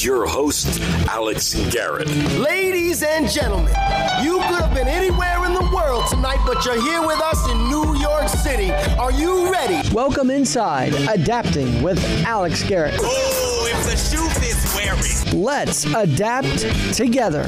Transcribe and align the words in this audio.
Here's 0.00 0.06
your 0.06 0.26
host, 0.26 0.80
Alex 1.10 1.54
Garrett. 1.70 2.08
Ladies 2.38 3.02
and 3.02 3.28
gentlemen, 3.28 3.74
you 4.22 4.38
could 4.48 4.62
have 4.62 4.72
been 4.72 4.88
anywhere 4.88 5.44
in 5.44 5.52
the 5.52 5.70
world 5.74 6.04
tonight, 6.08 6.42
but 6.46 6.64
you're 6.64 6.80
here 6.80 7.06
with 7.06 7.20
us 7.20 7.46
in 7.50 7.68
New 7.68 7.98
York 7.98 8.26
City. 8.28 8.72
Are 8.98 9.12
you 9.12 9.52
ready? 9.52 9.86
Welcome 9.92 10.30
inside 10.30 10.94
Adapting 10.94 11.82
with 11.82 12.02
Alex 12.24 12.62
Garrett. 12.62 12.94
Oh, 12.98 13.70
if 13.70 13.84
the 13.84 13.96
shoe 13.98 14.26
fits, 14.40 14.74
wear 14.74 14.94
it. 14.96 15.34
Let's 15.34 15.84
adapt 15.84 16.60
together 16.94 17.46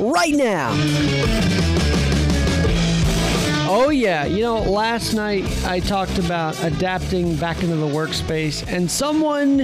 right 0.00 0.34
now. 0.34 0.72
Oh, 3.74 3.88
yeah. 3.88 4.26
You 4.26 4.42
know, 4.42 4.58
last 4.60 5.14
night 5.14 5.46
I 5.64 5.80
talked 5.80 6.18
about 6.18 6.62
adapting 6.62 7.36
back 7.36 7.62
into 7.62 7.76
the 7.76 7.86
workspace, 7.86 8.70
and 8.70 8.90
someone 8.90 9.60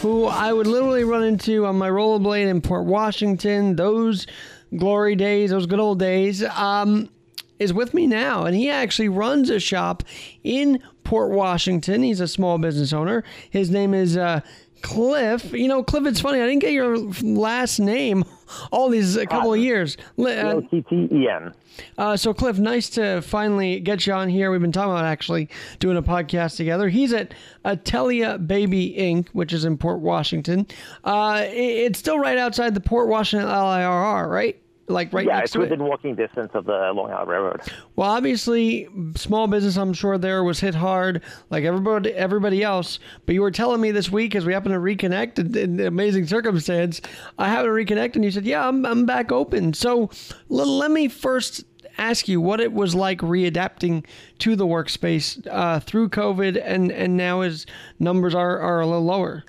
who 0.00 0.24
I 0.24 0.50
would 0.50 0.66
literally 0.66 1.04
run 1.04 1.22
into 1.22 1.66
on 1.66 1.76
my 1.76 1.90
rollerblade 1.90 2.48
in 2.48 2.62
Port 2.62 2.86
Washington, 2.86 3.76
those 3.76 4.26
glory 4.74 5.14
days, 5.14 5.50
those 5.50 5.66
good 5.66 5.78
old 5.78 5.98
days, 5.98 6.42
um, 6.42 7.10
is 7.58 7.70
with 7.74 7.92
me 7.92 8.06
now. 8.06 8.46
And 8.46 8.56
he 8.56 8.70
actually 8.70 9.10
runs 9.10 9.50
a 9.50 9.60
shop 9.60 10.04
in 10.42 10.82
Port 11.04 11.30
Washington. 11.30 12.02
He's 12.02 12.20
a 12.20 12.28
small 12.28 12.56
business 12.56 12.94
owner. 12.94 13.24
His 13.50 13.68
name 13.68 13.92
is 13.92 14.16
uh, 14.16 14.40
Cliff. 14.82 15.52
You 15.52 15.68
know, 15.68 15.82
Cliff, 15.82 16.06
it's 16.06 16.20
funny. 16.20 16.40
I 16.40 16.46
didn't 16.46 16.60
get 16.60 16.72
your 16.72 16.96
last 17.22 17.78
name 17.78 18.24
all 18.72 18.88
these 18.88 19.16
a 19.16 19.26
couple 19.26 19.54
of 19.54 19.60
years. 19.60 19.96
Li- 20.16 20.36
uh, 20.36 20.54
O-T-T-E-N. 20.54 21.52
uh, 21.98 22.16
so, 22.16 22.34
Cliff, 22.34 22.58
nice 22.58 22.90
to 22.90 23.20
finally 23.22 23.78
get 23.80 24.06
you 24.06 24.12
on 24.12 24.28
here. 24.28 24.50
We've 24.50 24.60
been 24.60 24.72
talking 24.72 24.90
about 24.92 25.04
actually 25.04 25.48
doing 25.78 25.96
a 25.96 26.02
podcast 26.02 26.56
together. 26.56 26.88
He's 26.88 27.12
at 27.12 27.32
Attelia 27.64 28.44
Baby 28.44 28.94
Inc., 28.98 29.28
which 29.28 29.52
is 29.52 29.64
in 29.64 29.76
Port 29.78 30.00
Washington. 30.00 30.66
Uh, 31.04 31.44
it- 31.46 31.54
it's 31.54 31.98
still 31.98 32.18
right 32.18 32.38
outside 32.38 32.74
the 32.74 32.80
Port 32.80 33.08
Washington 33.08 33.48
LIRR, 33.48 34.28
right? 34.28 34.56
Like 34.90 35.12
right 35.12 35.26
Yeah, 35.26 35.36
next 35.38 35.50
it's 35.50 35.56
it. 35.56 35.60
within 35.60 35.84
walking 35.84 36.14
distance 36.16 36.50
of 36.54 36.64
the 36.66 36.72
Long 36.94 37.10
Island 37.10 37.30
Railroad. 37.30 37.60
Well, 37.96 38.10
obviously, 38.10 38.88
small 39.16 39.46
business, 39.46 39.76
I'm 39.76 39.92
sure 39.92 40.18
there 40.18 40.42
was 40.44 40.60
hit 40.60 40.74
hard, 40.74 41.22
like 41.48 41.64
everybody, 41.64 42.10
everybody 42.12 42.62
else. 42.62 42.98
But 43.24 43.34
you 43.34 43.42
were 43.42 43.50
telling 43.50 43.80
me 43.80 43.90
this 43.92 44.10
week, 44.10 44.34
as 44.34 44.44
we 44.44 44.52
happen 44.52 44.72
to 44.72 44.78
reconnect 44.78 45.38
in, 45.38 45.56
in 45.56 45.80
amazing 45.86 46.26
circumstance, 46.26 47.00
I 47.38 47.48
happen 47.48 47.66
to 47.66 47.70
reconnect, 47.70 48.16
and 48.16 48.24
you 48.24 48.30
said, 48.30 48.44
"Yeah, 48.44 48.66
I'm, 48.66 48.84
I'm 48.84 49.06
back 49.06 49.30
open." 49.32 49.72
So 49.74 50.10
l- 50.50 50.78
let 50.78 50.90
me 50.90 51.08
first 51.08 51.64
ask 51.98 52.28
you 52.28 52.40
what 52.40 52.60
it 52.60 52.72
was 52.72 52.94
like 52.94 53.18
readapting 53.20 54.04
to 54.38 54.56
the 54.56 54.66
workspace 54.66 55.46
uh, 55.50 55.80
through 55.80 56.08
COVID, 56.08 56.60
and 56.64 56.90
and 56.90 57.16
now 57.16 57.42
as 57.42 57.66
numbers 57.98 58.34
are 58.34 58.58
are 58.58 58.80
a 58.80 58.86
little 58.86 59.04
lower. 59.04 59.44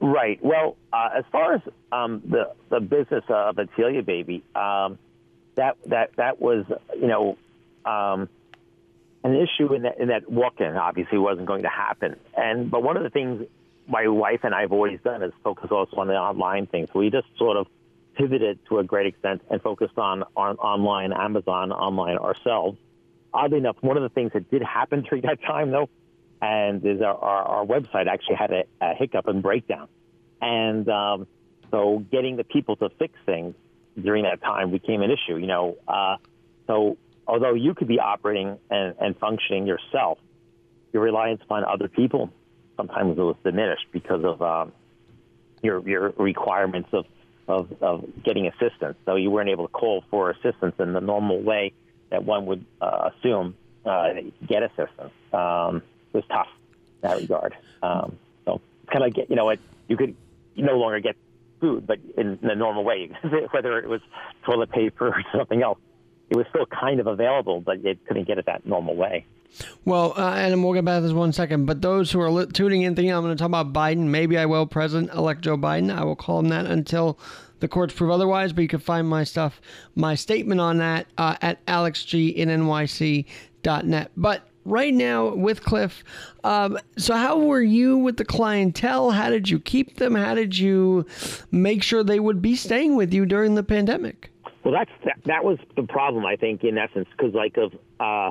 Right. 0.00 0.38
Well, 0.42 0.76
uh, 0.92 1.08
as 1.18 1.24
far 1.32 1.54
as 1.54 1.62
um, 1.90 2.22
the 2.26 2.52
the 2.68 2.80
business 2.80 3.24
of 3.28 3.56
Attelia 3.56 4.04
Baby, 4.04 4.44
um, 4.54 4.98
that 5.54 5.76
that 5.86 6.10
that 6.16 6.40
was 6.40 6.66
you 6.94 7.06
know 7.06 7.38
um, 7.84 8.28
an 9.24 9.34
issue 9.34 9.72
in 9.72 9.82
that 9.82 9.98
in 9.98 10.08
that 10.08 10.30
walk-in 10.30 10.76
obviously 10.76 11.18
wasn't 11.18 11.46
going 11.46 11.62
to 11.62 11.70
happen. 11.70 12.16
And 12.36 12.70
but 12.70 12.82
one 12.82 12.98
of 12.98 13.04
the 13.04 13.10
things 13.10 13.46
my 13.88 14.06
wife 14.08 14.40
and 14.42 14.54
I 14.54 14.62
have 14.62 14.72
always 14.72 15.00
done 15.02 15.22
is 15.22 15.32
focus 15.42 15.70
also 15.70 15.96
on 15.96 16.08
the 16.08 16.14
online 16.14 16.66
things. 16.66 16.90
We 16.94 17.08
just 17.08 17.28
sort 17.38 17.56
of 17.56 17.66
pivoted 18.16 18.58
to 18.68 18.78
a 18.78 18.84
great 18.84 19.06
extent 19.06 19.42
and 19.50 19.62
focused 19.62 19.96
on 19.96 20.24
on 20.36 20.56
online, 20.56 21.14
Amazon, 21.14 21.72
online 21.72 22.18
ourselves. 22.18 22.76
Oddly 23.32 23.58
enough, 23.58 23.76
one 23.80 23.96
of 23.96 24.02
the 24.02 24.10
things 24.10 24.32
that 24.34 24.50
did 24.50 24.62
happen 24.62 25.02
during 25.08 25.22
that 25.22 25.42
time 25.42 25.70
though 25.70 25.88
and 26.40 26.84
is 26.84 27.00
our, 27.00 27.14
our, 27.14 27.42
our 27.42 27.66
website 27.66 28.06
actually 28.06 28.36
had 28.36 28.52
a, 28.52 28.64
a 28.80 28.94
hiccup 28.94 29.26
and 29.28 29.42
breakdown. 29.42 29.88
And 30.40 30.88
um, 30.88 31.26
so 31.70 32.04
getting 32.10 32.36
the 32.36 32.44
people 32.44 32.76
to 32.76 32.90
fix 32.98 33.14
things 33.24 33.54
during 34.00 34.24
that 34.24 34.42
time 34.42 34.70
became 34.70 35.02
an 35.02 35.10
issue, 35.10 35.36
you 35.36 35.46
know. 35.46 35.76
Uh, 35.88 36.16
so 36.66 36.98
although 37.26 37.54
you 37.54 37.74
could 37.74 37.88
be 37.88 37.98
operating 37.98 38.58
and, 38.70 38.94
and 39.00 39.18
functioning 39.18 39.66
yourself, 39.66 40.18
your 40.92 41.02
reliance 41.02 41.40
upon 41.42 41.64
other 41.64 41.88
people 41.88 42.30
sometimes 42.76 43.16
was 43.16 43.36
diminished 43.42 43.86
because 43.92 44.22
of 44.24 44.42
um, 44.42 44.72
your, 45.62 45.86
your 45.88 46.10
requirements 46.18 46.90
of, 46.92 47.06
of, 47.48 47.72
of 47.80 48.04
getting 48.22 48.46
assistance. 48.46 48.96
So 49.06 49.16
you 49.16 49.30
weren't 49.30 49.48
able 49.48 49.66
to 49.66 49.72
call 49.72 50.04
for 50.10 50.30
assistance 50.30 50.74
in 50.78 50.92
the 50.92 51.00
normal 51.00 51.40
way 51.40 51.72
that 52.10 52.24
one 52.24 52.46
would 52.46 52.64
uh, 52.80 53.10
assume 53.10 53.54
uh, 53.84 54.08
get 54.46 54.62
assistance. 54.62 55.12
Um, 55.32 55.82
was 56.16 56.24
tough 56.28 56.48
in 57.02 57.08
that 57.08 57.20
regard. 57.20 57.56
Um, 57.82 58.18
so 58.44 58.60
kind 58.92 59.04
of 59.04 59.14
get 59.14 59.30
you 59.30 59.36
know 59.36 59.44
what 59.44 59.58
you 59.88 59.96
could 59.96 60.14
no 60.56 60.78
longer 60.78 61.00
get 61.00 61.16
food, 61.60 61.86
but 61.86 61.98
in, 62.16 62.38
the 62.42 62.54
normal 62.54 62.84
way, 62.84 63.10
whether 63.50 63.78
it 63.78 63.88
was 63.88 64.00
toilet 64.44 64.70
paper 64.70 65.08
or 65.08 65.22
something 65.36 65.62
else, 65.62 65.78
it 66.30 66.36
was 66.36 66.46
still 66.50 66.66
kind 66.66 67.00
of 67.00 67.06
available, 67.06 67.60
but 67.60 67.84
it 67.84 67.98
couldn't 68.06 68.26
get 68.26 68.38
it 68.38 68.46
that 68.46 68.66
normal 68.66 68.96
way. 68.96 69.24
Well, 69.84 70.12
uh, 70.16 70.34
and 70.34 70.62
we'll 70.62 70.74
get 70.74 70.84
back 70.84 70.98
to 70.98 71.02
this 71.02 71.12
one 71.12 71.32
second. 71.32 71.66
But 71.66 71.82
those 71.82 72.10
who 72.10 72.20
are 72.20 72.28
li- 72.30 72.46
tuning 72.46 72.82
in, 72.82 72.96
thinking 72.96 73.12
I'm 73.12 73.22
going 73.22 73.36
to 73.36 73.38
talk 73.38 73.46
about 73.46 73.72
Biden, 73.72 74.08
maybe 74.08 74.36
I 74.36 74.46
will, 74.46 74.66
President-elect 74.66 75.42
Joe 75.42 75.56
Biden. 75.56 75.96
I 75.96 76.02
will 76.04 76.16
call 76.16 76.40
him 76.40 76.48
that 76.48 76.66
until 76.66 77.16
the 77.60 77.68
courts 77.68 77.94
prove 77.94 78.10
otherwise. 78.10 78.52
But 78.52 78.62
you 78.62 78.68
can 78.68 78.80
find 78.80 79.08
my 79.08 79.22
stuff, 79.24 79.60
my 79.94 80.16
statement 80.16 80.60
on 80.60 80.78
that 80.78 81.06
uh, 81.16 81.36
at 81.40 81.64
alexgnnyc.net. 81.66 84.10
But 84.16 84.48
right 84.66 84.92
now 84.92 85.34
with 85.34 85.62
Cliff, 85.62 86.04
um, 86.44 86.78
so 86.98 87.14
how 87.14 87.38
were 87.38 87.62
you 87.62 87.96
with 87.96 88.16
the 88.16 88.24
clientele? 88.24 89.10
How 89.10 89.30
did 89.30 89.48
you 89.48 89.58
keep 89.58 89.96
them? 89.96 90.14
How 90.14 90.34
did 90.34 90.56
you 90.58 91.06
make 91.50 91.82
sure 91.82 92.02
they 92.04 92.20
would 92.20 92.42
be 92.42 92.56
staying 92.56 92.96
with 92.96 93.14
you 93.14 93.26
during 93.26 93.54
the 93.54 93.62
pandemic? 93.62 94.30
Well, 94.64 94.74
that's 94.74 94.90
that, 95.04 95.18
that 95.26 95.44
was 95.44 95.58
the 95.76 95.84
problem, 95.84 96.26
I 96.26 96.36
think, 96.36 96.64
in 96.64 96.76
essence, 96.76 97.08
because 97.16 97.34
like 97.34 97.56
of 97.56 97.72
uh, 98.00 98.30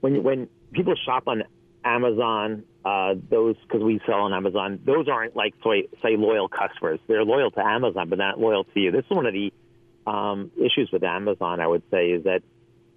when 0.00 0.22
when 0.22 0.48
people 0.72 0.94
shop 1.04 1.24
on 1.26 1.42
Amazon, 1.84 2.62
uh, 2.84 3.14
those 3.30 3.56
because 3.62 3.82
we 3.82 4.00
sell 4.06 4.20
on 4.20 4.32
Amazon, 4.32 4.78
those 4.84 5.08
aren't 5.08 5.34
like 5.34 5.54
say, 5.64 5.88
say 6.02 6.16
loyal 6.16 6.48
customers. 6.48 7.00
They're 7.08 7.24
loyal 7.24 7.50
to 7.50 7.60
Amazon, 7.60 8.08
but 8.08 8.18
not 8.18 8.38
loyal 8.38 8.64
to 8.64 8.80
you. 8.80 8.92
This 8.92 9.04
is 9.04 9.10
one 9.10 9.26
of 9.26 9.32
the 9.32 9.52
um, 10.06 10.52
issues 10.56 10.90
with 10.92 11.02
Amazon. 11.02 11.60
I 11.60 11.66
would 11.66 11.82
say 11.90 12.10
is 12.10 12.24
that 12.24 12.42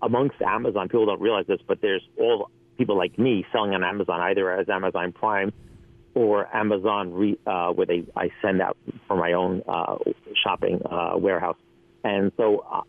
amongst 0.01 0.41
Amazon, 0.41 0.90
people 0.90 1.07
don't 1.07 1.22
realize 1.22 1.46
this, 1.47 1.59
but 1.68 1.81
there's 1.81 2.07
all 2.19 2.51
people 2.79 2.97
like 2.97 3.19
me 3.19 3.45
selling 3.51 3.75
on 3.75 3.84
Amazon, 3.84 4.22
either 4.22 4.51
as 4.51 4.69
Amazon 4.69 5.12
Prime 5.12 5.53
or 6.16 6.47
Amazon, 6.56 7.13
re, 7.13 7.38
uh, 7.45 7.72
where 7.72 7.85
they 7.85 8.06
I 8.16 8.29
send 8.41 8.62
out 8.62 8.78
for 9.07 9.16
my 9.16 9.34
own 9.34 9.62
uh, 9.67 9.97
shopping 10.44 10.81
uh, 10.89 11.16
warehouse. 11.18 11.57
And 12.03 12.31
so, 12.38 12.66
uh, 12.72 12.81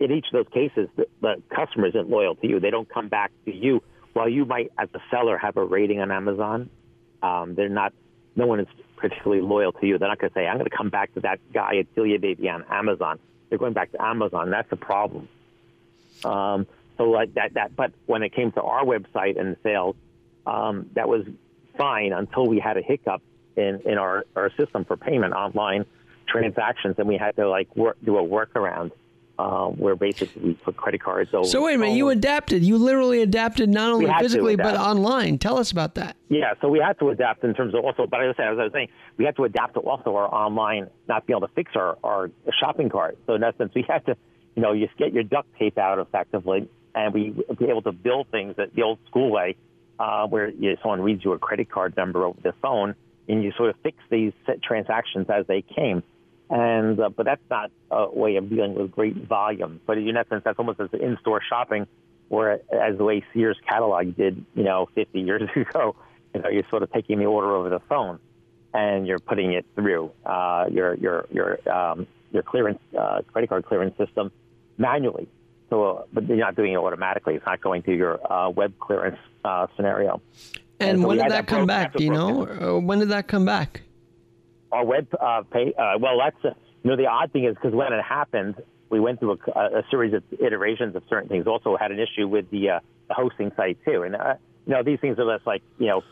in 0.00 0.12
each 0.12 0.26
of 0.32 0.32
those 0.32 0.52
cases, 0.52 0.88
the, 0.96 1.06
the 1.20 1.42
customer 1.54 1.88
isn't 1.88 2.08
loyal 2.08 2.36
to 2.36 2.46
you. 2.46 2.60
They 2.60 2.70
don't 2.70 2.88
come 2.88 3.08
back 3.08 3.32
to 3.44 3.54
you. 3.54 3.82
While 4.12 4.28
you 4.28 4.44
might, 4.44 4.70
as 4.78 4.88
a 4.94 5.00
seller, 5.10 5.36
have 5.36 5.56
a 5.56 5.64
rating 5.64 6.00
on 6.00 6.12
Amazon, 6.12 6.70
um, 7.22 7.56
they're 7.56 7.68
not. 7.68 7.92
No 8.36 8.46
one 8.46 8.60
is 8.60 8.68
particularly 8.96 9.42
loyal 9.42 9.72
to 9.72 9.86
you. 9.86 9.98
They're 9.98 10.08
not 10.08 10.20
going 10.20 10.30
to 10.30 10.34
say, 10.34 10.46
"I'm 10.46 10.56
going 10.56 10.70
to 10.70 10.76
come 10.76 10.90
back 10.90 11.12
to 11.14 11.20
that 11.20 11.40
guy 11.52 11.78
at 11.78 11.86
Celia 11.96 12.20
Baby 12.20 12.48
on 12.48 12.64
Amazon." 12.70 13.18
They're 13.48 13.58
going 13.58 13.74
back 13.74 13.90
to 13.92 14.02
Amazon. 14.02 14.50
That's 14.50 14.70
a 14.70 14.76
problem. 14.76 15.28
Um, 16.24 16.66
so 16.96 17.04
like 17.04 17.34
that, 17.34 17.54
that. 17.54 17.76
But 17.76 17.92
when 18.06 18.22
it 18.22 18.34
came 18.34 18.52
to 18.52 18.62
our 18.62 18.84
website 18.84 19.38
and 19.40 19.56
sales, 19.62 19.96
um, 20.46 20.90
that 20.94 21.08
was 21.08 21.26
fine 21.76 22.12
until 22.12 22.46
we 22.46 22.58
had 22.60 22.76
a 22.76 22.82
hiccup 22.82 23.22
in, 23.56 23.80
in 23.84 23.98
our, 23.98 24.24
our 24.36 24.50
system 24.56 24.84
for 24.84 24.96
payment 24.96 25.34
online 25.34 25.86
transactions, 26.28 26.96
and 26.98 27.06
we 27.06 27.16
had 27.16 27.36
to 27.36 27.48
like 27.48 27.74
work, 27.76 27.96
do 28.04 28.16
a 28.16 28.22
workaround 28.22 28.92
uh, 29.38 29.66
where 29.66 29.96
basically 29.96 30.42
we 30.42 30.54
put 30.54 30.76
credit 30.76 31.02
cards 31.02 31.30
over. 31.34 31.46
So 31.46 31.64
wait 31.64 31.74
a 31.74 31.78
minute, 31.78 31.96
you 31.96 32.08
adapted. 32.10 32.64
You 32.64 32.78
literally 32.78 33.20
adapted 33.20 33.68
not 33.68 33.90
only 33.90 34.06
We 34.06 34.10
had 34.10 34.18
to 34.18 34.24
physically 34.24 34.56
but 34.56 34.76
online. 34.76 35.38
Tell 35.38 35.58
us 35.58 35.72
about 35.72 35.96
that. 35.96 36.16
Yeah, 36.28 36.54
so 36.60 36.68
we 36.68 36.78
had 36.78 36.98
to 37.00 37.10
adapt 37.10 37.42
in 37.44 37.54
terms 37.54 37.74
of 37.74 37.84
also, 37.84 38.06
but 38.06 38.22
as 38.24 38.34
I 38.38 38.42
said, 38.42 38.52
as 38.52 38.58
I 38.58 38.62
was 38.64 38.72
saying, 38.72 38.88
we 39.16 39.24
had 39.24 39.36
to 39.36 39.44
adapt 39.44 39.74
to 39.74 39.80
also 39.80 40.14
our 40.16 40.32
online, 40.32 40.88
not 41.08 41.26
be 41.26 41.32
able 41.32 41.46
to 41.48 41.54
fix 41.54 41.72
our, 41.74 41.98
our 42.04 42.30
shopping 42.60 42.88
cart. 42.88 43.18
So 43.26 43.34
in 43.34 43.42
essence, 43.42 43.72
we 43.74 43.84
had 43.88 44.06
to, 44.06 44.16
you 44.54 44.62
know, 44.62 44.72
you 44.72 44.86
just 44.86 44.98
get 44.98 45.12
your 45.12 45.24
duct 45.24 45.48
tape 45.58 45.78
out 45.78 45.98
effectively, 45.98 46.68
and 46.94 47.12
we 47.12 47.30
be 47.58 47.66
able 47.66 47.82
to 47.82 47.92
build 47.92 48.28
things 48.30 48.54
at 48.58 48.74
the 48.74 48.82
old 48.82 48.98
school 49.06 49.30
way, 49.30 49.56
uh, 49.98 50.26
where 50.26 50.48
you, 50.48 50.76
someone 50.82 51.00
reads 51.00 51.24
you 51.24 51.32
a 51.32 51.38
credit 51.38 51.70
card 51.70 51.96
number 51.96 52.24
over 52.24 52.40
the 52.42 52.52
phone, 52.62 52.94
and 53.28 53.42
you 53.42 53.52
sort 53.56 53.70
of 53.70 53.76
fix 53.82 53.98
these 54.10 54.32
transactions 54.62 55.26
as 55.28 55.46
they 55.46 55.62
came. 55.62 56.02
And 56.50 57.00
uh, 57.00 57.08
but 57.08 57.24
that's 57.24 57.42
not 57.50 57.70
a 57.90 58.10
way 58.10 58.36
of 58.36 58.50
dealing 58.50 58.74
with 58.74 58.90
great 58.90 59.16
volume. 59.16 59.80
But 59.86 59.98
in 59.98 60.16
essence, 60.16 60.42
that's 60.44 60.58
almost 60.58 60.78
as 60.78 60.88
in-store 60.92 61.40
shopping, 61.48 61.86
or 62.28 62.52
as 62.52 62.98
the 62.98 63.04
way 63.04 63.24
Sears 63.32 63.56
catalog 63.66 64.14
did, 64.16 64.44
you 64.54 64.62
know, 64.62 64.88
50 64.94 65.20
years 65.20 65.48
ago. 65.56 65.96
You 66.34 66.42
know, 66.42 66.48
you're 66.48 66.68
sort 66.68 66.82
of 66.82 66.92
taking 66.92 67.18
the 67.18 67.26
order 67.26 67.54
over 67.54 67.70
the 67.70 67.80
phone, 67.88 68.18
and 68.74 69.06
you're 69.06 69.20
putting 69.20 69.52
it 69.52 69.64
through 69.74 70.10
uh, 70.26 70.66
your 70.70 70.94
your 70.94 71.26
your 71.30 71.68
um, 71.72 72.06
your 72.32 72.42
clearance 72.42 72.80
uh, 72.98 73.22
credit 73.32 73.48
card 73.48 73.64
clearance 73.64 73.96
system 73.96 74.30
manually. 74.76 75.28
So, 75.70 75.84
uh, 75.84 76.02
but 76.12 76.26
you're 76.28 76.36
not 76.36 76.56
doing 76.56 76.72
it 76.72 76.76
automatically. 76.76 77.34
It's 77.34 77.46
not 77.46 77.60
going 77.60 77.82
through 77.82 77.96
your 77.96 78.32
uh, 78.32 78.50
web 78.50 78.78
clearance 78.78 79.18
uh, 79.44 79.66
scenario. 79.76 80.20
And 80.80 81.00
so 81.00 81.08
when 81.08 81.16
did 81.16 81.24
that 81.26 81.30
that 81.30 81.46
come 81.46 81.66
back? 81.66 81.94
Do 81.94 82.04
you 82.04 82.10
know? 82.10 82.46
Uh, 82.46 82.80
when 82.80 82.98
did 82.98 83.08
that 83.08 83.28
come 83.28 83.44
back? 83.44 83.82
our 84.74 84.84
web 84.84 85.06
uh, 85.18 85.42
pay. 85.50 85.72
Uh, 85.78 85.98
well, 85.98 86.18
that's 86.18 86.44
uh, 86.44 86.58
you 86.82 86.90
know 86.90 86.96
the 86.96 87.06
odd 87.06 87.32
thing 87.32 87.44
is 87.44 87.54
because 87.54 87.72
when 87.72 87.92
it 87.92 88.02
happened, 88.02 88.56
we 88.90 89.00
went 89.00 89.20
through 89.20 89.38
a, 89.54 89.60
a, 89.60 89.82
series 89.90 90.12
of 90.12 90.22
iterations 90.38 90.96
of 90.96 91.02
certain 91.08 91.28
things. 91.28 91.46
Also 91.46 91.76
had 91.76 91.92
an 91.92 92.00
issue 92.00 92.26
with 92.28 92.50
the, 92.50 92.70
uh, 92.70 92.80
the 93.08 93.14
hosting 93.14 93.52
site 93.56 93.78
too, 93.84 94.02
and 94.02 94.16
uh, 94.16 94.34
you 94.66 94.74
know 94.74 94.82
these 94.82 95.00
things 95.00 95.18
are 95.18 95.24
less 95.24 95.40
like 95.46 95.62
you 95.78 95.86
know 95.86 96.02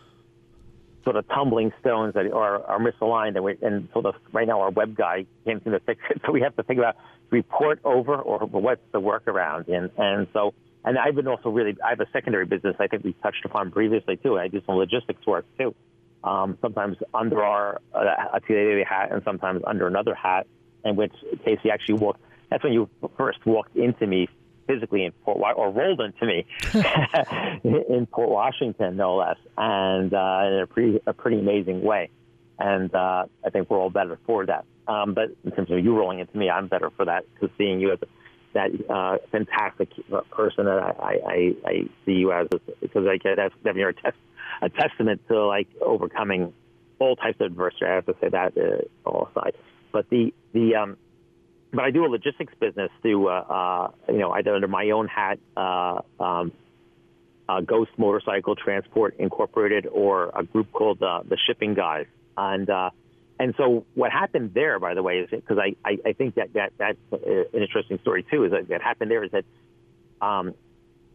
sort 1.04 1.16
of 1.16 1.26
tumbling 1.28 1.72
stones 1.80 2.14
that 2.14 2.30
are, 2.32 2.64
are 2.64 2.78
misaligned, 2.78 3.34
and, 3.36 3.44
we, 3.44 3.56
and 3.62 3.88
so 3.92 4.02
the, 4.02 4.12
right 4.32 4.46
now 4.46 4.60
our 4.60 4.70
web 4.70 4.96
guy 4.96 5.26
can't 5.44 5.62
seem 5.64 5.72
to 5.72 5.80
fix 5.80 6.00
it. 6.10 6.22
So 6.26 6.32
we 6.32 6.40
have 6.42 6.54
to 6.56 6.62
think 6.62 6.78
about 6.78 6.96
report 7.30 7.80
over 7.84 8.14
or 8.14 8.40
what's 8.46 8.82
the 8.92 9.00
workaround, 9.00 9.68
and 9.68 9.90
and 9.96 10.28
so 10.32 10.54
and 10.84 10.98
I've 10.98 11.14
been 11.14 11.28
also 11.28 11.50
really 11.50 11.76
I 11.84 11.90
have 11.90 12.00
a 12.00 12.10
secondary 12.12 12.46
business 12.46 12.76
I 12.78 12.86
think 12.86 13.04
we 13.04 13.14
touched 13.14 13.44
upon 13.44 13.70
previously 13.70 14.16
too. 14.16 14.38
I 14.38 14.48
do 14.48 14.60
some 14.66 14.76
logistics 14.76 15.26
work 15.26 15.46
too, 15.58 15.74
um, 16.22 16.58
sometimes 16.60 16.96
under 17.12 17.42
our 17.42 17.80
uh, 17.94 18.38
Attelia 18.38 18.86
hat 18.86 19.10
and 19.12 19.22
sometimes 19.24 19.62
under 19.66 19.86
another 19.86 20.14
hat, 20.14 20.46
in 20.84 20.96
which 20.96 21.12
Casey 21.44 21.70
actually 21.70 21.98
walked. 21.98 22.20
That's 22.50 22.62
when 22.62 22.72
you 22.72 22.88
first 23.16 23.44
walked 23.46 23.76
into 23.76 24.06
me 24.06 24.28
physically 24.66 25.04
in 25.04 25.12
Port 25.24 25.38
or 25.56 25.70
rolled 25.70 26.00
into 26.00 26.26
me 26.26 26.46
in 27.64 28.06
Port 28.06 28.30
Washington, 28.30 28.96
no 28.96 29.16
less, 29.16 29.36
and 29.56 30.12
uh, 30.12 30.42
in 30.46 30.60
a 30.62 30.66
pretty 30.66 31.00
a 31.06 31.12
pretty 31.12 31.38
amazing 31.38 31.82
way. 31.82 32.10
And 32.58 32.94
uh, 32.94 33.26
I 33.44 33.50
think 33.50 33.70
we're 33.70 33.78
all 33.78 33.90
better 33.90 34.18
for 34.26 34.46
that. 34.46 34.64
Um, 34.86 35.14
but 35.14 35.30
in 35.44 35.52
terms 35.52 35.70
of 35.70 35.78
you 35.84 35.96
rolling 35.96 36.20
into 36.20 36.36
me, 36.36 36.50
I'm 36.50 36.68
better 36.68 36.90
for 36.90 37.04
that 37.06 37.24
because 37.34 37.50
seeing 37.56 37.80
you 37.80 37.92
as 37.92 37.98
that 38.54 38.70
uh, 38.90 39.18
fantastic 39.30 39.90
person 40.30 40.66
that 40.66 40.78
I, 40.78 41.18
I, 41.26 41.54
I 41.64 41.72
see 42.04 42.12
you 42.12 42.32
as, 42.32 42.48
because 42.80 43.06
I 43.06 43.16
get 43.16 43.36
that's 43.36 43.54
you're 43.76 43.90
a, 43.90 43.94
test, 43.94 44.16
a 44.60 44.68
testament 44.68 45.22
to 45.28 45.46
like 45.46 45.68
overcoming 45.80 46.52
all 46.98 47.16
types 47.16 47.40
of 47.40 47.46
adversity. 47.46 47.86
I 47.86 47.94
have 47.94 48.06
to 48.06 48.14
say 48.20 48.28
that 48.28 48.56
uh, 48.56 49.08
all 49.08 49.28
aside. 49.30 49.54
But 49.90 50.08
the 50.10 50.32
the 50.52 50.76
um, 50.76 50.96
but 51.72 51.84
I 51.84 51.90
do 51.90 52.04
a 52.04 52.08
logistics 52.08 52.52
business 52.60 52.90
through, 53.00 53.28
uh, 53.28 53.32
uh, 53.32 54.12
you 54.12 54.18
know, 54.18 54.30
either 54.32 54.54
under 54.54 54.68
my 54.68 54.90
own 54.90 55.08
hat, 55.08 55.38
uh, 55.56 56.00
um, 56.20 56.52
uh, 57.48 57.60
Ghost 57.60 57.90
Motorcycle 57.96 58.56
Transport 58.56 59.16
Incorporated, 59.18 59.86
or 59.86 60.30
a 60.34 60.44
group 60.44 60.70
called 60.72 61.02
uh, 61.02 61.22
the 61.26 61.38
Shipping 61.46 61.74
Guys. 61.74 62.06
And 62.36 62.68
uh, 62.68 62.90
and 63.38 63.54
so 63.56 63.84
what 63.94 64.12
happened 64.12 64.52
there, 64.54 64.78
by 64.78 64.94
the 64.94 65.02
way, 65.02 65.18
is 65.18 65.30
because 65.30 65.58
I, 65.58 65.74
I, 65.84 65.98
I 66.06 66.12
think 66.12 66.36
that, 66.36 66.52
that 66.52 66.72
that's 66.78 66.98
an 67.12 67.46
interesting 67.52 67.98
story 68.00 68.24
too. 68.30 68.44
Is 68.44 68.52
that 68.52 68.68
what 68.68 68.82
happened 68.82 69.10
there 69.10 69.24
is 69.24 69.32
that 69.32 69.44
um, 70.20 70.54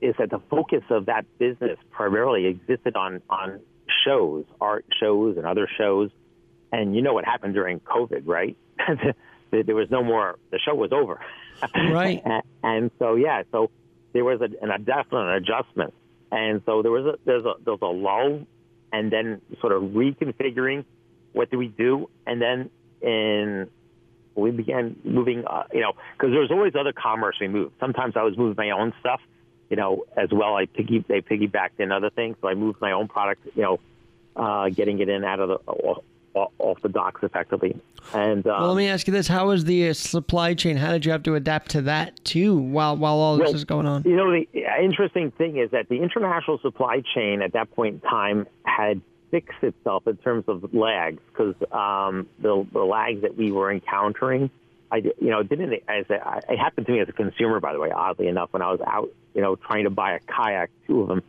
is 0.01 0.15
that 0.19 0.29
the 0.29 0.39
focus 0.49 0.83
of 0.89 1.05
that 1.05 1.25
business 1.37 1.77
primarily 1.91 2.47
existed 2.47 2.95
on 2.95 3.21
on 3.29 3.61
shows, 4.05 4.45
art 4.59 4.85
shows, 4.99 5.37
and 5.37 5.45
other 5.45 5.69
shows. 5.77 6.09
And 6.71 6.95
you 6.95 7.01
know 7.01 7.13
what 7.13 7.25
happened 7.25 7.53
during 7.53 7.79
COVID, 7.79 8.23
right? 8.25 8.57
there 9.51 9.75
was 9.75 9.89
no 9.89 10.03
more. 10.03 10.37
The 10.51 10.59
show 10.59 10.75
was 10.75 10.91
over. 10.91 11.19
Right. 11.75 12.21
and, 12.25 12.43
and, 12.63 12.91
so 12.99 13.15
yeah, 13.15 13.43
so 13.51 13.71
there 14.13 14.23
was 14.23 14.41
a, 14.41 14.49
an, 14.63 14.71
a 14.71 14.79
definite 14.79 15.37
adjustment, 15.37 15.93
and 16.31 16.61
so 16.65 16.81
there 16.81 16.91
was 16.91 17.05
a 17.05 17.19
there's 17.25 17.45
a 17.45 17.53
there's 17.63 17.79
a 17.81 17.85
lull, 17.85 18.45
and 18.91 19.11
then 19.11 19.41
sort 19.61 19.73
of 19.73 19.83
reconfiguring. 19.83 20.85
What 21.33 21.51
do 21.51 21.57
we 21.57 21.67
do? 21.67 22.09
And 22.25 22.41
then 22.41 22.69
in 23.01 23.69
we 24.35 24.51
began 24.51 24.95
moving, 25.03 25.43
uh, 25.45 25.63
you 25.73 25.81
know, 25.81 25.93
because 26.13 26.31
there 26.31 26.41
was 26.41 26.51
always 26.51 26.73
other 26.79 26.93
commerce 26.93 27.37
we 27.41 27.47
moved. 27.47 27.73
Sometimes 27.79 28.15
I 28.15 28.23
was 28.23 28.37
moving 28.37 28.55
my 28.57 28.69
own 28.71 28.93
stuff, 28.99 29.19
you 29.69 29.75
know, 29.75 30.05
as 30.15 30.29
well. 30.31 30.55
I 30.55 30.67
piggy 30.67 31.03
they 31.07 31.21
piggybacked 31.21 31.79
in 31.79 31.91
other 31.91 32.09
things, 32.09 32.37
so 32.41 32.47
I 32.47 32.53
moved 32.53 32.79
my 32.79 32.91
own 32.91 33.07
product, 33.07 33.47
you 33.55 33.63
know, 33.63 33.79
uh, 34.35 34.69
getting 34.69 34.99
it 34.99 35.09
in 35.09 35.23
out 35.23 35.39
of 35.39 35.49
the 35.49 35.99
off 36.33 36.81
the 36.81 36.89
docks 36.89 37.23
effectively. 37.23 37.79
And 38.13 38.45
um, 38.47 38.61
well, 38.61 38.73
let 38.73 38.77
me 38.77 38.87
ask 38.87 39.07
you 39.07 39.13
this: 39.13 39.27
How 39.27 39.47
was 39.47 39.65
the 39.65 39.89
uh, 39.89 39.93
supply 39.93 40.53
chain? 40.53 40.77
How 40.77 40.91
did 40.91 41.05
you 41.05 41.11
have 41.11 41.23
to 41.23 41.35
adapt 41.35 41.71
to 41.71 41.81
that 41.83 42.23
too, 42.23 42.57
while 42.57 42.95
while 42.95 43.15
all 43.15 43.37
this 43.37 43.47
well, 43.47 43.55
is 43.55 43.65
going 43.65 43.85
on? 43.85 44.03
You 44.03 44.15
know, 44.15 44.31
the 44.31 44.47
interesting 44.81 45.31
thing 45.31 45.57
is 45.57 45.71
that 45.71 45.89
the 45.89 46.01
international 46.01 46.59
supply 46.59 47.01
chain 47.13 47.41
at 47.41 47.53
that 47.53 47.73
point 47.75 47.95
in 47.95 48.09
time 48.09 48.47
had 48.63 49.01
fixed 49.31 49.61
itself 49.61 50.07
in 50.07 50.17
terms 50.17 50.45
of 50.47 50.73
lags 50.73 51.21
because 51.29 51.55
um, 51.71 52.27
the 52.39 52.65
the 52.71 52.83
lags 52.83 53.21
that 53.21 53.37
we 53.37 53.51
were 53.51 53.71
encountering. 53.71 54.49
I, 54.89 54.97
you 55.19 55.29
know, 55.29 55.43
didn't 55.43 55.73
as 55.89 56.05
a, 56.09 56.41
it 56.47 56.57
happened 56.57 56.85
to 56.87 56.93
me 56.93 57.01
as 57.01 57.09
a 57.09 57.11
consumer, 57.11 57.59
by 57.59 57.73
the 57.73 57.79
way. 57.79 57.91
Oddly 57.91 58.29
enough, 58.29 58.53
when 58.53 58.61
I 58.61 58.71
was 58.71 58.79
out, 58.87 59.09
you 59.33 59.41
know, 59.41 59.57
trying 59.57 59.83
to 59.83 59.89
buy 59.89 60.13
a 60.13 60.19
kayak, 60.19 60.69
two 60.87 61.01
of 61.01 61.09
them, 61.09 61.23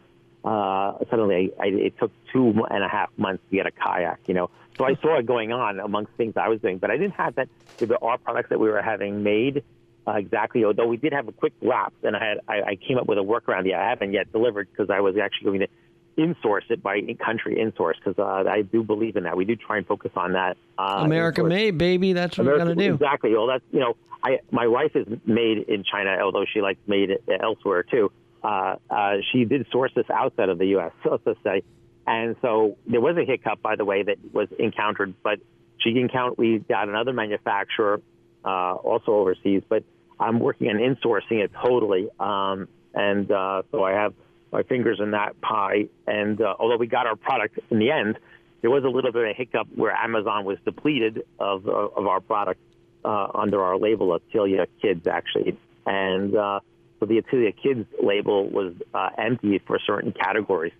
uh, 0.44 0.92
suddenly 1.10 1.52
I, 1.58 1.64
I, 1.64 1.66
it 1.66 1.98
took 1.98 2.12
two 2.32 2.54
and 2.70 2.84
a 2.84 2.88
half 2.88 3.10
months 3.16 3.42
to 3.50 3.56
get 3.56 3.66
a 3.66 3.72
kayak. 3.72 4.20
You 4.26 4.34
know, 4.34 4.50
so 4.78 4.84
I 4.84 4.94
saw 4.96 5.18
it 5.18 5.26
going 5.26 5.52
on 5.52 5.80
amongst 5.80 6.12
things 6.12 6.34
I 6.36 6.48
was 6.48 6.60
doing, 6.60 6.78
but 6.78 6.90
I 6.90 6.96
didn't 6.96 7.14
have 7.14 7.34
that 7.34 7.48
with 7.80 7.92
our 8.00 8.18
products 8.18 8.50
that 8.50 8.60
we 8.60 8.68
were 8.68 8.82
having 8.82 9.22
made 9.22 9.64
uh, 10.08 10.14
exactly. 10.14 10.64
Although 10.64 10.86
we 10.86 10.96
did 10.96 11.12
have 11.12 11.28
a 11.28 11.32
quick 11.32 11.52
lapse, 11.60 11.96
and 12.02 12.16
I 12.16 12.24
had 12.24 12.40
I, 12.48 12.70
I 12.70 12.76
came 12.76 12.96
up 12.96 13.06
with 13.06 13.18
a 13.18 13.22
workaround. 13.22 13.66
Yeah, 13.66 13.84
I 13.84 13.90
haven't 13.90 14.12
yet 14.12 14.32
delivered 14.32 14.68
because 14.70 14.88
I 14.88 15.00
was 15.00 15.16
actually 15.18 15.44
going 15.44 15.60
to 15.60 15.68
in-source 16.16 16.64
it 16.70 16.82
by 16.82 17.00
country 17.24 17.60
in-source 17.60 17.96
because 18.02 18.18
uh, 18.18 18.48
I 18.48 18.62
do 18.62 18.82
believe 18.82 19.16
in 19.16 19.24
that. 19.24 19.36
We 19.36 19.44
do 19.44 19.54
try 19.54 19.76
and 19.76 19.86
focus 19.86 20.10
on 20.16 20.32
that. 20.32 20.56
Uh, 20.78 21.02
America 21.04 21.44
made, 21.44 21.78
baby. 21.78 22.14
That's 22.14 22.38
what 22.38 22.44
America, 22.44 22.64
we're 22.64 22.74
going 22.74 22.78
to 22.78 22.88
do. 22.88 22.94
Exactly. 22.94 23.34
Well, 23.34 23.48
that's 23.48 23.64
you 23.70 23.80
know, 23.80 23.96
I 24.24 24.38
my 24.50 24.66
wife 24.66 24.92
is 24.94 25.06
made 25.26 25.58
in 25.68 25.84
China, 25.84 26.16
although 26.22 26.46
she 26.50 26.62
likes 26.62 26.80
made 26.86 27.10
it 27.10 27.22
elsewhere 27.40 27.82
too. 27.82 28.10
Uh, 28.42 28.76
uh, 28.88 29.16
she 29.30 29.44
did 29.44 29.66
source 29.70 29.92
this 29.94 30.08
outside 30.08 30.48
of 30.48 30.58
the 30.58 30.68
U.S. 30.68 30.92
So 31.02 31.20
let's 31.24 31.38
say 31.44 31.62
and 32.08 32.36
so 32.40 32.78
there 32.86 33.02
was 33.02 33.18
a 33.18 33.24
hiccup, 33.26 33.60
by 33.60 33.76
the 33.76 33.84
way, 33.84 34.02
that 34.02 34.16
was 34.32 34.48
encountered, 34.58 35.12
but 35.22 35.40
she 35.76 35.90
encountered, 35.90 36.38
we 36.38 36.58
got 36.58 36.88
another 36.88 37.12
manufacturer 37.12 38.00
uh, 38.42 38.74
also 38.74 39.12
overseas, 39.12 39.62
but 39.68 39.84
I'm 40.18 40.40
working 40.40 40.68
on 40.68 40.76
insourcing 40.76 41.44
it 41.44 41.50
totally. 41.62 42.08
Um, 42.18 42.66
and 42.94 43.30
uh, 43.30 43.62
so 43.70 43.84
I 43.84 43.92
have 43.92 44.14
my 44.50 44.62
fingers 44.62 45.00
in 45.00 45.10
that 45.10 45.38
pie. 45.42 45.88
And 46.06 46.40
uh, 46.40 46.54
although 46.58 46.78
we 46.78 46.86
got 46.86 47.06
our 47.06 47.14
product 47.14 47.58
in 47.70 47.78
the 47.78 47.90
end, 47.90 48.18
there 48.62 48.70
was 48.70 48.84
a 48.84 48.88
little 48.88 49.12
bit 49.12 49.24
of 49.24 49.30
a 49.30 49.34
hiccup 49.34 49.68
where 49.74 49.92
Amazon 49.92 50.46
was 50.46 50.56
depleted 50.64 51.24
of, 51.38 51.68
of 51.68 52.06
our 52.06 52.20
product 52.20 52.60
uh, 53.04 53.28
under 53.34 53.62
our 53.62 53.76
label, 53.76 54.18
Attelia 54.18 54.66
Kids, 54.80 55.06
actually. 55.06 55.58
And 55.84 56.34
uh, 56.34 56.60
so 57.00 57.04
the 57.06 57.20
Attelia 57.20 57.54
Kids 57.54 57.86
label 58.02 58.48
was 58.48 58.72
uh, 58.94 59.10
empty 59.18 59.58
for 59.58 59.78
certain 59.86 60.12
categories. 60.12 60.72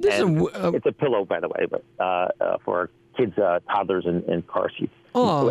This 0.00 0.20
a, 0.20 0.26
uh, 0.26 0.72
it's 0.74 0.86
a 0.86 0.92
pillow, 0.92 1.24
by 1.24 1.40
the 1.40 1.48
way, 1.48 1.66
but 1.68 1.84
uh, 1.98 2.28
uh, 2.40 2.58
for 2.64 2.90
kids, 3.16 3.36
uh, 3.38 3.60
toddlers, 3.68 4.06
in, 4.06 4.22
in 4.30 4.42
car 4.42 4.70
seats. 4.78 4.94
Oh, 5.14 5.50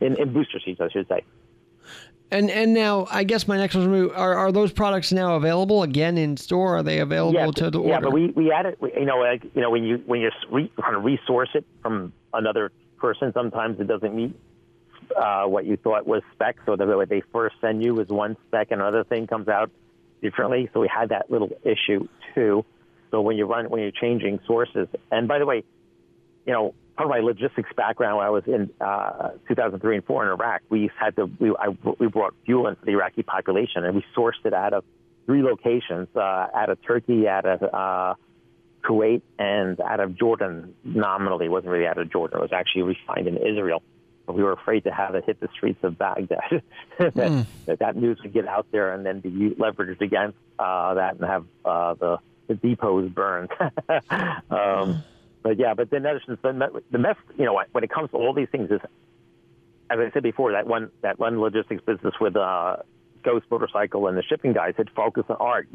in, 0.00 0.16
in 0.16 0.32
booster 0.32 0.58
seats, 0.64 0.80
I 0.80 0.88
should 0.90 1.08
say. 1.08 1.22
And 2.30 2.50
and 2.50 2.72
now, 2.72 3.06
I 3.10 3.22
guess 3.22 3.46
my 3.46 3.56
next 3.56 3.74
question 3.74 4.10
are 4.10 4.34
are 4.34 4.50
those 4.50 4.72
products 4.72 5.12
now 5.12 5.36
available 5.36 5.82
again 5.82 6.18
in 6.18 6.36
store? 6.36 6.78
Are 6.78 6.82
they 6.82 6.98
available 6.98 7.34
yeah, 7.38 7.50
to 7.50 7.70
the 7.70 7.78
order? 7.78 7.90
Yeah, 7.90 8.00
but 8.00 8.12
we 8.12 8.28
we 8.28 8.50
added, 8.50 8.76
you 8.80 9.04
know, 9.04 9.18
like, 9.18 9.44
you 9.54 9.60
know, 9.60 9.70
when 9.70 9.84
you 9.84 10.02
when 10.06 10.20
you 10.20 10.30
re, 10.50 10.72
kind 10.80 10.96
of 10.96 11.04
resource 11.04 11.50
it 11.54 11.64
from 11.82 12.12
another 12.32 12.72
person, 12.96 13.32
sometimes 13.34 13.78
it 13.78 13.86
doesn't 13.86 14.14
meet 14.14 14.34
uh, 15.14 15.44
what 15.44 15.66
you 15.66 15.76
thought 15.76 16.06
was 16.06 16.22
spec. 16.32 16.56
So 16.66 16.74
the 16.76 16.86
what 16.86 17.08
they 17.08 17.22
first 17.32 17.56
send 17.60 17.84
you 17.84 18.00
is 18.00 18.08
one 18.08 18.36
spec, 18.48 18.70
and 18.70 18.80
another 18.80 19.04
thing 19.04 19.26
comes 19.26 19.46
out 19.46 19.70
differently. 20.22 20.70
So 20.72 20.80
we 20.80 20.88
had 20.88 21.10
that 21.10 21.30
little 21.30 21.50
issue 21.62 22.08
too. 22.34 22.64
So 23.14 23.20
when 23.20 23.36
you 23.36 23.46
run, 23.46 23.70
when 23.70 23.80
you're 23.80 23.92
changing 23.92 24.40
sources, 24.44 24.88
and 25.12 25.28
by 25.28 25.38
the 25.38 25.46
way, 25.46 25.62
you 26.46 26.52
know, 26.52 26.74
part 26.96 27.06
of 27.06 27.10
my 27.10 27.20
logistics 27.20 27.70
background 27.76 28.16
when 28.16 28.26
I 28.26 28.30
was 28.30 28.42
in 28.48 28.70
uh, 28.80 29.30
2003 29.46 29.98
and 29.98 30.04
4 30.04 30.24
in 30.24 30.30
Iraq, 30.30 30.62
we 30.68 30.90
had 30.98 31.14
to, 31.14 31.26
we, 31.38 31.50
I, 31.56 31.68
we 32.00 32.08
brought 32.08 32.34
fuel 32.44 32.66
into 32.66 32.84
the 32.84 32.90
Iraqi 32.90 33.22
population 33.22 33.84
and 33.84 33.94
we 33.94 34.04
sourced 34.16 34.44
it 34.44 34.52
out 34.52 34.72
of 34.72 34.82
three 35.26 35.44
locations, 35.44 36.08
uh, 36.16 36.48
out 36.52 36.70
of 36.70 36.82
Turkey, 36.82 37.28
out 37.28 37.46
of 37.46 37.62
uh, 37.62 38.14
Kuwait, 38.82 39.22
and 39.38 39.80
out 39.80 40.00
of 40.00 40.18
Jordan. 40.18 40.74
Nominally, 40.82 41.46
it 41.46 41.50
wasn't 41.50 41.70
really 41.70 41.86
out 41.86 41.98
of 41.98 42.10
Jordan. 42.10 42.40
It 42.40 42.42
was 42.42 42.52
actually 42.52 42.82
refined 42.82 43.28
in 43.28 43.36
Israel. 43.36 43.80
But 44.26 44.34
we 44.34 44.42
were 44.42 44.54
afraid 44.54 44.82
to 44.84 44.90
have 44.90 45.14
it 45.14 45.22
hit 45.24 45.38
the 45.38 45.48
streets 45.54 45.84
of 45.84 45.96
Baghdad. 45.96 46.62
that, 46.98 47.14
mm. 47.14 47.46
that, 47.66 47.78
that 47.78 47.94
news 47.94 48.18
would 48.24 48.32
get 48.32 48.48
out 48.48 48.66
there 48.72 48.92
and 48.92 49.06
then 49.06 49.20
be 49.20 49.30
leveraged 49.30 50.00
against 50.00 50.36
uh, 50.58 50.94
that 50.94 51.14
and 51.14 51.24
have 51.24 51.44
uh, 51.64 51.94
the 51.94 52.18
the 52.46 52.54
depots 52.54 53.08
burned. 53.08 53.50
um, 54.50 55.02
but 55.42 55.58
yeah, 55.58 55.74
but 55.74 55.90
then 55.90 56.02
there's 56.02 56.22
the, 56.26 56.52
mess. 56.98 57.16
You 57.38 57.44
know, 57.44 57.62
when 57.72 57.84
it 57.84 57.90
comes 57.90 58.10
to 58.10 58.16
all 58.16 58.32
these 58.32 58.48
things, 58.50 58.70
is 58.70 58.80
as 59.90 59.98
I 59.98 60.10
said 60.12 60.22
before, 60.22 60.52
that 60.52 60.66
one 60.66 60.90
that 61.02 61.18
one 61.18 61.40
logistics 61.40 61.82
business 61.84 62.14
with 62.20 62.36
uh, 62.36 62.76
Ghost 63.22 63.46
Motorcycle 63.50 64.06
and 64.06 64.16
the 64.16 64.22
shipping 64.22 64.52
guys 64.52 64.74
had 64.76 64.90
focused 64.90 65.30
on 65.30 65.36
art. 65.36 65.68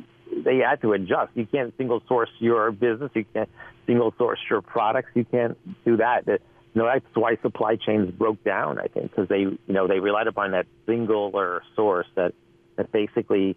They 0.44 0.58
had 0.58 0.82
to 0.82 0.94
adjust. 0.94 1.32
You 1.36 1.46
can't 1.46 1.74
single 1.78 2.02
source 2.08 2.30
your 2.40 2.72
business. 2.72 3.12
You 3.14 3.26
can't 3.34 3.50
single 3.86 4.14
source 4.18 4.40
your 4.50 4.62
products. 4.62 5.10
You 5.16 5.26
can't 5.26 5.58
do 5.86 5.98
that. 5.98 6.26
that 6.26 6.42
you 6.74 6.82
know, 6.82 6.88
that's 6.92 7.06
why 7.16 7.38
supply 7.42 7.76
chains 7.76 8.12
broke 8.12 8.44
down. 8.44 8.80
I 8.80 8.88
think 8.88 9.12
because 9.12 9.28
they, 9.28 9.40
you 9.40 9.60
know, 9.68 9.88
they 9.88 10.00
relied 10.00 10.28
upon 10.28 10.52
that 10.52 10.68
singular 10.86 11.64
source 11.76 12.08
that 12.16 12.34
that 12.76 12.92
basically 12.92 13.56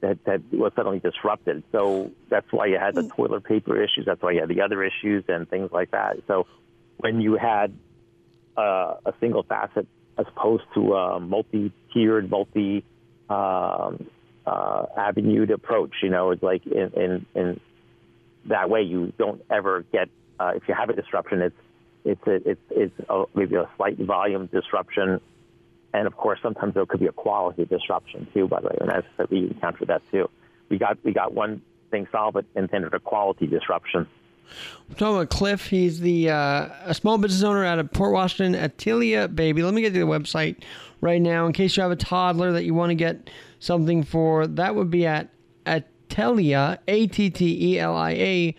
that, 0.00 0.24
that 0.24 0.42
was 0.52 0.72
suddenly 0.76 0.98
disrupted. 0.98 1.62
So 1.72 2.10
that's 2.28 2.50
why 2.52 2.66
you 2.66 2.78
had 2.78 2.94
the 2.94 3.08
toilet 3.08 3.44
paper 3.44 3.82
issues. 3.82 4.04
That's 4.06 4.22
why 4.22 4.32
you 4.32 4.40
had 4.40 4.48
the 4.48 4.62
other 4.62 4.82
issues 4.82 5.24
and 5.28 5.48
things 5.48 5.70
like 5.72 5.90
that. 5.92 6.16
So 6.26 6.46
when 6.98 7.20
you 7.20 7.36
had 7.36 7.72
uh, 8.56 8.94
a 9.06 9.14
single 9.20 9.42
facet 9.42 9.86
as 10.18 10.26
opposed 10.28 10.64
to 10.74 10.94
a 10.94 11.20
multi-tiered, 11.20 12.30
multi 12.30 12.84
um, 13.28 14.06
uh, 14.46 14.86
avenued 14.96 15.50
approach. 15.50 15.94
You 16.02 16.10
know, 16.10 16.30
it's 16.30 16.42
like 16.42 16.66
in, 16.66 16.90
in, 16.94 17.26
in 17.34 17.60
that 18.46 18.68
way 18.68 18.82
you 18.82 19.12
don't 19.18 19.42
ever 19.50 19.84
get 19.92 20.08
uh, 20.40 20.52
if 20.56 20.62
you 20.66 20.74
have 20.74 20.88
a 20.88 20.94
disruption, 20.94 21.42
it's 21.42 21.56
it's 22.02 22.26
a, 22.26 22.50
it's 22.50 22.60
it's 22.70 23.10
a, 23.10 23.24
maybe 23.34 23.56
a 23.56 23.68
slight 23.76 23.98
volume 23.98 24.46
disruption, 24.46 25.20
and 25.92 26.06
of 26.06 26.16
course 26.16 26.38
sometimes 26.42 26.74
there 26.74 26.86
could 26.86 27.00
be 27.00 27.06
a 27.06 27.12
quality 27.12 27.64
disruption 27.64 28.26
too. 28.32 28.48
By 28.48 28.60
the 28.60 28.68
way, 28.68 28.76
and 28.80 28.92
as 28.92 29.04
I 29.04 29.16
said, 29.16 29.30
we 29.30 29.40
encountered 29.40 29.88
that 29.88 30.02
too. 30.10 30.28
We 30.68 30.78
got 30.78 30.98
we 31.04 31.12
got 31.12 31.34
one 31.34 31.62
thing 31.90 32.06
solved, 32.12 32.34
but 32.34 32.44
intended 32.54 32.94
a 32.94 33.00
quality 33.00 33.46
disruption. 33.46 34.06
Talking 34.96 35.16
about 35.16 35.30
Cliff. 35.30 35.66
He's 35.66 36.00
the 36.00 36.30
uh, 36.30 36.68
a 36.84 36.94
small 36.94 37.18
business 37.18 37.42
owner 37.42 37.64
out 37.64 37.78
of 37.78 37.90
Port 37.92 38.12
Washington, 38.12 38.60
Attelia 38.60 39.32
Baby. 39.32 39.62
Let 39.62 39.74
me 39.74 39.82
get 39.82 39.92
to 39.94 40.00
the 40.00 40.06
website 40.06 40.62
right 41.00 41.22
now 41.22 41.46
in 41.46 41.52
case 41.52 41.76
you 41.76 41.82
have 41.82 41.92
a 41.92 41.96
toddler 41.96 42.52
that 42.52 42.64
you 42.64 42.74
want 42.74 42.90
to 42.90 42.96
get 42.96 43.30
something 43.60 44.02
for. 44.02 44.46
That 44.46 44.74
would 44.74 44.90
be 44.90 45.06
at 45.06 45.30
Attelia, 45.66 46.78
A 46.88 47.06
T 47.06 47.30
T 47.30 47.74
E 47.74 47.78
L 47.78 47.96
I 47.96 48.12
A 48.12 48.56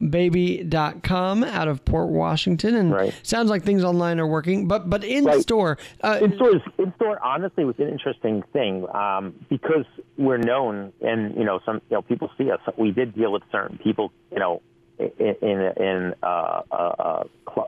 baby.com 0.00 1.44
out 1.44 1.68
of 1.68 1.84
Port 1.84 2.08
Washington 2.08 2.74
and 2.74 2.92
Right. 2.92 3.14
sounds 3.22 3.50
like 3.50 3.62
things 3.62 3.84
online 3.84 4.20
are 4.20 4.26
working 4.26 4.68
but 4.68 4.88
but 4.88 5.04
in 5.04 5.24
Right. 5.24 5.40
store 5.40 5.78
uh, 6.02 6.18
in 6.22 6.34
store, 6.36 6.52
in 6.78 6.92
store, 6.96 7.22
honestly, 7.24 7.64
was 7.64 7.78
an 7.78 7.88
interesting 7.88 8.42
thing 8.52 8.86
um, 8.94 9.34
because 9.48 9.84
we're 10.16 10.36
known, 10.38 10.92
and 11.00 11.36
you 11.36 11.44
know, 11.44 11.60
some 11.64 11.76
you 11.90 11.96
know 11.96 12.02
people 12.02 12.30
see 12.38 12.50
us. 12.50 12.60
We 12.76 12.90
did 12.92 13.14
deal 13.14 13.32
with 13.32 13.42
certain 13.50 13.78
people, 13.78 14.12
you 14.30 14.38
know, 14.38 14.62
in 14.98 15.34
in, 15.42 15.60
in 15.76 16.14
uh, 16.22 16.62
uh, 16.70 16.74
uh, 16.74 17.24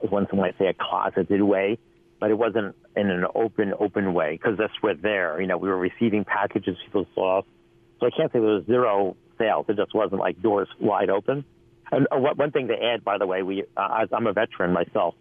when 0.08 0.26
someone 0.30 0.49
might 0.49 0.58
say 0.58 0.66
a 0.66 0.75
closeted 0.75 1.42
way, 1.42 1.78
but 2.20 2.30
it 2.30 2.38
wasn't 2.38 2.75
in 2.97 3.11
an 3.11 3.25
open, 3.35 3.75
open 3.78 4.14
way 4.14 4.32
because 4.40 4.56
that's 4.58 4.73
we're 4.82 4.94
there. 4.94 5.40
You 5.40 5.47
know, 5.47 5.56
we 5.58 5.68
were 5.68 5.78
receiving 5.78 6.25
packages, 6.25 6.76
people 6.85 7.06
saw 7.14 7.40
us. 7.40 7.44
So 8.00 8.06
I 8.06 8.11
can't 8.11 8.30
say 8.32 8.38
there 8.38 8.49
was 8.49 8.64
zero 8.66 9.16
sales. 9.38 9.66
It 9.68 9.76
just 9.76 9.94
wasn't 9.94 10.20
like 10.20 10.40
doors 10.40 10.68
wide 10.80 11.11
open. 11.11 11.44
And 11.90 12.07
uh, 12.11 12.16
one 12.16 12.50
thing 12.50 12.68
to 12.68 12.75
add, 12.75 13.04
by 13.04 13.18
the 13.18 13.26
way, 13.26 13.42
we 13.42 13.64
uh, 13.76 13.99
as 14.02 14.09
I'm 14.12 14.26
a 14.26 14.33
veteran 14.33 14.73
myself. 14.73 15.14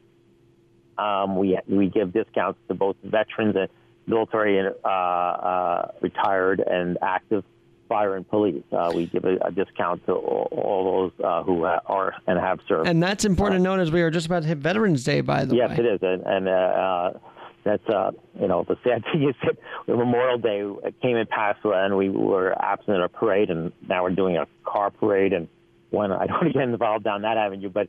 Um, 0.98 1.36
we 1.38 1.60
we 1.68 1.90
give 1.90 2.12
discounts 2.12 2.60
to 2.68 2.74
both 2.74 2.96
veterans 3.04 3.56
and 3.56 3.70
military 4.08 4.58
and 4.58 4.74
uh, 4.84 4.88
uh, 4.88 5.92
retired 6.02 6.60
and 6.60 6.98
active 7.02 7.44
fire 7.88 8.16
and 8.16 8.28
police. 8.28 8.64
Uh, 8.72 8.92
we 8.94 9.06
give 9.06 9.24
a, 9.24 9.38
a 9.46 9.52
discount 9.52 10.06
to 10.06 10.14
all, 10.14 10.48
all 10.52 11.12
those 11.12 11.26
uh, 11.26 11.44
who 11.44 11.64
are 11.64 12.16
and 12.26 12.40
have 12.40 12.60
served. 12.68 12.88
and 12.88 13.02
that's 13.02 13.26
important 13.26 13.60
to 13.60 13.64
note 13.64 13.80
as 13.80 13.92
we 13.92 14.02
are 14.02 14.10
just 14.10 14.26
about 14.26 14.42
to 14.42 14.48
hit 14.48 14.58
Veterans 14.58 15.04
Day 15.04 15.22
by 15.22 15.46
the 15.46 15.56
yes, 15.56 15.70
way 15.70 15.76
Yes, 15.76 15.80
it 15.80 15.86
is, 15.86 16.00
and, 16.02 16.24
and 16.24 16.50
uh, 16.50 16.52
uh, 16.52 17.20
that's 17.64 17.90
uh, 17.90 18.12
you 18.40 18.48
know 18.48 18.66
the 18.68 18.78
sad 18.84 19.04
thing 19.12 19.30
is 19.30 19.36
that 19.44 19.58
Memorial 19.88 20.38
Day 20.38 20.92
came 21.02 21.18
and 21.18 21.30
passed, 21.30 21.60
and 21.64 21.98
we 21.98 22.10
were 22.10 22.56
absent 22.62 22.98
at 22.98 23.04
a 23.04 23.10
parade, 23.10 23.50
and 23.50 23.72
now 23.88 24.04
we're 24.04 24.12
doing 24.12 24.38
a 24.38 24.48
car 24.66 24.90
parade, 24.90 25.34
and 25.34 25.48
one 25.90 26.12
I 26.12 26.28
don't 26.28 26.54
get 26.54 26.64
involved 26.64 27.04
down 27.04 27.22
that 27.24 27.38
avenue, 27.38 27.70
but 27.70 27.88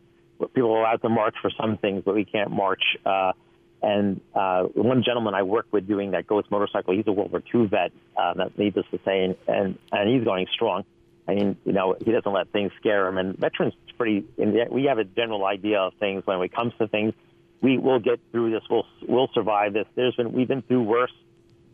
people 0.55 0.73
are 0.73 0.81
allowed 0.81 1.03
to 1.03 1.09
march 1.09 1.35
for 1.41 1.51
some 1.61 1.79
things, 1.79 2.03
but 2.05 2.15
we 2.15 2.25
can't 2.25 2.51
march. 2.51 2.83
Uh, 3.05 3.33
and 3.81 4.21
uh, 4.35 4.65
one 4.75 5.05
gentleman 5.05 5.35
I 5.35 5.43
work 5.43 5.67
with 5.71 5.87
doing 5.87 6.11
that 6.11 6.27
Ghost 6.27 6.51
motorcycle, 6.51 6.95
he's 6.95 7.07
a 7.07 7.13
World 7.13 7.31
War 7.31 7.43
II 7.55 7.67
vet, 7.67 7.93
uh, 8.17 8.35
that's 8.35 8.59
needless 8.59 8.87
to 8.91 8.99
say, 9.05 9.25
and, 9.25 9.37
and 9.47 9.79
and 9.93 10.11
he's 10.11 10.25
going 10.25 10.47
strong. 10.53 10.85
I 11.29 11.35
mean, 11.35 11.57
you 11.65 11.73
know, 11.73 11.95
he 12.03 12.11
doesn't 12.11 12.33
let 12.33 12.51
things 12.51 12.73
scare 12.81 13.07
him. 13.07 13.19
And 13.19 13.37
veterans 13.37 13.75
pretty, 13.99 14.25
in 14.39 14.53
the, 14.53 14.67
we 14.71 14.85
have 14.85 14.99
a 14.99 15.05
general 15.05 15.45
idea 15.45 15.79
of 15.81 15.93
things 16.01 16.23
when 16.25 16.41
it 16.41 16.55
comes 16.55 16.73
to 16.79 16.89
things. 16.89 17.13
We 17.61 17.77
will 17.77 17.99
get 17.99 18.21
through 18.31 18.53
this. 18.53 18.63
We'll 18.71 18.87
we'll 19.07 19.29
survive 19.35 19.75
this. 19.75 19.87
There's 19.95 20.15
been 20.15 20.33
we've 20.33 20.49
been 20.49 20.63
through 20.63 20.85
worse, 20.85 21.13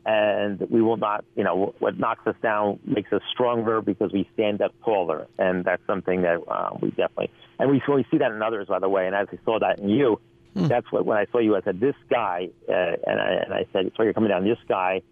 and 0.07 0.61
we 0.71 0.83
will 0.83 0.97
not. 0.97 1.25
You 1.37 1.45
know, 1.45 1.75
what 1.79 1.99
knocks 1.99 2.27
us 2.27 2.37
down 2.43 2.79
makes 2.85 3.13
us 3.13 3.23
stronger 3.33 3.81
because 3.81 4.13
we 4.13 4.29
stand 4.35 4.61
up 4.63 4.73
taller, 4.85 5.27
and 5.39 5.65
that's 5.65 5.83
something 5.87 6.23
that 6.23 6.41
uh, 6.49 6.71
we 6.81 6.91
definitely. 6.91 7.31
And 7.59 7.71
we 7.71 7.83
we 7.89 8.05
see 8.11 8.19
that 8.19 8.33
in 8.33 8.43
others, 8.43 8.67
by 8.69 8.79
the 8.79 8.89
way. 8.89 9.07
And 9.07 9.15
as 9.15 9.29
we 9.31 9.39
saw 9.45 9.59
that 9.61 9.79
in 9.79 9.89
you, 9.89 10.21
that's 10.55 10.91
what 10.93 11.05
when 11.05 11.19
I 11.19 11.27
saw 11.33 11.39
you, 11.39 11.57
I 11.57 11.63
said, 11.63 11.81
this 11.81 11.97
guy, 12.11 12.49
uh, 12.69 12.73
and 12.73 13.21
I 13.21 13.31
and 13.45 13.55
I 13.55 13.67
said, 13.73 13.91
so 13.97 14.03
you're 14.03 14.13
coming 14.13 14.31
down. 14.31 14.45
This 14.45 14.59
guy 14.69 15.03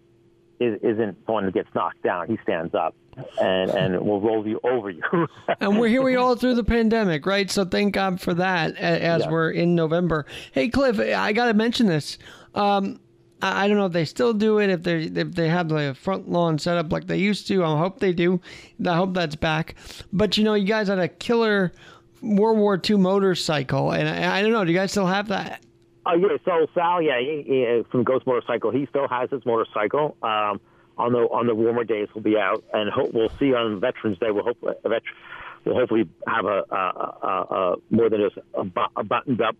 is, 0.59 0.79
isn't 0.81 1.17
one 1.27 1.45
that 1.45 1.53
gets 1.53 1.69
knocked 1.75 2.01
down. 2.03 2.27
He 2.27 2.37
stands 2.43 2.73
up 2.73 2.95
and 3.39 3.71
and 3.71 4.01
will 4.05 4.21
roll 4.21 4.47
you 4.47 4.59
over 4.63 4.89
you. 4.89 5.01
and 5.59 5.79
we're 5.79 5.87
here 5.87 6.01
we 6.01 6.15
all 6.15 6.35
through 6.35 6.55
the 6.55 6.63
pandemic, 6.63 7.25
right? 7.25 7.49
So 7.51 7.65
thank 7.65 7.93
God 7.93 8.21
for 8.21 8.33
that. 8.35 8.75
As 8.77 9.23
Yeah. 9.23 9.29
we're 9.31 9.51
in 9.51 9.75
November. 9.75 10.25
Hey, 10.51 10.69
Cliff, 10.69 10.99
I 10.99 11.33
got 11.33 11.47
to 11.47 11.53
mention 11.53 11.87
this. 11.87 12.17
Um, 12.55 12.99
I 13.43 13.67
don't 13.67 13.77
know 13.77 13.87
if 13.87 13.93
they 13.93 14.05
still 14.05 14.33
do 14.33 14.59
it, 14.59 14.69
if 14.69 14.83
they 14.83 15.03
if 15.03 15.33
they 15.33 15.49
have 15.49 15.69
the 15.69 15.95
front 15.99 16.29
lawn 16.29 16.57
set 16.59 16.77
up 16.77 16.91
like 16.91 17.07
they 17.07 17.17
used 17.17 17.47
to. 17.47 17.63
I 17.63 17.77
hope 17.77 17.99
they 17.99 18.13
do. 18.13 18.39
I 18.85 18.95
hope 18.95 19.13
that's 19.13 19.35
back. 19.35 19.75
But 20.11 20.37
you 20.37 20.43
know, 20.43 20.53
you 20.53 20.65
guys 20.65 20.87
had 20.87 20.99
a 20.99 21.07
killer 21.07 21.73
World 22.21 22.57
War 22.57 22.79
II 22.89 22.97
motorcycle, 22.97 23.91
and 23.91 24.07
I, 24.07 24.39
I 24.39 24.41
don't 24.41 24.51
know. 24.51 24.63
Do 24.63 24.71
you 24.71 24.77
guys 24.77 24.91
still 24.91 25.07
have 25.07 25.27
that? 25.27 25.61
Oh 26.05 26.15
yeah, 26.15 26.37
so 26.43 26.67
Sal, 26.73 27.01
yeah, 27.01 27.19
he, 27.19 27.43
he, 27.45 27.83
from 27.91 28.03
Ghost 28.03 28.27
Motorcycle, 28.27 28.71
he 28.71 28.85
still 28.87 29.07
has 29.07 29.29
his 29.29 29.45
motorcycle. 29.45 30.17
Um, 30.21 30.59
on 30.97 31.11
the 31.11 31.19
on 31.19 31.47
the 31.47 31.55
warmer 31.55 31.83
days, 31.83 32.07
will 32.13 32.21
be 32.21 32.37
out, 32.37 32.63
and 32.73 32.91
we'll 33.13 33.29
see 33.39 33.53
on 33.53 33.79
Veterans 33.79 34.19
Day. 34.19 34.31
We'll 34.31 34.43
hopefully 34.43 34.75
we'll 35.65 35.75
hopefully 35.75 36.07
have 36.27 36.45
a, 36.45 36.63
a, 36.69 36.75
a, 36.75 37.27
a 37.27 37.75
more 37.89 38.09
than 38.09 38.21
just 38.21 38.37
a 38.53 39.03
buttoned 39.03 39.41
up. 39.41 39.55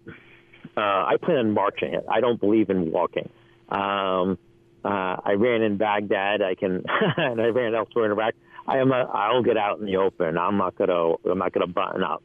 Uh, 0.76 0.80
I 0.80 1.16
plan 1.22 1.38
on 1.38 1.52
marching 1.54 1.94
it. 1.94 2.06
I 2.10 2.20
don't 2.20 2.40
believe 2.40 2.70
in 2.70 2.92
walking. 2.92 3.30
Um, 3.70 4.38
uh, 4.86 5.18
I 5.24 5.34
ran 5.38 5.62
in 5.62 5.78
Baghdad. 5.78 6.42
I 6.42 6.56
can, 6.56 6.84
and 7.18 7.42
I 7.42 7.48
ran 7.48 7.74
elsewhere 7.74 8.06
in 8.06 8.12
Iraq. 8.12 8.34
I 8.68 8.78
am. 8.78 8.92
A, 8.92 9.10
I'll 9.14 9.44
get 9.44 9.58
out 9.58 9.80
in 9.80 9.86
the 9.86 9.98
open. 9.98 10.38
I'm 10.38 10.58
not 10.58 10.76
gonna. 10.76 11.14
I'm 11.30 11.38
not 11.38 11.52
gonna 11.54 11.68
button 11.68 12.04
up. 12.04 12.24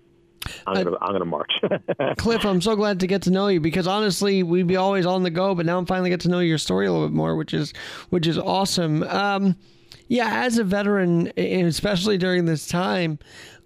I'm 0.66 0.85
gonna. 0.85 0.97
I'm 1.00 1.12
gonna 1.12 1.25
march. 1.25 1.52
Cliff, 2.18 2.45
I'm 2.45 2.61
so 2.61 2.76
glad 2.76 3.00
to 3.00 3.07
get 3.07 3.23
to 3.23 3.30
know 3.30 3.49
you 3.49 3.61
because 3.61 3.87
honestly, 3.87 4.42
we'd 4.42 4.66
be 4.66 4.76
always 4.76 5.07
on 5.07 5.23
the 5.23 5.30
go, 5.30 5.54
but 5.54 5.66
now 5.66 5.78
I'm 5.78 5.87
finally 5.87 6.11
get 6.11 6.21
to 6.21 6.28
know 6.28 6.40
your 6.40 6.59
story 6.59 6.87
a 6.87 6.92
little 6.92 7.09
bit 7.09 7.14
more, 7.14 7.37
which 7.37 7.54
is 7.54 7.73
which 8.11 8.26
is 8.26 8.38
awesome. 8.38 9.02
Um, 9.04 9.57
yeah, 10.09 10.45
as 10.45 10.59
a 10.59 10.64
veteran, 10.64 11.28
and 11.37 11.66
especially 11.66 12.18
during 12.18 12.47
this 12.47 12.66
time, 12.66 13.18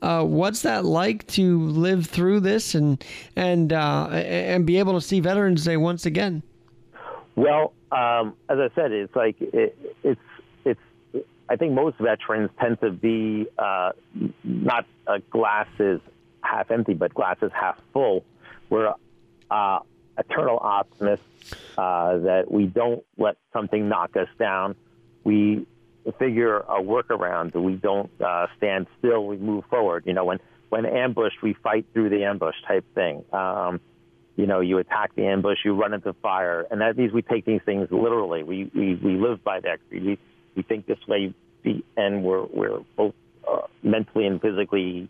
uh, 0.03 0.25
what's 0.25 0.63
that 0.63 0.85
like 0.85 1.27
to 1.29 1.61
live 1.69 2.07
through 2.07 2.41
this 2.41 2.75
and 2.75 3.03
and 3.37 3.73
uh, 3.73 4.09
and 4.11 4.67
be 4.67 4.79
able 4.79 4.95
to 4.95 5.01
see 5.01 5.21
Veterans 5.21 5.65
Day 5.65 5.77
once 5.77 6.05
again? 6.07 6.43
Well, 7.35 7.73
um, 7.91 8.35
as 8.49 8.59
I 8.59 8.69
said, 8.75 8.93
it's 8.93 9.15
like 9.15 9.37
it, 9.41 9.77
it's 10.03 10.21
it's. 10.65 10.81
I 11.49 11.57
think 11.57 11.73
most 11.73 11.99
veterans 11.99 12.51
tend 12.61 12.81
to 12.81 12.91
be 12.91 13.47
uh, 13.59 13.93
not 14.45 14.87
uh, 15.07 15.19
glasses 15.31 16.01
half 16.43 16.71
empty, 16.71 16.95
but 16.95 17.15
glasses 17.15 17.51
half 17.55 17.79
full. 17.93 18.25
We're 18.71 18.93
uh, 19.51 19.79
eternal 20.19 20.59
optimists 20.61 21.27
uh, 21.77 22.19
that 22.19 22.51
we 22.51 22.67
don't 22.67 23.05
let 23.17 23.37
something 23.53 23.89
knock 23.89 24.17
us 24.17 24.29
down. 24.39 24.75
We 25.25 25.67
figure 26.19 26.59
a 26.59 26.83
workaround. 26.83 27.55
We 27.55 27.75
don't 27.75 28.11
uh, 28.21 28.47
stand 28.57 28.87
still. 28.99 29.27
We 29.27 29.37
move 29.37 29.65
forward. 29.71 30.05
You 30.07 30.15
know, 30.15 30.25
when 30.25 30.39
when 30.69 30.87
ambushed, 30.87 31.43
we 31.43 31.55
fight 31.55 31.87
through 31.93 32.11
the 32.11 32.25
ambush 32.25 32.57
type 32.67 32.85
thing. 32.95 33.25
Um, 33.33 33.81
you 34.37 34.47
know, 34.47 34.61
you 34.61 34.79
attack 34.79 35.15
the 35.15 35.27
ambush, 35.27 35.59
you 35.65 35.75
run 35.75 35.93
into 35.93 36.13
fire, 36.15 36.67
and 36.71 36.81
that 36.81 36.97
means 36.97 37.13
we 37.13 37.23
take 37.23 37.45
these 37.45 37.61
things 37.67 37.89
literally. 37.91 38.43
We 38.43 38.71
we, 38.75 38.95
we 38.95 39.17
live 39.17 39.45
by 39.45 39.61
that. 39.61 39.79
We 39.91 40.19
we 40.57 40.63
think 40.63 40.87
this 40.87 40.99
way, 41.07 41.35
and 41.97 42.25
we're 42.25 42.45
we're 42.47 42.81
both 42.97 43.15
uh, 43.49 43.63
mentally 43.83 44.27
and 44.27 44.41
physically, 44.41 45.09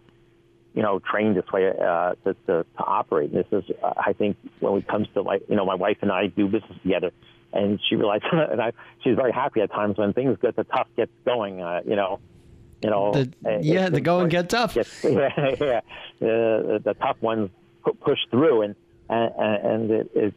you 0.74 0.82
know, 0.82 0.98
trained 0.98 1.36
this 1.36 1.44
way 1.52 1.68
uh, 1.68 2.14
to, 2.24 2.34
to 2.46 2.64
to 2.64 2.84
operate. 2.84 3.30
And 3.32 3.44
this 3.44 3.64
is, 3.64 3.76
uh, 3.82 3.92
I 3.96 4.12
think, 4.12 4.36
when 4.60 4.78
it 4.78 4.88
comes 4.88 5.06
to 5.14 5.22
like, 5.22 5.42
you 5.48 5.54
know, 5.56 5.64
my 5.64 5.74
wife 5.76 5.98
and 6.02 6.10
I 6.10 6.26
do 6.26 6.46
business 6.48 6.78
together, 6.82 7.12
and 7.52 7.78
she 7.88 7.94
realized, 7.96 8.24
and 8.32 8.60
I, 8.60 8.72
she's 9.04 9.14
very 9.16 9.32
happy 9.32 9.60
at 9.60 9.70
times 9.70 9.98
when 9.98 10.12
things 10.14 10.36
get 10.42 10.56
the 10.56 10.64
tough 10.64 10.88
gets 10.96 11.12
going. 11.24 11.60
Uh, 11.62 11.80
you 11.86 11.96
know. 11.96 12.20
You 12.84 12.90
know, 12.90 13.12
The- 13.12 13.32
uh, 13.46 13.58
yeah, 13.62 13.90
the 13.90 14.00
going 14.00 14.28
get 14.28 14.50
tough. 14.50 14.74
gets- 14.74 15.04
yeah, 15.08 15.28
yeah. 15.60 15.80
Uh, 16.20 16.78
the 16.82 16.96
tough 17.00 17.16
ones 17.22 17.48
push 18.00 18.18
through, 18.28 18.62
and 18.62 18.74
and, 19.12 19.66
and 19.66 19.90
it, 19.90 20.10
it, 20.14 20.34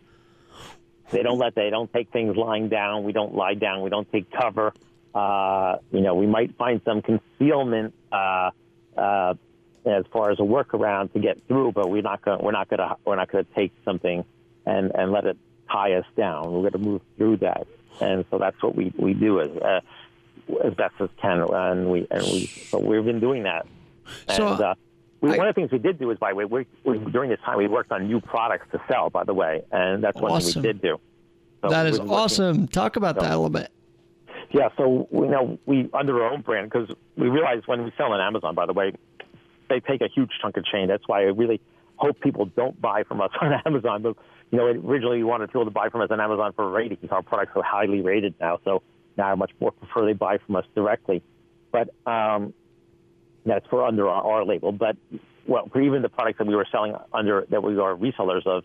they 1.12 1.24
don't 1.24 1.38
let 1.38 1.56
they 1.56 1.70
don't 1.70 1.92
take 1.92 2.12
things 2.12 2.36
lying 2.36 2.70
down. 2.70 3.04
We 3.04 3.14
don't 3.14 3.36
lie 3.36 3.54
down. 3.54 3.82
We 3.82 3.90
don't 3.90 4.12
take 4.12 4.32
cover. 4.32 4.74
Uh, 5.14 5.78
you 5.92 6.02
know, 6.02 6.16
we 6.16 6.28
might 6.28 6.58
find 6.58 6.82
some 6.84 7.02
concealment 7.02 7.94
uh, 8.12 8.52
uh, 8.98 9.34
as 9.86 10.04
far 10.12 10.32
as 10.32 10.40
a 10.40 10.44
workaround 10.44 11.14
to 11.14 11.20
get 11.20 11.42
through, 11.48 11.72
but 11.72 11.90
we're 11.90 12.02
not 12.02 12.22
going. 12.22 12.44
We're 12.44 12.52
not 12.52 12.70
going 12.70 12.80
to. 12.80 12.98
We're 13.06 13.16
not 13.16 13.32
going 13.32 13.46
to 13.46 13.54
take 13.54 13.72
something 13.86 14.26
and 14.66 14.92
and 14.96 15.12
let 15.12 15.26
it 15.26 15.38
tie 15.72 15.94
us 15.94 16.06
down. 16.18 16.52
We're 16.52 16.70
going 16.70 16.84
to 16.84 16.90
move 16.90 17.02
through 17.18 17.38
that, 17.38 17.68
and 18.02 18.26
so 18.30 18.38
that's 18.40 18.62
what 18.62 18.76
we 18.76 18.92
we 18.98 19.14
do 19.14 19.40
as 19.42 19.50
uh, 19.58 19.82
as 20.64 20.74
best 20.74 20.96
as 21.00 21.10
can, 21.22 21.42
and 21.42 21.90
we 21.92 22.08
and 22.12 22.24
we. 22.24 22.48
So 22.48 22.80
we've 22.80 23.06
been 23.06 23.20
doing 23.22 23.44
that, 23.44 23.68
and 24.28 24.38
So- 24.38 24.48
uh, 24.48 24.76
we, 25.30 25.34
I- 25.34 25.38
one 25.38 25.48
of 25.48 25.56
the 25.56 25.60
things 25.62 25.72
we 25.72 25.80
did 25.80 26.00
do 26.00 26.12
is, 26.12 26.18
by 26.18 26.32
the 26.32 26.36
way, 26.36 26.46
we, 26.46 26.66
we, 26.84 26.98
during 27.12 27.30
this 27.30 27.40
time 27.46 27.58
we 27.58 27.68
worked 27.68 27.92
on 27.92 28.08
new 28.08 28.20
products 28.22 28.68
to 28.72 28.82
sell. 28.90 29.10
By 29.10 29.24
the 29.24 29.34
way, 29.34 29.64
and 29.72 30.04
that's 30.04 30.20
one 30.20 30.32
Awesome. 30.32 30.54
thing 30.54 30.62
we 30.64 30.68
did 30.74 30.82
do. 30.82 30.98
So 31.62 31.70
that 31.70 31.86
is 31.88 31.98
been 32.00 32.08
working- 32.08 32.24
awesome. 32.24 32.68
Talk 32.68 32.96
about 32.96 33.16
that 33.16 33.26
a 33.32 33.36
little 33.36 33.50
bit. 33.50 33.72
Yeah, 34.52 34.70
so 34.78 35.08
you 35.12 35.26
know 35.28 35.58
we 35.66 35.90
under 35.94 36.24
our 36.24 36.32
own 36.32 36.42
brand 36.42 36.70
because 36.72 36.90
we 37.18 37.28
realize 37.28 37.62
when 37.66 37.84
we 37.84 37.92
sell 37.98 38.12
on 38.14 38.22
Amazon, 38.22 38.56
by 38.56 38.66
the 38.66 38.74
way, 38.74 38.94
they 39.70 39.80
take 39.80 40.02
a 40.02 40.08
huge 40.08 40.30
chunk 40.42 40.56
of 40.58 40.66
chain. 40.66 40.88
That's 40.88 41.04
why 41.08 41.22
I 41.22 41.26
really 41.26 41.60
hope 41.98 42.20
people 42.20 42.46
don't 42.46 42.80
buy 42.80 43.04
from 43.04 43.22
us 43.22 43.32
on 43.42 43.54
Amazon. 43.66 44.04
But 44.04 44.16
you 44.52 44.60
know, 44.60 44.66
originally 44.68 45.18
we 45.18 45.24
wanted 45.24 45.48
people 45.48 45.66
to 45.66 45.72
buy 45.72 45.90
from 45.90 46.02
us 46.02 46.10
on 46.12 46.20
Amazon 46.22 46.54
for 46.56 46.70
ratings. 46.70 47.10
Our 47.12 47.24
products 47.24 47.54
are 47.56 47.64
highly 47.64 48.02
rated 48.02 48.36
now, 48.40 48.60
so 48.64 48.84
now 49.18 49.32
I 49.32 49.36
much 49.36 49.52
more 49.60 49.72
prefer 49.72 50.06
they 50.06 50.14
buy 50.14 50.38
from 50.46 50.56
us 50.58 50.66
directly. 50.76 51.24
But 51.72 51.90
um, 52.06 52.54
that's 53.46 53.66
for 53.68 53.86
under 53.86 54.10
our, 54.10 54.24
our 54.24 54.46
label. 54.46 54.72
But 54.72 54.98
well, 55.48 55.70
for 55.72 55.82
even 55.82 56.02
the 56.02 56.10
products 56.10 56.40
that 56.40 56.48
we 56.48 56.56
were 56.56 56.68
selling 56.72 56.96
under 57.14 57.46
that 57.50 57.62
we 57.62 57.78
are 57.78 57.96
resellers 57.96 58.46
of, 58.46 58.64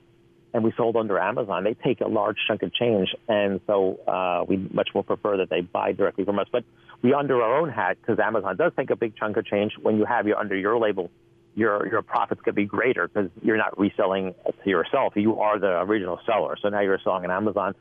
and 0.52 0.64
we 0.64 0.72
sold 0.76 0.96
under 0.96 1.18
Amazon, 1.18 1.62
they 1.64 1.74
take 1.74 2.00
a 2.00 2.08
large 2.08 2.36
chunk 2.48 2.62
of 2.62 2.74
change, 2.74 3.14
and 3.28 3.60
so 3.66 4.00
uh, 4.08 4.44
we 4.48 4.56
much 4.56 4.88
more 4.94 5.04
prefer 5.04 5.36
that 5.36 5.50
they 5.50 5.60
buy 5.60 5.92
directly 5.92 6.24
from 6.24 6.38
us. 6.38 6.48
But 6.50 6.64
we 7.02 7.14
under 7.14 7.40
our 7.40 7.58
own 7.58 7.70
hat 7.70 7.98
because 8.00 8.18
Amazon 8.18 8.56
does 8.56 8.72
take 8.76 8.90
a 8.90 8.96
big 8.96 9.16
chunk 9.16 9.36
of 9.36 9.46
change. 9.46 9.72
When 9.80 9.96
you 9.96 10.04
have 10.04 10.26
your 10.26 10.38
under 10.38 10.56
your 10.56 10.78
label, 10.78 11.10
your 11.54 11.86
your 11.86 12.02
profits 12.02 12.40
could 12.42 12.54
be 12.54 12.64
greater 12.64 13.08
because 13.08 13.30
you're 13.42 13.56
not 13.56 13.78
reselling 13.78 14.34
to 14.64 14.70
yourself. 14.70 15.12
You 15.16 15.40
are 15.40 15.58
the 15.58 15.80
original 15.82 16.18
seller. 16.26 16.56
So 16.60 16.68
now 16.68 16.80
you're 16.80 17.00
selling 17.04 17.24
on 17.24 17.30
Amazon. 17.30 17.74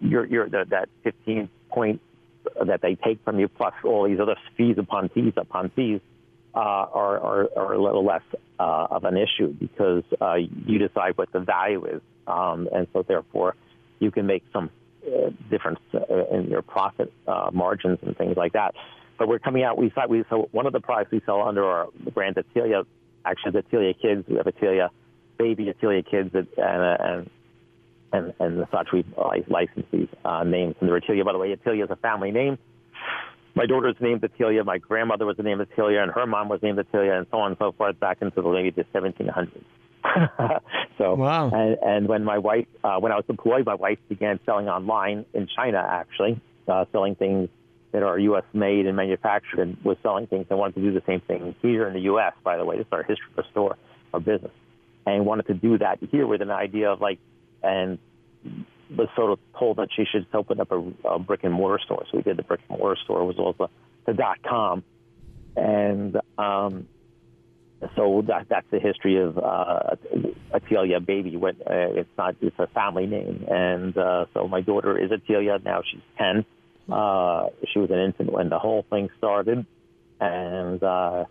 You're 0.00 0.26
you're 0.26 0.48
the, 0.48 0.66
that 0.70 0.88
15 1.02 1.48
point 1.70 2.00
that 2.66 2.80
they 2.82 2.94
take 2.94 3.22
from 3.24 3.38
you 3.38 3.48
plus 3.48 3.74
all 3.84 4.08
these 4.08 4.20
other 4.20 4.36
fees 4.56 4.76
upon 4.78 5.08
fees 5.10 5.32
upon 5.36 5.70
fees 5.70 6.00
uh, 6.54 6.58
are, 6.58 7.18
are, 7.18 7.48
are 7.56 7.72
a 7.72 7.82
little 7.82 8.04
less 8.04 8.22
uh, 8.58 8.86
of 8.90 9.04
an 9.04 9.16
issue 9.16 9.48
because 9.48 10.04
uh, 10.20 10.34
you 10.34 10.78
decide 10.78 11.16
what 11.16 11.32
the 11.32 11.40
value 11.40 11.84
is, 11.86 12.02
um, 12.26 12.68
and 12.74 12.86
so 12.92 13.02
therefore 13.02 13.56
you 14.00 14.10
can 14.10 14.26
make 14.26 14.44
some 14.52 14.70
uh, 15.06 15.30
difference 15.50 15.80
uh, 15.94 16.26
in 16.30 16.48
your 16.48 16.62
profit 16.62 17.12
uh, 17.26 17.50
margins 17.52 17.98
and 18.02 18.16
things 18.16 18.36
like 18.36 18.52
that. 18.52 18.74
But 19.18 19.28
we're 19.28 19.38
coming 19.38 19.62
out. 19.62 19.78
We 19.78 19.90
thought 19.90 20.08
we 20.08 20.24
so 20.28 20.48
one 20.52 20.66
of 20.66 20.72
the 20.72 20.80
products 20.80 21.10
we 21.10 21.22
sell 21.24 21.42
under 21.42 21.64
our 21.64 21.88
brand 22.12 22.36
Attelia, 22.36 22.84
actually 23.24 23.52
the 23.52 23.62
Attelia 23.62 23.94
Kids. 24.00 24.26
We 24.28 24.36
have 24.36 24.46
Attelia 24.46 24.90
Baby, 25.38 25.72
Attelia 25.72 26.04
Kids, 26.08 26.34
and 26.34 26.46
and 26.58 27.30
and 28.12 28.32
and 28.40 28.66
such. 28.70 28.88
We 28.92 29.04
license 29.48 29.86
these 29.90 30.08
uh, 30.24 30.44
names. 30.44 30.76
And 30.80 30.88
the 30.88 30.94
Attelia, 30.94 31.24
by 31.24 31.32
the 31.32 31.38
way, 31.38 31.54
Attelia 31.54 31.84
is 31.84 31.90
a 31.90 31.96
family 31.96 32.30
name 32.30 32.58
my 33.54 33.66
daughter's 33.66 33.96
named 34.00 34.22
Attelia, 34.22 34.64
my 34.64 34.78
grandmother 34.78 35.26
was 35.26 35.36
named 35.38 35.60
Attelia, 35.60 36.02
and 36.02 36.12
her 36.12 36.26
mom 36.26 36.48
was 36.48 36.60
named 36.62 36.78
Attelia, 36.78 37.18
and 37.18 37.26
so 37.30 37.38
on 37.38 37.52
and 37.52 37.58
so 37.58 37.72
forth, 37.72 37.98
back 38.00 38.22
into 38.22 38.40
the 38.40 38.48
late 38.48 38.74
1700s. 38.76 39.64
so, 40.98 41.14
Wow. 41.14 41.50
and, 41.50 41.78
and 41.82 42.08
when 42.08 42.24
my 42.24 42.38
wife, 42.38 42.66
uh, 42.82 42.98
when 42.98 43.12
I 43.12 43.16
was 43.16 43.24
employed, 43.28 43.66
my 43.66 43.74
wife 43.74 43.98
began 44.08 44.40
selling 44.46 44.68
online 44.68 45.26
in 45.34 45.48
China, 45.54 45.86
actually, 45.86 46.40
uh, 46.66 46.86
selling 46.92 47.14
things 47.14 47.48
that 47.92 48.02
are 48.02 48.18
U.S. 48.18 48.44
made 48.54 48.86
and 48.86 48.96
manufactured, 48.96 49.60
and 49.60 49.76
was 49.84 49.98
selling 50.02 50.26
things 50.26 50.46
and 50.48 50.58
wanted 50.58 50.76
to 50.76 50.80
do 50.80 50.92
the 50.92 51.02
same 51.06 51.20
thing 51.20 51.54
here 51.60 51.86
in 51.86 51.92
the 51.92 52.00
U.S. 52.00 52.32
By 52.42 52.56
the 52.56 52.64
way, 52.64 52.78
this 52.78 52.86
is 52.86 52.92
our 52.92 53.02
history 53.02 53.26
of 53.36 53.44
the 53.44 53.50
store, 53.50 53.76
our 54.14 54.20
business, 54.20 54.52
and 55.06 55.26
wanted 55.26 55.46
to 55.48 55.54
do 55.54 55.76
that 55.78 55.98
here 56.10 56.26
with 56.26 56.40
an 56.40 56.50
idea 56.50 56.90
of 56.90 57.02
like, 57.02 57.18
and 57.62 57.98
was 58.96 59.08
sort 59.16 59.32
of 59.32 59.38
told 59.58 59.78
that 59.78 59.88
she 59.96 60.04
should 60.04 60.26
open 60.34 60.60
up 60.60 60.70
a, 60.70 60.82
a 61.08 61.18
brick 61.18 61.44
and 61.44 61.54
mortar 61.54 61.82
store. 61.82 62.04
So 62.10 62.18
we 62.18 62.22
did 62.22 62.36
the 62.36 62.42
brick 62.42 62.60
and 62.68 62.78
mortar 62.78 63.00
store, 63.04 63.30
as 63.30 63.36
well 63.36 63.50
as 63.50 63.56
the, 63.56 63.68
the 64.06 64.14
dot 64.14 64.42
com, 64.42 64.84
and 65.56 66.16
um, 66.36 66.88
so 67.96 68.22
that 68.28 68.46
that's 68.48 68.66
the 68.70 68.78
history 68.78 69.16
of 69.16 69.38
uh, 69.38 69.96
Attelia 70.52 71.04
Baby. 71.04 71.36
What 71.36 71.56
uh, 71.60 71.98
it's 72.00 72.10
not, 72.18 72.36
it's 72.40 72.58
a 72.58 72.66
family 72.68 73.06
name, 73.06 73.44
and 73.48 73.96
uh, 73.96 74.26
so 74.34 74.46
my 74.46 74.60
daughter 74.60 74.98
is 74.98 75.10
Attelia 75.10 75.64
Now 75.64 75.82
she's 75.90 76.00
ten. 76.18 76.44
Uh, 76.90 77.46
she 77.72 77.78
was 77.78 77.90
an 77.90 77.98
infant 77.98 78.32
when 78.32 78.48
the 78.50 78.58
whole 78.58 78.84
thing 78.90 79.08
started, 79.18 79.64
and 80.20 80.82
uh, 80.82 81.24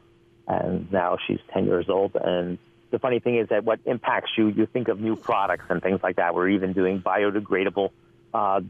and 0.48 0.92
now 0.92 1.18
she's 1.28 1.40
ten 1.54 1.66
years 1.66 1.88
old. 1.90 2.16
And 2.16 2.58
the 2.92 3.00
funny 3.00 3.20
thing 3.20 3.38
is 3.38 3.50
that 3.50 3.64
what 3.64 3.80
impacts 3.86 4.32
you, 4.38 4.50
you 4.50 4.66
think 4.66 4.88
of 4.90 5.00
new 5.00 5.16
products 5.16 5.66
and 5.70 5.82
things 5.82 6.02
like 6.04 6.18
that. 6.18 6.36
We're 6.36 6.50
even 6.50 6.74
doing 6.74 7.02
biodegradable 7.02 7.90
uh, 8.34 8.62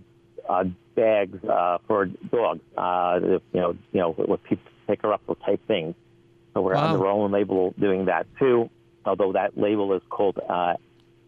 uh, 0.48 0.64
bags 0.96 1.44
uh, 1.44 1.80
for 1.88 2.06
dogs. 2.06 2.62
Uh, 2.78 3.20
you 3.22 3.42
know, 3.54 3.76
you 3.92 4.00
know, 4.00 4.16
with 4.18 4.44
people 4.44 4.72
pick 4.88 5.02
her 5.02 5.14
up 5.14 5.22
those 5.28 5.38
type 5.46 5.66
things. 5.68 5.96
So 6.54 6.62
we're 6.62 6.76
Wow. 6.76 6.94
under 6.94 7.06
our 7.06 7.12
own 7.12 7.32
label 7.32 7.74
doing 7.80 8.06
that 8.06 8.28
too. 8.38 8.70
Although 9.06 9.34
that 9.34 9.58
label 9.58 9.94
is 9.94 10.02
called 10.10 10.38
uh, 10.38 10.76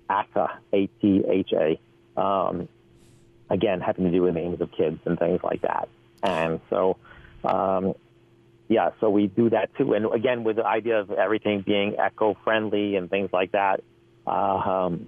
ATA, 0.10 0.49
A-T-H-A. 0.73 1.79
Um, 2.19 2.67
again, 3.49 3.82
having 3.82 4.06
to 4.06 4.12
do 4.12 4.21
with 4.21 4.36
names 4.36 4.62
of 4.62 4.71
kids 4.71 4.99
and 5.06 5.17
things 5.17 5.39
like 5.43 5.62
that. 5.62 5.89
And 6.21 6.60
so, 6.69 6.97
um, 7.43 7.93
yeah, 8.67 8.91
so 8.99 9.10
we 9.10 9.28
do 9.28 9.49
that 9.49 9.76
too. 9.78 9.93
And 9.93 10.06
again, 10.13 10.43
with 10.43 10.56
the 10.56 10.65
idea 10.65 10.99
of 10.99 11.12
everything 11.12 11.63
being 11.65 11.95
eco-friendly 11.95 12.95
and 12.95 13.10
things 13.10 13.30
like 13.32 13.52
that, 13.52 13.82
uh, 14.26 14.30
um, 14.30 15.08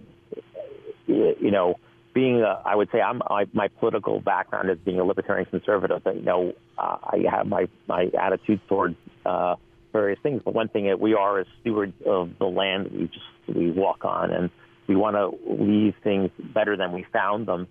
you 1.08 1.52
know, 1.52 1.76
being 2.14 2.42
a, 2.42 2.62
I 2.66 2.76
would 2.76 2.90
say 2.92 3.02
I'm 3.02 3.22
I, 3.24 3.46
my 3.54 3.68
political 3.68 4.20
background 4.20 4.70
is 4.70 4.78
being 4.86 5.00
a 5.00 5.04
libertarian 5.04 5.46
conservative. 5.46 6.02
But, 6.04 6.16
you 6.16 6.22
know, 6.22 6.54
uh, 6.78 6.98
I 7.04 7.24
have 7.30 7.48
my 7.48 7.68
my 7.88 8.10
attitude 8.20 8.62
towards 8.68 8.96
uh, 9.26 9.56
various 9.92 10.20
things. 10.22 10.42
But 10.44 10.54
one 10.54 10.70
thing 10.70 10.86
that 10.88 11.00
we 11.00 11.14
are 11.14 11.40
as 11.40 11.48
stewards 11.62 11.94
of 12.06 12.32
the 12.40 12.46
land 12.46 12.92
we 12.92 13.08
just 13.08 13.58
we 13.58 13.72
walk 13.72 14.06
on, 14.06 14.32
and 14.32 14.50
we 14.88 14.96
want 14.96 15.16
to 15.16 15.38
leave 15.52 15.96
things 16.04 16.32
better 16.40 16.78
than 16.78 16.92
we 16.92 17.06
found 17.12 17.48
them. 17.48 17.68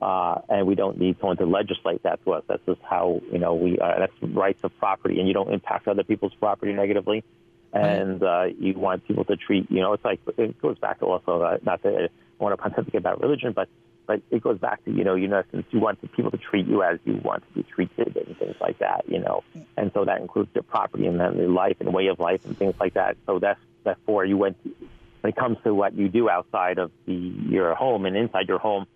Uh, 0.00 0.40
and 0.50 0.66
we 0.66 0.74
don't 0.74 0.98
need 0.98 1.16
someone 1.20 1.38
to 1.38 1.46
legislate 1.46 2.02
that 2.02 2.22
to 2.24 2.32
us. 2.34 2.44
That's 2.46 2.64
just 2.66 2.82
how 2.82 3.20
you 3.32 3.38
know 3.38 3.54
we. 3.54 3.78
Uh, 3.78 4.00
that's 4.00 4.12
rights 4.22 4.62
of 4.62 4.76
property, 4.78 5.18
and 5.18 5.26
you 5.26 5.32
don't 5.32 5.50
impact 5.52 5.88
other 5.88 6.04
people's 6.04 6.34
property 6.34 6.72
negatively. 6.74 7.24
And 7.72 8.22
uh, 8.22 8.44
you 8.58 8.74
want 8.74 9.06
people 9.06 9.24
to 9.24 9.36
treat. 9.36 9.70
You 9.70 9.80
know, 9.80 9.94
it's 9.94 10.04
like 10.04 10.20
it 10.36 10.60
goes 10.60 10.78
back 10.78 10.98
to 11.00 11.06
also 11.06 11.40
uh, 11.40 11.58
not 11.62 11.82
that 11.82 11.94
I 11.94 12.42
want 12.42 12.52
to 12.52 12.62
pontificate 12.62 13.00
about 13.00 13.22
religion, 13.22 13.52
but 13.52 13.68
but 14.06 14.20
it 14.30 14.42
goes 14.42 14.58
back 14.58 14.84
to 14.84 14.90
you 14.90 15.02
know, 15.02 15.14
you 15.14 15.28
know, 15.28 15.42
since 15.50 15.64
you 15.70 15.80
want 15.80 16.00
the 16.02 16.08
people 16.08 16.30
to 16.30 16.38
treat 16.38 16.66
you 16.66 16.82
as 16.82 16.98
you 17.04 17.14
want 17.24 17.44
to 17.48 17.54
be 17.54 17.62
treated 17.62 18.16
and 18.16 18.36
things 18.36 18.56
like 18.60 18.78
that. 18.80 19.08
You 19.08 19.20
know, 19.20 19.44
and 19.78 19.90
so 19.94 20.04
that 20.04 20.20
includes 20.20 20.50
their 20.52 20.62
property 20.62 21.06
and 21.06 21.18
then 21.18 21.38
their 21.38 21.48
life 21.48 21.78
and 21.80 21.92
way 21.94 22.08
of 22.08 22.20
life 22.20 22.44
and 22.44 22.56
things 22.56 22.74
like 22.78 22.94
that. 22.94 23.16
So 23.24 23.38
that's 23.38 23.60
that's 23.82 24.00
for 24.04 24.26
you 24.26 24.36
when 24.36 24.54
when 25.22 25.32
it 25.32 25.36
comes 25.36 25.56
to 25.64 25.72
what 25.72 25.94
you 25.94 26.10
do 26.10 26.28
outside 26.28 26.78
of 26.78 26.92
the 27.06 27.14
your 27.14 27.74
home 27.74 28.04
and 28.04 28.14
inside 28.14 28.46
your 28.46 28.58
home 28.58 28.86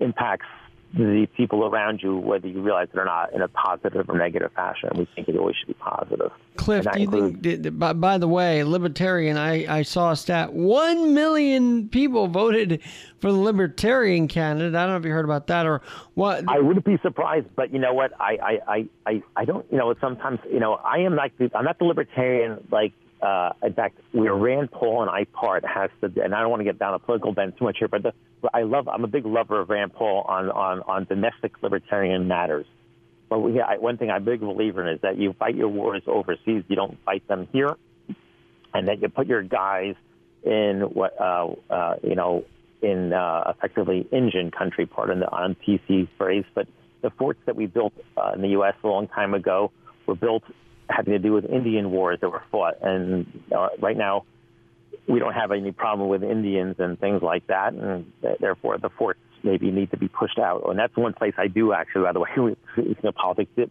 impacts 0.00 0.46
the 0.92 1.28
people 1.36 1.64
around 1.64 2.02
you, 2.02 2.16
whether 2.16 2.48
you 2.48 2.60
realize 2.60 2.88
it 2.92 2.98
or 2.98 3.04
not, 3.04 3.32
in 3.32 3.42
a 3.42 3.48
positive 3.48 4.08
or 4.08 4.18
negative 4.18 4.50
fashion. 4.56 4.90
We 4.96 5.06
think 5.14 5.28
it 5.28 5.36
always 5.36 5.54
should 5.54 5.68
be 5.68 5.74
positive. 5.74 6.32
Cliff, 6.56 6.84
do 6.92 6.98
you 6.98 7.04
includes- 7.04 7.32
think? 7.40 7.62
Did, 7.62 7.78
by, 7.78 7.92
by 7.92 8.18
the 8.18 8.26
way, 8.26 8.64
libertarian. 8.64 9.36
I, 9.36 9.78
I 9.78 9.82
saw 9.82 10.10
a 10.10 10.16
stat: 10.16 10.52
one 10.52 11.14
million 11.14 11.88
people 11.88 12.26
voted 12.26 12.80
for 13.20 13.30
the 13.30 13.38
libertarian 13.38 14.26
candidate. 14.26 14.74
I 14.74 14.82
don't 14.82 14.90
know 14.90 14.96
if 14.96 15.04
you 15.04 15.12
heard 15.12 15.24
about 15.24 15.46
that 15.46 15.64
or 15.64 15.80
what. 16.14 16.44
I 16.48 16.58
wouldn't 16.58 16.84
be 16.84 16.98
surprised, 17.02 17.46
but 17.54 17.72
you 17.72 17.78
know 17.78 17.94
what? 17.94 18.12
I, 18.20 18.38
I, 18.42 18.58
I, 18.66 18.88
I, 19.06 19.22
I 19.36 19.44
don't. 19.44 19.64
You 19.70 19.78
know, 19.78 19.94
sometimes 20.00 20.40
you 20.52 20.58
know, 20.58 20.74
I 20.74 20.98
am 20.98 21.14
like 21.14 21.38
the, 21.38 21.50
I'm 21.54 21.64
not 21.64 21.78
the 21.78 21.84
libertarian. 21.84 22.66
Like, 22.72 22.92
uh, 23.22 23.52
in 23.62 23.74
fact, 23.74 23.98
where 24.12 24.34
Rand 24.34 24.70
Paul 24.70 25.02
and 25.02 25.10
I 25.10 25.24
part 25.24 25.64
has 25.64 25.90
to, 26.00 26.22
and 26.22 26.34
I 26.34 26.40
don't 26.40 26.50
want 26.50 26.60
to 26.60 26.64
get 26.64 26.78
down 26.78 26.94
a 26.94 26.98
political 26.98 27.32
bend 27.32 27.54
too 27.58 27.64
much 27.64 27.76
here, 27.78 27.88
but 27.88 28.02
the, 28.02 28.12
I 28.54 28.62
love. 28.62 28.88
I'm 28.88 29.04
a 29.04 29.08
big 29.08 29.26
lover 29.26 29.60
of 29.60 29.68
Rand 29.68 29.92
Paul 29.92 30.24
on 30.26 30.50
on 30.50 30.80
on 30.86 31.04
domestic 31.04 31.62
libertarian 31.62 32.28
matters. 32.28 32.66
But 33.28 33.40
we, 33.40 33.60
I, 33.60 33.76
one 33.76 33.98
thing 33.98 34.10
I'm 34.10 34.22
a 34.22 34.24
big 34.24 34.40
believer 34.40 34.86
in 34.86 34.94
is 34.94 35.00
that 35.02 35.18
you 35.18 35.34
fight 35.34 35.54
your 35.54 35.68
wars 35.68 36.02
overseas. 36.06 36.64
You 36.68 36.76
don't 36.76 36.98
fight 37.04 37.26
them 37.28 37.46
here, 37.52 37.76
and 38.72 38.88
that 38.88 39.02
you 39.02 39.08
put 39.08 39.26
your 39.26 39.42
guys 39.42 39.94
in 40.42 40.80
what 40.80 41.20
uh, 41.20 41.48
uh, 41.68 41.96
you 42.02 42.14
know 42.14 42.44
in 42.82 43.12
uh, 43.12 43.52
effectively 43.54 44.08
Indian 44.10 44.50
country, 44.50 44.86
pardon 44.86 45.20
the 45.20 45.30
on 45.30 45.54
PC 45.54 46.08
phrase, 46.16 46.44
but 46.54 46.66
the 47.02 47.10
forts 47.10 47.40
that 47.46 47.56
we 47.56 47.66
built 47.66 47.92
uh, 48.16 48.32
in 48.34 48.42
the 48.42 48.48
U.S. 48.48 48.74
a 48.82 48.86
long 48.86 49.08
time 49.08 49.34
ago 49.34 49.70
were 50.06 50.14
built 50.14 50.42
having 50.90 51.12
to 51.12 51.18
do 51.18 51.32
with 51.32 51.44
Indian 51.44 51.90
wars 51.90 52.18
that 52.20 52.28
were 52.28 52.42
fought, 52.50 52.82
and 52.82 53.26
uh, 53.56 53.68
right 53.80 53.96
now 53.96 54.24
we 55.08 55.18
don't 55.18 55.34
have 55.34 55.50
any 55.50 55.72
problem 55.72 56.08
with 56.08 56.22
Indians 56.22 56.76
and 56.78 56.98
things 56.98 57.22
like 57.22 57.46
that, 57.48 57.72
and 57.72 58.12
therefore 58.40 58.78
the 58.78 58.90
forts 58.90 59.20
maybe 59.42 59.70
need 59.70 59.90
to 59.90 59.96
be 59.96 60.08
pushed 60.08 60.38
out. 60.38 60.62
And 60.68 60.78
that's 60.78 60.96
one 60.96 61.14
place 61.14 61.34
I 61.38 61.48
do 61.48 61.72
actually, 61.72 62.02
by 62.02 62.12
the 62.12 62.20
way, 62.20 62.28
you 62.76 62.96
know, 63.02 63.12
politics 63.12 63.50
di- 63.56 63.66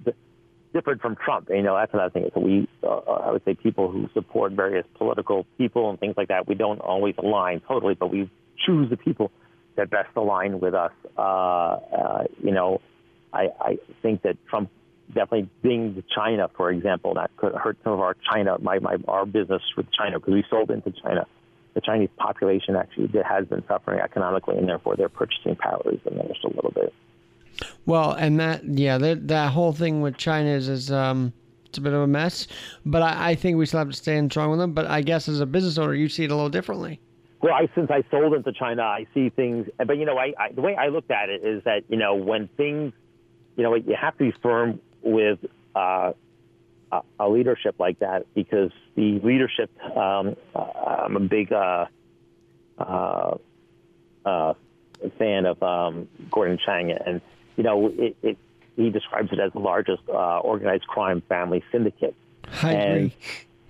di- 0.73 0.82
from 1.01 1.15
Trump. 1.15 1.49
You 1.49 1.62
know, 1.62 1.75
that's 1.75 1.93
another 1.93 2.12
thing. 2.12 2.29
So 2.34 2.41
we, 2.41 2.67
uh, 2.84 2.97
I 2.97 3.32
would 3.32 3.43
say, 3.45 3.53
people 3.53 3.91
who 3.91 4.10
support 4.13 4.53
various 4.53 4.86
political 4.95 5.45
people 5.58 5.89
and 5.89 5.99
things 5.99 6.15
like 6.17 6.29
that, 6.29 6.47
we 6.47 6.55
don't 6.55 6.79
always 6.79 7.15
align 7.17 7.62
totally, 7.67 7.95
but 7.95 8.12
we 8.12 8.29
choose 8.65 8.89
the 8.89 8.97
people 8.97 9.32
that 9.75 9.89
best 9.89 10.10
align 10.15 10.60
with 10.60 10.73
us. 10.73 10.91
Uh, 11.17 11.21
uh, 11.21 12.23
you 12.43 12.51
know, 12.51 12.82
I, 13.34 13.47
I 13.60 13.77
think 14.01 14.23
that 14.23 14.38
Trump 14.47 14.69
definitely 15.13 15.50
dinged 15.63 16.04
China, 16.13 16.50
for 16.56 16.72
example. 16.72 17.13
That 17.15 17.36
could 17.38 17.54
hurt 17.54 17.78
some 17.84 17.93
of 17.93 18.00
our 18.00 18.15
China, 18.32 18.58
my, 18.60 18.80
my 18.80 18.98
our 19.08 19.26
business 19.26 19.62
with 19.76 19.88
China 19.91 20.19
because 20.19 20.34
we 20.34 20.43
sold 20.50 20.72
into 20.72 20.91
China. 20.91 21.26
The 21.76 21.82
Chinese 21.82 22.10
population 22.17 22.76
actually 22.76 23.10
has 23.28 23.45
been 23.45 23.63
suffering 23.67 24.00
economically, 24.00 24.58
and 24.58 24.67
therefore 24.67 24.95
their 24.95 25.10
purchasing 25.10 25.56
power 25.56 25.82
is 25.91 26.00
diminished 26.04 26.43
a 26.43 26.50
little 26.50 26.72
bit. 26.72 26.93
Well, 27.86 28.12
and 28.12 28.39
that 28.39 28.63
yeah, 28.65 28.98
that 28.98 29.28
that 29.28 29.52
whole 29.52 29.74
thing 29.74 30.02
with 30.02 30.17
China 30.17 30.50
is, 30.50 30.67
is 30.67 30.91
um, 30.91 31.34
it's 31.65 31.78
a 31.78 31.82
bit 31.82 31.93
of 31.93 32.02
a 32.02 32.08
mess. 32.08 32.48
But 32.86 33.02
I, 33.02 33.32
I 33.32 33.36
think 33.36 33.58
we 33.58 33.65
still 33.65 33.80
have 33.80 33.89
to 33.89 33.95
stand 33.95 34.32
strong 34.32 34.50
with 34.50 34.60
them. 34.60 34.74
But 34.74 34.88
I 34.88 35.02
guess 35.02 35.28
as 35.28 35.39
a 35.39 35.45
business 35.45 35.78
owner, 35.78 35.93
you 35.93 36.10
see 36.10 36.24
it 36.24 36.32
a 36.32 36.36
little 36.36 36.50
differently. 36.50 37.00
Well, 37.41 37.54
I, 37.54 37.69
since 37.74 37.89
I 37.89 38.04
sold 38.12 38.34
into 38.34 38.52
China, 38.52 38.82
I 38.82 39.06
see 39.13 39.30
things. 39.30 39.67
But 39.78 39.98
you 39.98 40.06
know, 40.06 40.17
I, 40.17 40.34
I 40.38 40.52
the 40.52 40.62
way 40.62 40.76
I 40.76 40.88
looked 40.88 41.12
at 41.12 41.30
it 41.30 41.43
is 41.43 41.63
that 41.63 41.84
you 41.88 41.98
know 41.98 42.15
when 42.15 42.50
things, 42.58 42.93
you 43.56 43.63
know, 43.63 43.76
you 43.76 43.95
have 44.00 44.17
to 44.17 44.32
be 44.32 44.34
firm 44.41 44.80
with 45.03 45.39
uh, 45.75 46.13
a, 46.91 47.01
a 47.19 47.29
leadership 47.29 47.75
like 47.79 47.99
that 47.99 48.25
because 48.33 48.71
the 48.95 49.19
leadership. 49.23 49.69
Um, 49.83 50.35
uh, 50.55 50.59
I'm 50.59 51.15
a 51.15 51.21
big 51.21 51.51
uh, 51.51 51.85
uh, 52.77 53.38
uh, 54.25 54.53
fan 55.17 55.45
of 55.45 55.62
um, 55.63 56.07
Gordon 56.31 56.57
Chang, 56.65 56.91
and 56.91 57.21
you 57.55 57.63
know, 57.63 57.88
it, 57.88 58.15
it, 58.21 58.38
he 58.75 58.89
describes 58.89 59.31
it 59.31 59.39
as 59.39 59.51
the 59.53 59.59
largest 59.59 60.03
uh, 60.07 60.39
organized 60.39 60.88
crime 60.88 61.21
family 61.27 61.63
syndicate. 61.71 62.15
I 62.62 62.73
and, 62.73 62.95
agree. 62.97 63.15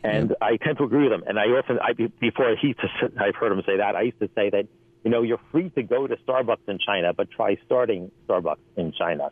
And 0.03 0.35
I 0.41 0.57
tend 0.57 0.77
to 0.77 0.83
agree 0.83 1.03
with 1.03 1.11
him. 1.11 1.23
And 1.27 1.37
I 1.39 1.45
often, 1.45 1.79
I, 1.79 1.93
before 1.93 2.55
he, 2.61 2.75
I've 3.19 3.35
heard 3.35 3.51
him 3.51 3.61
say 3.65 3.77
that. 3.77 3.95
I 3.95 4.03
used 4.03 4.19
to 4.19 4.29
say 4.35 4.49
that, 4.51 4.67
you 5.03 5.11
know, 5.11 5.23
you're 5.23 5.41
free 5.51 5.69
to 5.71 5.83
go 5.83 6.07
to 6.07 6.15
Starbucks 6.17 6.67
in 6.67 6.77
China, 6.79 7.13
but 7.13 7.31
try 7.31 7.57
starting 7.65 8.11
Starbucks 8.27 8.57
in 8.77 8.93
China. 8.93 9.31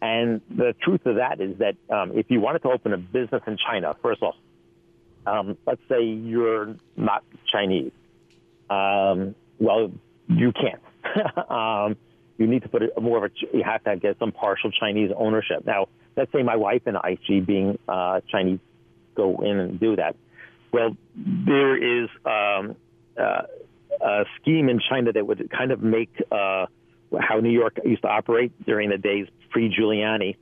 And 0.00 0.40
the 0.48 0.74
truth 0.82 1.04
of 1.06 1.16
that 1.16 1.40
is 1.40 1.58
that 1.58 1.76
um, 1.92 2.16
if 2.16 2.26
you 2.30 2.40
wanted 2.40 2.62
to 2.62 2.68
open 2.68 2.92
a 2.92 2.98
business 2.98 3.42
in 3.46 3.56
China, 3.56 3.96
first 4.00 4.22
of 4.22 4.32
all, 4.32 4.36
um, 5.26 5.58
let's 5.66 5.80
say 5.88 6.02
you're 6.04 6.76
not 6.96 7.24
Chinese. 7.52 7.92
Um, 8.70 9.34
well, 9.58 9.90
you 10.28 10.52
can't. 10.52 11.50
um, 11.50 11.96
you 12.36 12.46
need 12.46 12.62
to 12.62 12.68
put 12.68 12.82
more 13.00 13.24
of 13.24 13.32
a, 13.32 13.56
you 13.56 13.64
have 13.64 13.82
to 13.84 13.96
get 13.96 14.18
some 14.18 14.30
partial 14.30 14.70
Chinese 14.70 15.10
ownership. 15.16 15.66
Now, 15.66 15.88
let's 16.16 16.30
say 16.32 16.42
my 16.42 16.56
wife 16.56 16.82
and 16.86 16.96
I, 16.96 17.18
she 17.26 17.40
being 17.40 17.78
uh, 17.88 18.20
Chinese, 18.30 18.60
go 19.16 19.38
in 19.42 19.58
and 19.58 19.80
do 19.80 19.96
that. 19.96 20.14
Well, 20.72 20.96
there 21.16 22.02
is 22.02 22.08
um, 22.24 22.76
uh, 23.18 23.42
a 24.00 24.24
scheme 24.40 24.68
in 24.68 24.80
China 24.88 25.12
that 25.12 25.26
would 25.26 25.50
kind 25.50 25.72
of 25.72 25.82
make 25.82 26.10
uh, 26.30 26.66
how 27.18 27.40
New 27.40 27.50
York 27.50 27.78
used 27.84 28.02
to 28.02 28.08
operate 28.08 28.52
during 28.64 28.90
the 28.90 28.98
days 28.98 29.26
pre 29.50 29.74
Giuliani. 29.74 30.36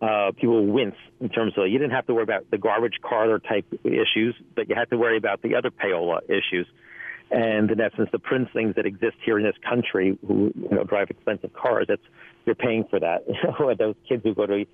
Uh, 0.00 0.30
people 0.30 0.64
wince 0.64 0.94
in 1.20 1.28
terms 1.28 1.54
of 1.56 1.66
you 1.66 1.76
didn't 1.76 1.90
have 1.90 2.06
to 2.06 2.14
worry 2.14 2.22
about 2.22 2.48
the 2.52 2.58
garbage 2.58 2.98
Carter 3.02 3.40
type 3.40 3.66
issues, 3.82 4.34
but 4.54 4.68
you 4.68 4.76
had 4.76 4.88
to 4.90 4.96
worry 4.96 5.16
about 5.16 5.42
the 5.42 5.56
other 5.56 5.70
payola 5.70 6.20
issues. 6.28 6.66
And 7.30 7.70
in 7.70 7.80
essence, 7.80 8.08
the 8.12 8.18
princelings 8.18 8.76
that 8.76 8.86
exist 8.86 9.16
here 9.24 9.38
in 9.38 9.44
this 9.44 9.56
country 9.68 10.16
who 10.26 10.52
you 10.54 10.68
know 10.70 10.84
drive 10.84 11.10
expensive 11.10 11.52
cars, 11.52 11.86
that's 11.88 12.02
you're 12.46 12.54
paying 12.54 12.84
for 12.88 13.00
that. 13.00 13.24
Those 13.78 13.96
kids 14.08 14.22
who 14.24 14.34
go 14.34 14.46
to 14.46 14.64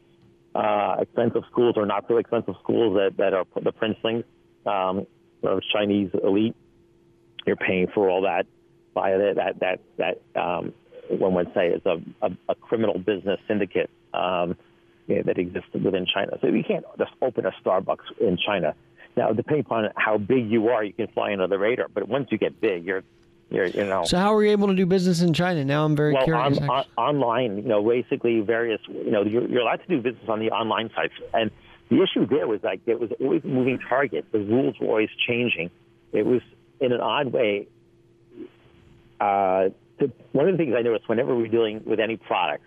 uh, 0.54 0.96
expensive 1.00 1.42
schools 1.50 1.74
or 1.76 1.87
not 1.87 2.04
so 2.06 2.18
expensive 2.18 2.54
schools 2.62 2.96
that, 2.96 3.16
that 3.16 3.34
are 3.34 3.44
the 3.60 3.72
princelings 3.72 4.24
um, 4.66 5.06
of 5.42 5.60
Chinese 5.72 6.10
elite, 6.22 6.54
you're 7.46 7.56
paying 7.56 7.88
for 7.92 8.08
all 8.08 8.22
that 8.22 8.46
by 8.94 9.10
that 9.10 9.34
that 9.37 9.80
that, 9.98 10.20
that 10.34 10.40
um, 10.40 10.72
one 11.08 11.34
would 11.34 11.52
say 11.54 11.68
is 11.68 11.82
a, 11.84 12.00
a, 12.22 12.30
a 12.48 12.54
criminal 12.54 12.98
business 12.98 13.40
syndicate 13.46 13.90
um, 14.12 14.56
yeah, 15.06 15.22
that 15.22 15.38
exists 15.38 15.70
within 15.72 16.06
China. 16.06 16.38
So 16.40 16.48
you 16.48 16.64
can't 16.64 16.84
just 16.98 17.12
open 17.20 17.46
a 17.46 17.52
Starbucks 17.64 18.20
in 18.20 18.38
China. 18.38 18.74
Now, 19.16 19.32
depending 19.32 19.64
upon 19.64 19.90
how 19.96 20.18
big 20.18 20.50
you 20.50 20.68
are, 20.68 20.82
you 20.82 20.92
can 20.92 21.06
fly 21.08 21.32
under 21.32 21.46
the 21.46 21.58
radar. 21.58 21.88
But 21.88 22.08
once 22.08 22.28
you 22.30 22.38
get 22.38 22.60
big, 22.60 22.84
you're, 22.84 23.02
you're 23.50 23.66
you 23.66 23.84
know. 23.84 24.04
So 24.04 24.18
how 24.18 24.34
are 24.34 24.42
you 24.42 24.50
able 24.50 24.68
to 24.68 24.74
do 24.74 24.86
business 24.86 25.20
in 25.20 25.32
China? 25.34 25.64
Now 25.64 25.84
I'm 25.84 25.94
very 25.94 26.14
well, 26.14 26.24
curious. 26.24 26.58
on, 26.58 26.68
on, 26.68 26.84
online, 26.96 27.58
you 27.58 27.62
know, 27.62 27.86
basically 27.86 28.40
various, 28.40 28.80
you 28.88 29.10
know, 29.10 29.22
you're, 29.22 29.46
you're 29.48 29.60
allowed 29.60 29.82
to 29.82 29.88
do 29.88 30.00
business 30.00 30.28
on 30.28 30.40
the 30.40 30.50
online 30.50 30.90
sites. 30.96 31.14
And 31.32 31.50
the 31.90 32.02
issue 32.02 32.26
there 32.26 32.48
was 32.48 32.62
like 32.62 32.80
it 32.86 32.98
was 32.98 33.10
always 33.20 33.44
a 33.44 33.46
moving 33.46 33.78
target. 33.78 34.26
The 34.32 34.38
rules 34.38 34.76
were 34.80 34.88
always 34.88 35.10
changing. 35.28 35.70
It 36.12 36.26
was 36.26 36.40
in 36.80 36.92
an 36.92 37.00
odd 37.00 37.32
way. 37.32 37.68
Uh, 39.20 39.68
to, 40.00 40.12
one 40.33 40.48
of 40.48 40.57
the 40.57 40.59
things 40.59 40.74
I 40.76 40.83
noticed 40.83 41.09
whenever 41.09 41.35
we're 41.35 41.48
dealing 41.48 41.83
with 41.85 42.00
any 42.00 42.16
products, 42.16 42.66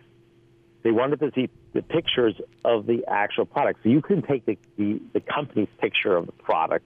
they 0.84 0.92
wanted 0.92 1.20
to 1.20 1.32
see 1.36 1.50
the 1.74 1.82
pictures 1.82 2.36
of 2.63 2.86
the 2.86 3.04
actual 3.08 3.46
product. 3.46 3.82
So 3.84 3.90
you 3.90 4.02
couldn't 4.02 4.28
take 4.28 4.46
the, 4.46 4.58
the, 4.78 5.02
the 5.13 5.20
company's 5.20 5.68
picture 5.80 6.16
of 6.16 6.26
the 6.26 6.32
product 6.32 6.86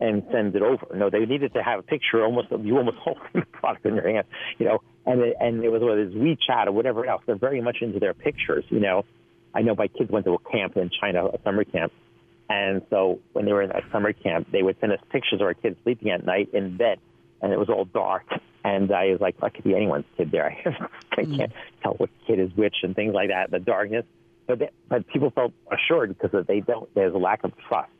and 0.00 0.24
send 0.32 0.54
it 0.56 0.62
over. 0.62 0.86
No, 0.94 1.10
they 1.10 1.20
needed 1.20 1.54
to 1.54 1.62
have 1.62 1.78
a 1.78 1.82
picture 1.82 2.24
almost 2.24 2.50
of 2.50 2.66
you 2.66 2.76
almost 2.76 2.98
holding 3.00 3.22
the 3.34 3.46
product 3.46 3.86
in 3.86 3.94
your 3.94 4.08
hand, 4.08 4.26
you 4.58 4.66
know. 4.66 4.82
And 5.06 5.20
it, 5.20 5.36
and 5.40 5.62
it 5.64 5.70
was 5.70 5.82
whether 5.82 6.00
it's 6.00 6.14
WeChat 6.14 6.66
or 6.66 6.72
whatever 6.72 7.06
else. 7.06 7.22
They're 7.26 7.36
very 7.36 7.60
much 7.60 7.78
into 7.80 7.98
their 7.98 8.14
pictures, 8.14 8.64
you 8.68 8.80
know. 8.80 9.04
I 9.54 9.62
know 9.62 9.74
my 9.74 9.88
kids 9.88 10.10
went 10.10 10.24
to 10.26 10.34
a 10.34 10.38
camp 10.50 10.76
in 10.76 10.90
China, 11.00 11.26
a 11.26 11.38
summer 11.44 11.64
camp, 11.64 11.92
and 12.48 12.82
so 12.90 13.20
when 13.32 13.44
they 13.44 13.52
were 13.52 13.62
in 13.62 13.70
that 13.70 13.84
summer 13.92 14.12
camp, 14.12 14.48
they 14.50 14.62
would 14.62 14.76
send 14.80 14.92
us 14.92 14.98
pictures 15.10 15.40
of 15.40 15.46
our 15.46 15.54
kids 15.54 15.76
sleeping 15.84 16.10
at 16.10 16.24
night 16.24 16.50
in 16.52 16.76
bed, 16.76 16.98
and 17.40 17.52
it 17.52 17.58
was 17.58 17.68
all 17.68 17.84
dark. 17.84 18.24
And 18.64 18.92
I 18.92 19.10
was 19.10 19.20
like, 19.20 19.38
that 19.40 19.54
could 19.54 19.64
be 19.64 19.74
anyone's 19.74 20.04
kid 20.16 20.30
there. 20.30 20.56
I 21.12 21.24
can't 21.24 21.52
tell 21.82 21.94
what 21.94 22.10
kid 22.26 22.38
is 22.38 22.50
which 22.54 22.76
and 22.82 22.94
things 22.94 23.12
like 23.12 23.28
that. 23.28 23.50
The 23.50 23.58
darkness, 23.58 24.04
but 24.46 24.60
they, 24.60 24.70
but 24.88 25.06
people 25.08 25.30
felt 25.30 25.52
assured 25.70 26.16
because 26.16 26.46
they 26.46 26.60
don't. 26.60 26.92
There's 26.94 27.14
a 27.14 27.18
lack 27.18 27.42
of 27.44 27.52
trust, 27.68 27.90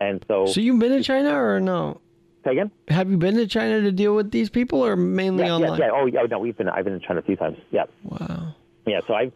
and 0.00 0.24
so. 0.26 0.46
So 0.46 0.60
you've 0.60 0.78
been 0.78 0.92
to 0.92 1.02
China 1.02 1.40
or 1.40 1.60
no? 1.60 2.00
Say 2.44 2.52
again? 2.52 2.70
Have 2.88 3.10
you 3.10 3.16
been 3.16 3.36
to 3.36 3.46
China 3.46 3.80
to 3.80 3.92
deal 3.92 4.14
with 4.14 4.30
these 4.30 4.48
people, 4.50 4.84
or 4.84 4.96
mainly 4.96 5.44
yeah, 5.44 5.54
online? 5.54 5.78
Yeah, 5.78 5.86
yeah. 5.86 5.92
Oh, 5.92 6.06
yeah. 6.06 6.22
No, 6.30 6.38
we've 6.38 6.56
been. 6.56 6.68
I've 6.68 6.84
been 6.84 6.98
to 6.98 7.06
China 7.06 7.20
a 7.20 7.22
few 7.22 7.36
times. 7.36 7.58
Yeah. 7.70 7.84
Wow. 8.04 8.54
Yeah. 8.86 9.00
So 9.06 9.14
I've. 9.14 9.32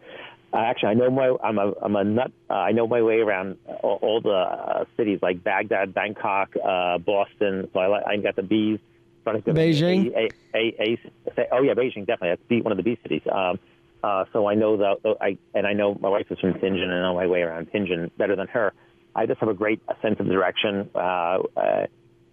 Uh, 0.53 0.59
actually, 0.59 0.91
I 0.91 0.95
know 0.95 1.11
my. 1.11 1.37
I'm 1.43 1.59
a. 1.59 1.73
I'm 1.83 1.97
a 1.97 2.05
nut. 2.05 2.31
Uh, 2.49 2.55
I 2.55 2.73
know 2.73 2.87
my 2.87 3.03
way 3.03 3.21
around 3.21 3.59
all, 3.83 3.99
all 4.03 4.21
the 4.21 4.31
uh, 4.31 4.85
cities 4.97 5.19
like 5.21 5.43
Baghdad, 5.43 5.95
Bangkok, 5.95 6.55
uh, 6.57 6.99
Boston. 6.99 7.69
So 7.73 7.81
I. 7.81 8.13
I 8.13 8.17
got 8.19 8.37
the 8.37 8.43
bees. 8.43 8.79
Beijing? 9.25 10.13
A, 10.15 10.31
a, 10.55 10.99
a, 11.37 11.47
oh 11.53 11.63
yeah, 11.63 11.75
Beijing 11.75 12.07
definitely. 12.07 12.31
That's 12.31 12.43
B, 12.49 12.61
one 12.61 12.73
of 12.73 12.77
the 12.77 12.83
B 12.83 12.99
cities. 13.03 13.23
Um, 13.31 13.59
uh, 14.03 14.25
so 14.33 14.49
I 14.49 14.55
know 14.55 14.77
that 14.79 15.17
I 15.21 15.39
and 15.55 15.67
I 15.67 15.75
know 15.75 15.97
my 16.01 16.09
wife 16.09 16.27
is 16.31 16.39
from 16.41 16.55
Tianjin, 16.55 16.83
and 16.83 16.93
I 16.93 17.03
know 17.03 17.15
my 17.15 17.27
way 17.27 17.43
around 17.43 17.71
Tianjin 17.71 18.11
better 18.17 18.37
than 18.37 18.49
her. 18.49 18.73
I 19.15 19.27
just 19.27 19.41
have 19.41 19.49
a 19.49 19.55
great 19.55 19.81
sense 20.01 20.19
of 20.19 20.27
direction. 20.27 20.91
Uh, 20.95 20.99
uh, 21.57 21.87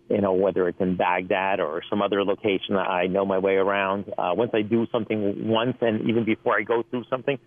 you 0.09 0.21
know, 0.21 0.33
whether 0.33 0.67
it's 0.67 0.79
in 0.79 0.95
Baghdad 0.95 1.59
or 1.59 1.83
some 1.87 2.01
other 2.01 2.23
location, 2.23 2.75
I 2.75 3.05
know 3.05 3.25
my 3.25 3.37
way 3.37 3.55
around. 3.55 4.11
Uh, 4.17 4.31
once 4.35 4.51
I 4.55 4.63
do 4.63 4.87
something 4.91 5.47
once, 5.47 5.77
and 5.81 6.09
even 6.09 6.25
before 6.25 6.57
I 6.57 6.63
go 6.63 6.81
through 6.89 7.03
something, 7.11 7.37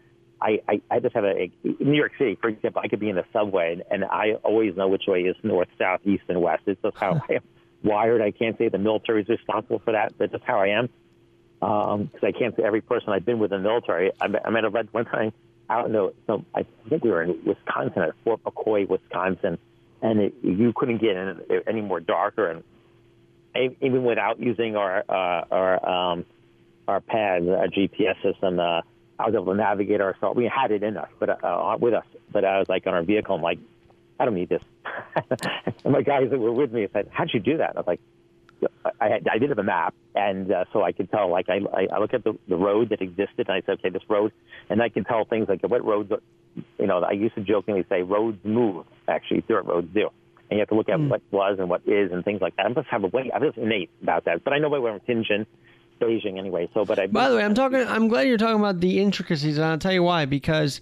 I, 0.40 0.60
I, 0.68 0.80
I 0.90 1.00
just 1.00 1.14
have 1.16 1.24
a, 1.24 1.30
a 1.30 1.50
New 1.64 1.94
York 1.96 2.12
City, 2.18 2.38
for 2.40 2.48
example. 2.48 2.82
I 2.84 2.88
could 2.88 3.00
be 3.00 3.08
in 3.08 3.16
the 3.16 3.24
subway, 3.32 3.72
and, 3.72 3.82
and 3.90 4.04
I 4.04 4.34
always 4.44 4.76
know 4.76 4.86
which 4.86 5.04
way 5.08 5.22
is 5.22 5.34
north, 5.42 5.68
south, 5.76 6.00
east, 6.04 6.22
and 6.28 6.40
west. 6.40 6.62
It's 6.66 6.80
just 6.82 6.96
how 6.96 7.20
I 7.28 7.34
am 7.34 7.42
wired. 7.84 8.20
I 8.20 8.30
can't 8.30 8.56
say 8.58 8.68
the 8.68 8.78
military 8.78 9.22
is 9.22 9.28
responsible 9.28 9.80
for 9.80 9.92
that, 9.92 10.14
that's 10.18 10.34
how 10.44 10.60
I 10.60 10.68
am. 10.68 10.88
Because 11.60 12.24
I 12.24 12.32
can't 12.32 12.56
say 12.56 12.62
every 12.64 12.80
person 12.80 13.10
I've 13.10 13.24
been 13.24 13.38
with 13.38 13.52
in 13.52 13.62
the 13.62 13.68
military. 13.68 14.10
I, 14.20 14.28
met- 14.28 14.42
I 14.44 14.50
met 14.50 14.64
a 14.64 14.70
red 14.70 14.88
one 14.92 15.04
time 15.04 15.32
out 15.70 15.86
in 15.86 15.92
the, 15.92 16.12
so 16.26 16.44
I 16.54 16.66
think 16.88 17.04
we 17.04 17.10
were 17.10 17.22
in 17.22 17.38
Wisconsin 17.44 18.02
at 18.02 18.14
Fort 18.24 18.42
McCoy, 18.44 18.88
Wisconsin, 18.88 19.58
and 20.02 20.20
it, 20.20 20.34
you 20.42 20.72
couldn't 20.74 20.98
get 20.98 21.16
in 21.16 21.40
any 21.66 21.80
more 21.80 22.00
darker. 22.00 22.62
And 23.54 23.76
even 23.80 24.04
without 24.04 24.40
using 24.40 24.76
our 24.76 25.04
uh, 25.08 25.44
our 25.50 25.88
um, 25.88 26.24
our 26.88 27.00
pads, 27.00 27.46
our 27.48 27.68
GPS 27.68 28.20
system, 28.22 28.58
uh, 28.58 28.80
I 29.18 29.26
was 29.26 29.34
able 29.34 29.46
to 29.46 29.54
navigate 29.54 30.00
ourselves. 30.00 30.36
We 30.36 30.46
had 30.52 30.72
it 30.72 30.82
in 30.82 30.96
us, 30.96 31.08
but 31.18 31.44
uh, 31.44 31.76
with 31.80 31.94
us. 31.94 32.06
But 32.32 32.44
I 32.44 32.58
was 32.58 32.68
like 32.68 32.86
on 32.86 32.94
our 32.94 33.02
vehicle. 33.02 33.36
I'm 33.36 33.42
like, 33.42 33.58
I 34.22 34.24
don't 34.24 34.34
need 34.34 34.50
this. 34.50 34.62
and 35.84 35.92
my 35.92 36.02
guys 36.02 36.30
that 36.30 36.38
were 36.38 36.52
with 36.52 36.72
me 36.72 36.86
said, 36.92 37.08
"How'd 37.10 37.30
you 37.34 37.40
do 37.40 37.56
that?" 37.56 37.70
And 37.70 37.78
I 37.78 37.80
was 37.80 37.86
like, 37.88 38.00
I, 39.00 39.08
had, 39.08 39.26
I 39.28 39.38
did 39.38 39.48
have 39.48 39.58
a 39.58 39.64
map, 39.64 39.94
and 40.14 40.52
uh, 40.52 40.64
so 40.72 40.84
I 40.84 40.92
could 40.92 41.10
tell. 41.10 41.28
Like 41.28 41.48
I, 41.48 41.58
I, 41.74 41.88
I 41.96 41.98
look 41.98 42.14
at 42.14 42.22
the, 42.22 42.38
the 42.46 42.54
road 42.54 42.90
that 42.90 43.02
existed, 43.02 43.48
and 43.48 43.50
I 43.50 43.62
said, 43.66 43.80
"Okay, 43.80 43.88
this 43.88 44.08
road," 44.08 44.32
and 44.70 44.80
I 44.80 44.90
can 44.90 45.02
tell 45.02 45.24
things 45.24 45.48
like 45.48 45.60
what 45.64 45.84
roads. 45.84 46.12
You 46.78 46.86
know, 46.86 47.00
I 47.00 47.10
used 47.12 47.34
to 47.34 47.40
jokingly 47.40 47.84
say 47.88 48.02
roads 48.02 48.38
move. 48.44 48.86
Actually, 49.08 49.40
dirt 49.48 49.64
roads 49.64 49.88
do, 49.92 50.10
and 50.50 50.52
you 50.52 50.58
have 50.60 50.68
to 50.68 50.76
look 50.76 50.88
at 50.88 51.00
what 51.00 51.20
was 51.32 51.56
and 51.58 51.68
what 51.68 51.82
is 51.84 52.12
and 52.12 52.24
things 52.24 52.40
like 52.40 52.54
that. 52.56 52.66
I 52.66 52.72
just 52.72 52.86
have 52.90 53.02
a 53.02 53.08
way. 53.08 53.28
I'm 53.34 53.42
just 53.42 53.58
innate 53.58 53.90
about 54.04 54.26
that, 54.26 54.44
but 54.44 54.52
I 54.52 54.58
know 54.58 54.68
way 54.68 54.78
around 54.78 55.00
Tianjin, 55.08 55.46
Beijing 56.00 56.38
anyway. 56.38 56.70
So, 56.74 56.84
but 56.84 57.00
I. 57.00 57.08
By 57.08 57.28
the 57.28 57.36
way, 57.36 57.44
I'm 57.44 57.54
talking. 57.62 57.80
I'm 57.80 58.06
glad 58.06 58.28
you're 58.28 58.38
talking 58.38 58.60
about 58.60 58.78
the 58.78 59.00
intricacies, 59.00 59.58
and 59.58 59.64
I'll 59.64 59.78
tell 59.78 59.92
you 59.92 60.04
why. 60.04 60.26
Because 60.26 60.80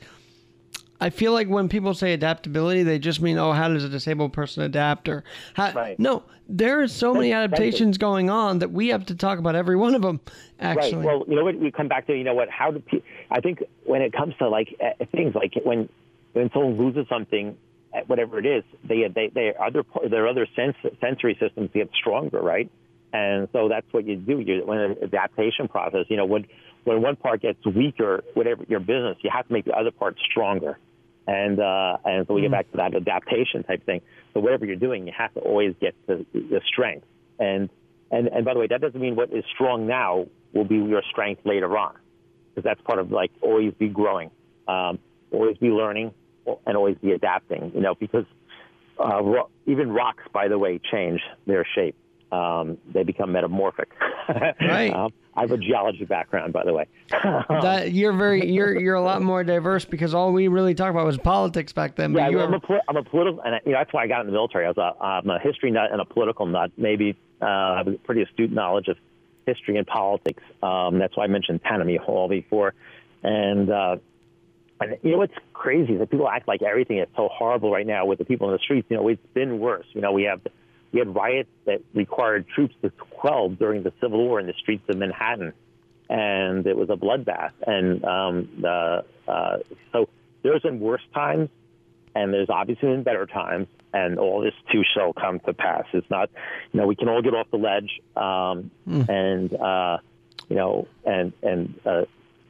I 1.01 1.11
feel 1.11 1.33
like 1.33 1.49
when 1.49 1.69
people 1.69 1.95
say 1.95 2.13
adaptability, 2.13 2.83
they 2.83 2.99
just 2.99 3.21
mean, 3.23 3.39
oh, 3.39 3.53
how 3.53 3.69
does 3.69 3.85
a 3.85 3.89
disabled 3.89 4.33
person 4.33 4.63
adapt? 4.63 5.09
Or 5.09 5.25
how, 5.55 5.73
Right. 5.73 5.99
no, 5.99 6.23
there 6.49 6.81
are 6.83 6.89
so 6.89 7.15
many 7.15 7.31
Thank- 7.31 7.33
thank 7.33 7.51
you. 7.51 7.55
adaptations 7.67 7.99
going 7.99 8.29
on 8.29 8.59
that 8.59 8.71
we 8.71 8.89
have 8.89 9.07
to 9.07 9.15
talk 9.15 9.39
about 9.39 9.55
every 9.55 9.77
one 9.77 9.95
of 9.95 10.03
them. 10.03 10.21
Actually, 10.61 10.97
Right. 10.97 11.07
Well, 11.07 11.25
you 11.27 11.37
know 11.37 11.45
what? 11.45 11.57
We 11.57 11.71
come 11.71 11.89
back 11.89 12.07
to 12.09 12.15
you 12.17 12.25
know 12.25 12.35
what? 12.35 12.51
How 12.51 12.71
do 12.71 12.81
pe- 12.81 13.01
I 13.31 13.41
think 13.41 13.63
when 13.85 14.03
it 14.03 14.13
comes 14.13 14.35
to 14.39 14.49
like 14.49 14.75
uh, 14.83 15.05
things 15.13 15.35
like 15.35 15.55
when 15.65 15.89
when 16.35 16.51
someone 16.53 16.77
loses 16.77 17.09
something, 17.09 17.57
eh, 17.95 18.03
whatever 18.07 18.39
it 18.39 18.45
is, 18.47 18.63
they 18.85 19.09
they 19.09 19.29
they 19.29 19.55
other 19.59 19.85
their 20.09 20.29
other 20.29 20.47
sense, 20.55 20.77
sensory 21.01 21.37
systems 21.41 21.71
get 21.73 21.89
stronger, 21.95 22.41
right? 22.41 22.71
And 23.13 23.49
so 23.53 23.69
that's 23.69 23.87
what 23.93 24.07
you 24.07 24.17
do. 24.17 24.39
You 24.41 24.63
when 24.67 24.79
an 24.79 24.97
adaptation 25.03 25.67
process, 25.67 26.05
you 26.09 26.17
know, 26.19 26.27
when 26.27 26.47
when 26.85 27.01
one 27.01 27.17
part 27.17 27.41
gets 27.43 27.65
weaker, 27.67 28.23
whatever 28.35 28.65
your 28.69 28.81
business, 28.81 29.17
you 29.23 29.31
have 29.33 29.47
to 29.47 29.53
make 29.53 29.65
the 29.65 29.73
other 29.73 29.91
part 29.91 30.17
stronger. 30.31 30.79
And 31.31 31.61
uh, 31.61 31.97
and 32.05 32.27
so 32.27 32.35
we 32.35 32.41
get 32.41 32.51
back 32.51 32.69
to 32.73 32.77
that 32.79 32.93
adaptation 32.93 33.63
type 33.63 33.87
thing. 33.87 34.01
So 34.35 34.41
whatever 34.41 34.67
you're 34.67 34.75
doing, 34.75 35.07
you 35.07 35.13
have 35.17 35.33
to 35.35 35.41
always 35.41 35.77
get 35.81 35.95
the, 36.09 36.27
the 36.33 36.61
strength. 36.67 37.07
And 37.39 37.71
and 38.11 38.27
and 38.27 38.45
by 38.45 38.53
the 38.53 38.59
way, 38.59 38.67
that 38.67 38.81
doesn't 38.81 39.01
mean 39.01 39.15
what 39.15 39.33
is 39.33 39.45
strong 39.55 39.87
now 39.87 40.27
will 40.53 40.65
be 40.65 40.75
your 40.75 41.03
strength 41.09 41.43
later 41.45 41.79
on, 41.79 41.95
because 42.49 42.65
that's 42.65 42.81
part 42.81 42.99
of 42.99 43.13
like 43.13 43.31
always 43.43 43.73
be 43.75 43.87
growing, 43.87 44.33
um, 44.67 44.99
always 45.31 45.57
be 45.59 45.69
learning, 45.69 46.13
and 46.67 46.77
always 46.77 46.97
be 46.97 47.13
adapting. 47.13 47.71
You 47.77 47.81
know, 47.81 47.95
because 47.95 48.25
uh, 48.99 49.23
ro- 49.23 49.51
even 49.67 49.93
rocks, 49.93 50.25
by 50.33 50.49
the 50.49 50.59
way, 50.59 50.81
change 50.91 51.21
their 51.47 51.65
shape. 51.77 51.95
Um, 52.33 52.77
they 52.93 53.05
become 53.05 53.31
metamorphic. 53.31 53.93
Right. 54.61 54.93
um, 54.93 55.13
I 55.35 55.43
have 55.43 55.53
a 55.53 55.59
geology 55.59 56.05
background, 56.05 56.53
by 56.53 56.65
the 56.65 56.73
way. 56.73 56.87
That 57.63 57.93
you're 57.93 58.13
very 58.13 58.51
you're 58.51 58.79
you're 58.79 58.95
a 58.95 59.03
lot 59.03 59.23
more 59.23 59.45
diverse 59.45 59.85
because 59.85 60.15
all 60.15 60.33
we 60.33 60.49
really 60.49 60.75
talked 60.75 60.91
about 60.91 61.07
was 61.07 61.19
politics 61.19 61.73
back 61.73 61.97
then. 61.97 62.13
Yeah, 62.15 62.27
I'm, 62.27 62.37
are, 62.37 62.55
a, 62.55 62.61
poli- 62.61 62.81
I'm 62.89 62.97
a 62.97 63.05
political, 63.05 63.41
and 63.43 63.61
you 63.65 63.73
know, 63.73 63.79
that's 63.79 63.93
why 63.93 64.05
I 64.05 64.07
got 64.07 64.21
in 64.21 64.27
the 64.27 64.33
military. 64.33 64.67
I 64.67 64.69
was 64.69 64.79
a, 64.79 65.03
I'm 65.03 65.31
a 65.31 65.39
history 65.39 65.71
nut 65.71 65.93
and 65.93 66.01
a 66.01 66.05
political 66.05 66.47
nut. 66.47 66.73
Maybe 66.77 67.17
uh, 67.41 67.45
I 67.45 67.77
have 67.79 67.89
a 67.89 67.93
pretty 67.93 68.23
astute 68.23 68.51
knowledge 68.51 68.89
of 68.89 68.97
history 69.47 69.77
and 69.77 69.87
politics. 69.87 70.43
Um, 70.63 70.99
that's 70.99 71.17
why 71.17 71.25
I 71.25 71.27
mentioned 71.27 71.61
Tammany 71.63 71.97
Hall 71.97 72.29
before. 72.29 72.75
And, 73.23 73.71
uh, 73.71 73.97
and 74.81 74.97
you 75.03 75.13
know 75.13 75.19
what's 75.19 75.35
crazy 75.53 75.95
is 75.95 75.99
that 75.99 76.11
people 76.11 76.29
act 76.29 76.49
like 76.49 76.63
everything 76.63 76.99
is 76.99 77.09
so 77.17 77.29
horrible 77.33 77.71
right 77.71 77.87
now 77.87 78.07
with 78.07 78.19
the 78.19 78.25
people 78.25 78.49
in 78.49 78.55
the 78.55 78.59
streets. 78.59 78.87
You 78.91 78.97
know, 78.97 79.09
it's 79.09 79.21
been 79.35 79.59
worse. 79.59 79.87
You 79.93 80.01
know, 80.01 80.13
we 80.13 80.25
have 80.25 80.41
we 80.93 80.99
had 80.99 81.15
riots 81.15 81.51
that 81.67 81.83
required 81.95 82.47
troops 82.49 82.75
to 82.83 82.91
quell 82.91 83.49
during 83.49 83.83
the 83.83 83.93
Civil 84.01 84.19
War 84.19 84.41
in 84.41 84.47
the 84.47 84.55
streets 84.55 84.85
of 84.89 84.97
Manhattan, 84.97 85.53
and 86.09 86.67
it 86.67 86.77
was 86.77 86.91
a 86.91 86.97
bloodbath. 86.97 87.53
And 87.67 88.05
um, 88.05 88.49
uh, 88.65 89.03
uh, 89.29 89.59
so 89.93 90.09
there's 90.43 90.63
been 90.63 90.81
worse 90.81 91.03
times, 91.15 91.49
and 92.15 92.33
there's 92.33 92.51
obviously 92.51 92.89
been 92.89 93.03
better 93.03 93.27
times, 93.27 93.69
and 93.93 94.19
all 94.19 94.41
this 94.41 94.55
too 94.73 94.83
shall 94.95 95.13
come 95.13 95.41
to 95.41 95.53
pass. 95.53 95.85
It's 95.93 96.11
not, 96.11 96.31
you 96.73 96.81
know, 96.81 96.87
we 96.87 96.97
can 96.97 97.09
all 97.09 97.23
get 97.23 97.35
off 97.35 97.51
the 97.51 97.59
ledge, 97.59 98.01
um, 98.17 98.71
and 99.09 99.55
uh, 99.55 99.99
you 100.49 100.57
know, 100.57 100.89
and 101.05 101.33
and 101.43 101.79
uh, 101.87 102.05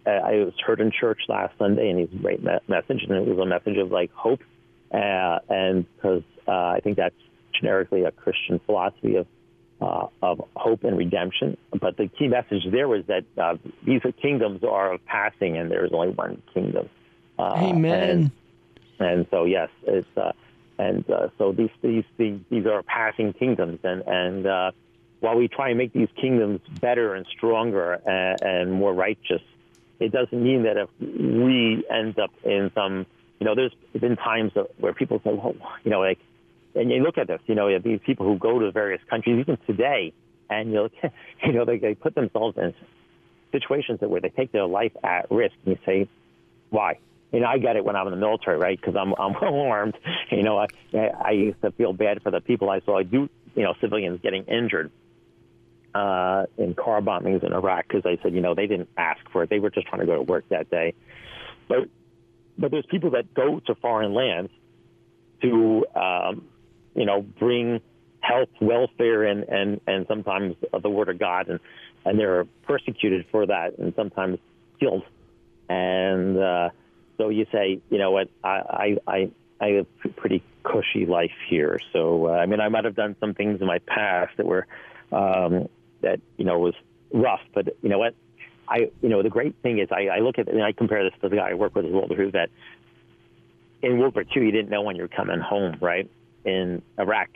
I 0.06 0.44
was 0.44 0.54
heard 0.64 0.80
in 0.80 0.90
church 0.90 1.20
last 1.28 1.58
Sunday, 1.58 1.90
and 1.90 1.98
he's 1.98 2.12
a 2.12 2.22
great 2.22 2.42
me- 2.42 2.58
message, 2.68 3.04
and 3.06 3.12
it 3.12 3.26
was 3.26 3.38
a 3.38 3.46
message 3.46 3.76
of 3.76 3.90
like 3.90 4.10
hope, 4.12 4.40
uh, 4.92 5.38
and 5.50 5.84
because 5.96 6.22
uh, 6.48 6.52
I 6.52 6.80
think 6.82 6.96
that's 6.96 7.14
generically 7.60 8.04
a 8.04 8.10
Christian 8.10 8.60
philosophy 8.66 9.16
of 9.16 9.26
uh, 9.80 10.08
of 10.22 10.42
hope 10.56 10.84
and 10.84 10.96
redemption. 10.96 11.56
But 11.80 11.96
the 11.96 12.08
key 12.08 12.28
message 12.28 12.64
there 12.70 12.86
was 12.86 13.04
that 13.06 13.24
uh, 13.38 13.56
these 13.84 14.02
kingdoms 14.20 14.62
are 14.62 14.92
of 14.92 15.04
passing, 15.06 15.56
and 15.56 15.70
there 15.70 15.84
is 15.84 15.92
only 15.92 16.10
one 16.10 16.42
kingdom. 16.52 16.88
Uh, 17.38 17.54
Amen. 17.56 18.30
And, 18.98 19.08
and 19.08 19.26
so 19.30 19.44
yes, 19.44 19.70
it's 19.84 20.06
uh, 20.16 20.32
and 20.78 21.08
uh, 21.10 21.28
so 21.38 21.52
these 21.52 21.70
these 21.82 22.04
these 22.18 22.40
these 22.50 22.66
are 22.66 22.82
passing 22.82 23.32
kingdoms, 23.32 23.80
and 23.82 24.02
and 24.06 24.46
uh, 24.46 24.70
while 25.20 25.36
we 25.36 25.48
try 25.48 25.68
and 25.68 25.78
make 25.78 25.92
these 25.92 26.08
kingdoms 26.20 26.60
better 26.80 27.14
and 27.14 27.26
stronger 27.36 27.94
and, 27.94 28.42
and 28.42 28.72
more 28.72 28.92
righteous, 28.92 29.42
it 29.98 30.12
doesn't 30.12 30.42
mean 30.42 30.62
that 30.64 30.76
if 30.76 30.88
we 30.98 31.84
end 31.90 32.18
up 32.18 32.30
in 32.42 32.70
some, 32.74 33.06
you 33.38 33.46
know, 33.46 33.54
there's 33.54 33.74
been 33.98 34.16
times 34.16 34.52
where 34.78 34.94
people 34.94 35.20
say, 35.22 35.32
well, 35.32 35.54
you 35.84 35.90
know, 35.90 36.00
like, 36.00 36.18
and 36.74 36.90
you 36.90 37.02
look 37.02 37.18
at 37.18 37.26
this, 37.26 37.40
you 37.46 37.54
know, 37.54 37.78
these 37.78 38.00
people 38.04 38.26
who 38.26 38.38
go 38.38 38.58
to 38.58 38.70
various 38.70 39.02
countries, 39.08 39.40
even 39.40 39.58
today, 39.66 40.12
and 40.48 40.72
you 40.72 40.82
look, 40.82 40.92
you 41.44 41.52
know, 41.52 41.64
they, 41.64 41.78
they 41.78 41.94
put 41.94 42.14
themselves 42.14 42.56
in 42.58 42.74
situations 43.52 44.00
where 44.00 44.20
they 44.20 44.30
take 44.30 44.52
their 44.52 44.66
life 44.66 44.92
at 45.02 45.30
risk, 45.30 45.54
and 45.64 45.76
you 45.76 45.78
say, 45.84 46.08
why? 46.70 46.98
You 47.32 47.40
know, 47.40 47.46
I 47.46 47.58
get 47.58 47.76
it 47.76 47.84
when 47.84 47.96
I'm 47.96 48.06
in 48.06 48.12
the 48.12 48.18
military, 48.18 48.58
right? 48.58 48.80
Because 48.80 48.96
I'm 48.96 49.14
I'm 49.18 49.32
well 49.40 49.60
armed. 49.60 49.96
You 50.30 50.42
know, 50.42 50.58
I 50.58 50.66
I 50.92 51.30
used 51.32 51.60
to 51.62 51.70
feel 51.72 51.92
bad 51.92 52.22
for 52.22 52.30
the 52.30 52.40
people 52.40 52.70
I 52.70 52.80
saw. 52.80 52.98
I 52.98 53.04
do, 53.04 53.28
you 53.54 53.62
know, 53.62 53.74
civilians 53.80 54.20
getting 54.22 54.44
injured 54.44 54.90
uh, 55.94 56.46
in 56.56 56.74
car 56.74 57.00
bombings 57.00 57.44
in 57.44 57.52
Iraq 57.52 57.86
because 57.88 58.04
I 58.04 58.20
said, 58.22 58.34
you 58.34 58.40
know, 58.40 58.54
they 58.54 58.66
didn't 58.66 58.88
ask 58.96 59.20
for 59.30 59.42
it. 59.42 59.50
They 59.50 59.58
were 59.58 59.70
just 59.70 59.86
trying 59.86 60.00
to 60.00 60.06
go 60.06 60.16
to 60.16 60.22
work 60.22 60.48
that 60.48 60.70
day. 60.70 60.94
But 61.68 61.88
but 62.58 62.70
there's 62.70 62.86
people 62.86 63.10
that 63.10 63.32
go 63.32 63.60
to 63.60 63.74
foreign 63.76 64.12
lands 64.12 64.50
to, 65.42 65.86
um, 65.94 66.44
you 66.94 67.06
know, 67.06 67.22
bring 67.22 67.80
health, 68.20 68.50
welfare, 68.60 69.24
and 69.24 69.44
and 69.44 69.80
and 69.86 70.06
sometimes 70.06 70.56
the 70.82 70.90
word 70.90 71.08
of 71.08 71.18
God, 71.18 71.48
and 71.48 71.60
and 72.04 72.18
they're 72.18 72.44
persecuted 72.62 73.26
for 73.30 73.46
that, 73.46 73.78
and 73.78 73.94
sometimes 73.94 74.38
killed. 74.78 75.04
And 75.68 76.38
uh, 76.38 76.70
so 77.18 77.28
you 77.28 77.46
say, 77.52 77.80
you 77.90 77.98
know 77.98 78.10
what, 78.10 78.28
I 78.42 78.48
I 78.48 78.96
I, 79.06 79.30
I 79.60 79.66
have 79.68 79.86
a 80.04 80.08
pretty 80.08 80.42
cushy 80.62 81.06
life 81.06 81.32
here. 81.48 81.78
So 81.92 82.28
uh, 82.28 82.32
I 82.32 82.46
mean, 82.46 82.60
I 82.60 82.68
might 82.68 82.84
have 82.84 82.96
done 82.96 83.16
some 83.20 83.34
things 83.34 83.60
in 83.60 83.66
my 83.66 83.78
past 83.78 84.36
that 84.36 84.46
were 84.46 84.66
um, 85.12 85.68
that 86.02 86.20
you 86.36 86.44
know 86.44 86.58
was 86.58 86.74
rough, 87.12 87.40
but 87.54 87.76
you 87.82 87.88
know 87.88 87.98
what, 87.98 88.14
I 88.70 88.90
you 89.02 89.08
know 89.08 89.22
the 89.22 89.30
great 89.30 89.56
thing 89.62 89.78
is 89.78 89.88
I, 89.90 90.06
I 90.06 90.18
look 90.20 90.38
at 90.38 90.48
and 90.48 90.62
I 90.62 90.72
compare 90.72 91.02
this 91.04 91.18
to 91.22 91.28
the 91.28 91.36
guy 91.36 91.50
I 91.50 91.54
work 91.54 91.74
with 91.74 91.86
as 91.86 91.92
Walter 91.92 92.14
who 92.14 92.30
that 92.30 92.50
in 93.82 93.98
World 93.98 94.14
War 94.14 94.24
II 94.24 94.44
you 94.44 94.52
didn't 94.52 94.70
know 94.70 94.82
when 94.82 94.96
you 94.96 95.02
were 95.02 95.08
coming 95.08 95.40
home, 95.40 95.76
right? 95.80 96.08
In 96.44 96.82
Iraq, 96.98 97.28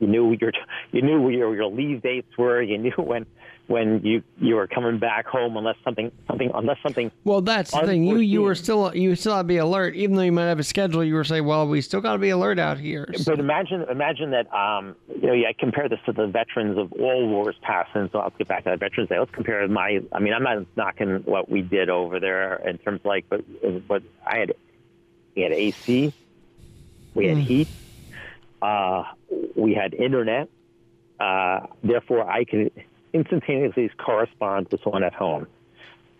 you 0.00 0.06
knew 0.06 0.36
your 0.40 0.52
you 0.92 1.02
knew 1.02 1.20
where 1.20 1.32
your, 1.32 1.54
your 1.54 1.66
leave 1.66 2.02
dates 2.02 2.36
were. 2.38 2.62
You 2.62 2.78
knew 2.78 2.92
when 2.96 3.26
when 3.66 4.00
you 4.02 4.22
you 4.40 4.54
were 4.54 4.66
coming 4.66 4.98
back 4.98 5.26
home 5.26 5.54
unless 5.58 5.76
something 5.84 6.10
something 6.26 6.50
unless 6.54 6.78
something 6.82 7.10
well, 7.24 7.42
that's 7.42 7.72
the 7.72 7.86
thing. 7.86 8.04
You 8.04 8.16
you 8.18 8.40
were 8.40 8.54
still 8.54 8.94
you 8.96 9.14
still 9.16 9.34
had 9.36 9.42
to 9.42 9.48
be 9.48 9.58
alert, 9.58 9.94
even 9.96 10.16
though 10.16 10.22
you 10.22 10.32
might 10.32 10.46
have 10.46 10.58
a 10.58 10.62
schedule. 10.64 11.04
You 11.04 11.14
were 11.14 11.24
saying, 11.24 11.44
well, 11.44 11.68
we 11.68 11.82
still 11.82 12.00
got 12.00 12.12
to 12.14 12.18
be 12.18 12.30
alert 12.30 12.58
out 12.58 12.78
here. 12.78 13.06
So- 13.16 13.32
But 13.32 13.40
imagine, 13.40 13.82
imagine 13.90 14.30
that. 14.30 14.50
Um, 14.54 14.96
you 15.20 15.26
know, 15.26 15.34
yeah, 15.34 15.48
I 15.48 15.52
compare 15.52 15.86
this 15.90 15.98
to 16.06 16.12
the 16.12 16.26
veterans 16.26 16.78
of 16.78 16.90
all 16.94 17.28
wars 17.28 17.56
past, 17.60 17.90
and 17.94 18.08
so 18.10 18.20
I'll 18.20 18.30
get 18.30 18.48
back 18.48 18.64
to 18.64 18.70
that 18.70 18.80
Veterans 18.80 19.10
Day. 19.10 19.18
Let's 19.18 19.32
compare 19.32 19.68
my. 19.68 20.00
I 20.12 20.18
mean, 20.20 20.32
I'm 20.32 20.42
not 20.42 20.64
knocking 20.76 21.16
what 21.26 21.50
we 21.50 21.60
did 21.60 21.90
over 21.90 22.18
there 22.18 22.54
in 22.66 22.78
terms 22.78 23.00
of 23.00 23.04
like, 23.04 23.26
but 23.28 23.44
but 23.86 24.02
I 24.26 24.38
had, 24.38 24.54
we 25.36 25.42
had 25.42 25.52
AC, 25.52 26.14
we 27.14 27.26
had 27.26 27.36
heat, 27.36 27.68
uh, 28.62 29.04
we 29.56 29.74
had 29.74 29.94
internet. 29.94 30.48
Uh, 31.18 31.66
therefore, 31.82 32.28
I 32.28 32.44
can 32.44 32.70
instantaneously 33.12 33.90
correspond 33.98 34.68
with 34.70 34.82
someone 34.82 35.02
at 35.02 35.14
home. 35.14 35.46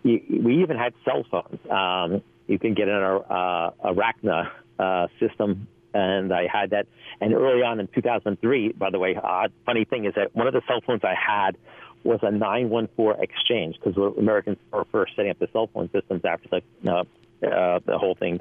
We 0.04 0.62
even 0.62 0.76
had 0.76 0.94
cell 1.04 1.24
phones. 1.30 1.58
Um, 1.70 2.22
you 2.46 2.58
can 2.58 2.74
get 2.74 2.88
in 2.88 2.94
a 2.94 3.16
uh, 3.16 3.70
Iraqna 3.84 4.50
uh, 4.78 5.06
system, 5.20 5.68
and 5.92 6.32
I 6.32 6.46
had 6.50 6.70
that. 6.70 6.86
And 7.20 7.34
early 7.34 7.62
on 7.62 7.80
in 7.80 7.88
2003, 7.94 8.72
by 8.72 8.90
the 8.90 8.98
way, 8.98 9.16
odd 9.22 9.52
funny 9.66 9.84
thing 9.84 10.04
is 10.04 10.14
that 10.14 10.34
one 10.34 10.46
of 10.46 10.54
the 10.54 10.62
cell 10.66 10.80
phones 10.86 11.02
I 11.04 11.14
had 11.14 11.56
was 12.04 12.20
a 12.22 12.30
914 12.30 13.22
exchange 13.22 13.76
because 13.82 13.96
Americans 14.16 14.56
were 14.72 14.86
first 14.90 15.12
setting 15.16 15.30
up 15.30 15.38
the 15.38 15.48
cell 15.52 15.68
phone 15.72 15.90
systems 15.92 16.22
after 16.24 16.48
the 16.82 16.90
uh, 16.90 17.04
uh, 17.46 17.78
the 17.86 17.98
whole 17.98 18.16
thing 18.16 18.40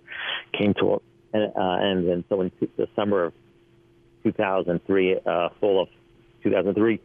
came 0.57 0.73
to 0.75 0.93
a 0.93 0.97
and, 1.33 1.43
uh, 1.55 2.09
and 2.09 2.23
so 2.29 2.41
in 2.41 2.51
the 2.77 2.87
summer 2.95 3.25
of 3.25 3.33
2003, 4.31 5.19
uh, 5.25 5.49
fall 5.59 5.83
of 5.83 5.89
2003, 6.43 6.99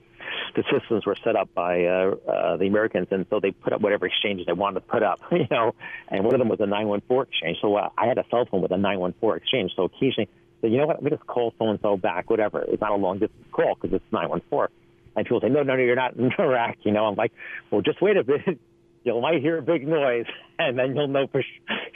the 0.54 0.64
systems 0.70 1.06
were 1.06 1.16
set 1.24 1.36
up 1.36 1.52
by 1.54 1.84
uh, 1.84 2.14
uh, 2.28 2.56
the 2.56 2.66
Americans, 2.66 3.08
and 3.10 3.26
so 3.30 3.40
they 3.40 3.50
put 3.50 3.72
up 3.72 3.80
whatever 3.80 4.06
exchanges 4.06 4.46
they 4.46 4.52
wanted 4.52 4.80
to 4.80 4.86
put 4.86 5.02
up, 5.02 5.20
you 5.32 5.46
know. 5.50 5.74
And 6.08 6.24
one 6.24 6.34
of 6.34 6.38
them 6.38 6.48
was 6.48 6.60
a 6.60 6.66
914 6.66 7.32
exchange. 7.32 7.58
So 7.60 7.74
uh, 7.76 7.88
I 7.96 8.06
had 8.06 8.18
a 8.18 8.24
cell 8.30 8.46
phone 8.50 8.62
with 8.62 8.72
a 8.72 8.78
914 8.78 9.42
exchange. 9.42 9.72
So 9.76 9.84
occasionally, 9.84 10.28
so 10.60 10.66
you 10.66 10.78
know 10.78 10.86
what? 10.86 10.96
Let 10.96 11.04
me 11.04 11.10
just 11.10 11.26
call 11.26 11.54
so 11.58 11.68
and 11.70 11.78
so 11.82 11.96
back, 11.96 12.30
whatever. 12.30 12.62
It's 12.62 12.80
not 12.80 12.92
a 12.92 12.96
long 12.96 13.18
distance 13.18 13.46
call 13.52 13.74
because 13.74 13.94
it's 13.94 14.12
914. 14.12 14.74
And 15.14 15.26
people 15.26 15.40
say, 15.40 15.48
no, 15.48 15.62
no, 15.62 15.74
no, 15.74 15.82
you're 15.82 15.96
not 15.96 16.14
in 16.16 16.30
Iraq. 16.38 16.76
You 16.82 16.92
know, 16.92 17.06
I'm 17.06 17.16
like, 17.16 17.32
well, 17.70 17.82
just 17.82 18.00
wait 18.00 18.16
a 18.16 18.24
bit. 18.24 18.40
You 19.04 19.20
might 19.20 19.40
hear 19.40 19.58
a 19.58 19.62
big 19.62 19.84
noise, 19.84 20.26
and 20.60 20.78
then 20.78 20.94
you'll 20.94 21.08
know 21.08 21.26
for, 21.26 21.42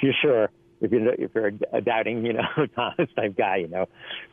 for 0.01 0.11
sure 0.21 0.51
if 0.81 0.93
you're 0.93 1.15
if 1.15 1.31
you're 1.35 1.53
a 1.73 1.81
doubting, 1.81 2.25
you 2.25 2.35
know, 2.35 2.43
Thomas 2.75 3.09
type 3.17 3.37
guy, 3.37 3.57
you 3.57 3.69
know. 3.69 3.87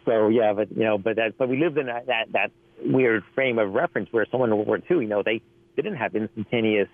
So 0.05 0.29
yeah, 0.29 0.53
but 0.53 0.71
you 0.71 0.83
know, 0.83 0.97
but 0.97 1.15
that 1.17 1.37
but 1.37 1.49
we 1.49 1.57
lived 1.57 1.77
in 1.77 1.87
that 1.87 2.07
that, 2.07 2.31
that 2.33 2.51
weird 2.85 3.23
frame 3.35 3.59
of 3.59 3.73
reference 3.73 4.09
where 4.11 4.25
someone 4.31 4.49
in 4.49 4.55
World 4.57 4.67
War 4.67 4.77
II, 4.77 4.97
you 4.97 5.07
know, 5.07 5.23
they 5.23 5.41
didn't 5.75 5.95
have 5.95 6.15
instantaneous 6.15 6.89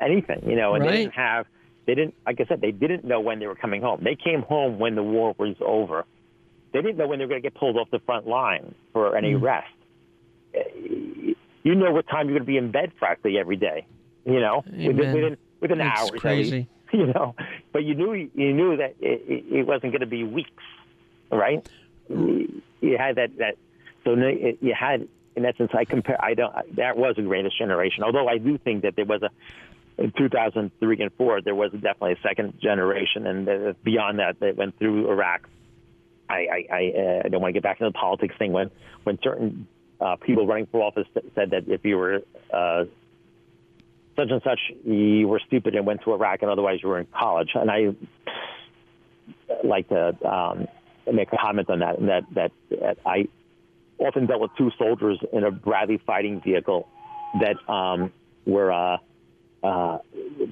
anything, 0.00 0.40
you 0.48 0.56
know, 0.56 0.74
and 0.74 0.84
Right. 0.84 0.90
they 0.90 0.96
didn't 0.98 1.14
have 1.14 1.46
they 1.86 1.94
didn't 1.94 2.14
like 2.26 2.40
I 2.40 2.44
said, 2.46 2.60
they 2.60 2.72
didn't 2.72 3.04
know 3.04 3.20
when 3.20 3.38
they 3.38 3.46
were 3.46 3.54
coming 3.54 3.80
home. 3.82 4.00
They 4.02 4.16
came 4.16 4.42
home 4.42 4.78
when 4.78 4.94
the 4.94 5.02
war 5.02 5.34
was 5.38 5.56
over. 5.64 6.04
They 6.72 6.82
didn't 6.82 6.98
know 6.98 7.06
when 7.06 7.18
they 7.18 7.24
were 7.24 7.30
going 7.30 7.42
to 7.42 7.48
get 7.50 7.58
pulled 7.58 7.76
off 7.76 7.88
the 7.90 8.00
front 8.00 8.26
line 8.26 8.74
for 8.92 9.16
any 9.16 9.32
Mm. 9.32 9.42
rest. 9.42 9.66
Uh, 10.54 10.60
You 11.64 11.74
know 11.74 11.92
what 11.92 12.06
time 12.08 12.28
you're 12.28 12.38
going 12.38 12.46
to 12.46 12.52
be 12.52 12.56
in 12.56 12.70
bed 12.70 12.92
practically 12.98 13.38
every 13.38 13.56
day. 13.56 13.86
You 14.24 14.40
know, 14.40 14.62
within 14.66 14.90
Amen. 14.90 15.12
within 15.14 15.36
within 15.60 15.80
It's 15.80 15.98
hours. 16.00 16.14
at 16.16 16.20
crazy. 16.20 16.68
You 16.92 17.06
know, 17.06 17.34
but 17.70 17.84
you 17.84 17.94
knew 17.94 18.14
you 18.14 18.54
knew 18.54 18.78
that 18.78 18.94
it, 18.98 19.44
it, 19.50 19.66
wasn't 19.66 19.92
going 19.92 20.00
to 20.00 20.06
be 20.06 20.24
weeks, 20.24 20.50
right? 21.30 21.66
You 22.08 22.62
you 22.80 22.96
had 22.96 23.16
that 23.16 23.36
that 23.36 23.56
so 24.04 24.14
you 24.14 24.74
had 24.74 25.06
in 25.36 25.44
essence. 25.44 25.70
I 25.74 25.84
compare. 25.84 26.22
I 26.22 26.32
don't. 26.32 26.54
That 26.76 26.96
was 26.96 27.16
the 27.16 27.22
greatest 27.22 27.58
generation. 27.58 28.04
Although 28.04 28.26
I 28.26 28.38
do 28.38 28.56
think 28.56 28.82
that 28.84 28.96
there 28.96 29.04
was 29.04 29.22
a 29.22 29.30
in 30.02 30.12
2003 30.16 31.02
and 31.02 31.12
four 31.14 31.42
there 31.42 31.54
was 31.54 31.72
definitely 31.72 32.12
a 32.12 32.20
second 32.22 32.58
generation, 32.60 33.26
and 33.26 33.82
beyond 33.82 34.18
that, 34.20 34.40
that 34.40 34.56
went 34.56 34.78
through 34.78 35.10
Iraq. 35.10 35.48
I 36.30 36.34
I, 36.34 36.66
I, 36.70 36.92
uh, 36.96 37.22
I 37.24 37.28
don't 37.28 37.42
want 37.42 37.50
to 37.50 37.60
get 37.60 37.62
back 37.62 37.80
into 37.80 37.90
the 37.90 37.98
politics 37.98 38.34
thing 38.38 38.52
when 38.52 38.70
when 39.04 39.18
certain 39.22 39.66
uh, 40.00 40.16
people 40.16 40.46
running 40.46 40.66
for 40.66 40.82
office 40.82 41.06
said 41.34 41.50
that 41.50 41.68
if 41.68 41.84
you 41.84 41.96
were 41.96 42.22
uh, 42.52 42.84
such 44.18 44.30
and 44.30 44.42
such, 44.42 44.60
you 44.84 45.28
were 45.28 45.40
stupid 45.46 45.74
and 45.74 45.86
went 45.86 46.02
to 46.02 46.12
Iraq, 46.12 46.42
and 46.42 46.50
otherwise 46.50 46.80
you 46.82 46.88
were 46.88 46.98
in 46.98 47.06
college. 47.06 47.50
And 47.54 47.70
I 47.70 47.94
like 49.64 49.88
to 49.90 50.16
um, 50.28 50.66
make 51.12 51.32
a 51.32 51.36
comment 51.36 51.70
on 51.70 51.78
that. 51.80 51.98
And 51.98 52.08
that, 52.08 52.24
that 52.34 52.52
that 52.70 52.98
I 53.06 53.28
often 53.98 54.26
dealt 54.26 54.40
with 54.40 54.50
two 54.58 54.70
soldiers 54.76 55.18
in 55.32 55.44
a 55.44 55.50
Bradley 55.50 56.00
fighting 56.04 56.40
vehicle 56.40 56.88
that 57.40 57.56
um, 57.72 58.12
were 58.44 58.72
uh, 58.72 58.98
uh, 59.62 59.98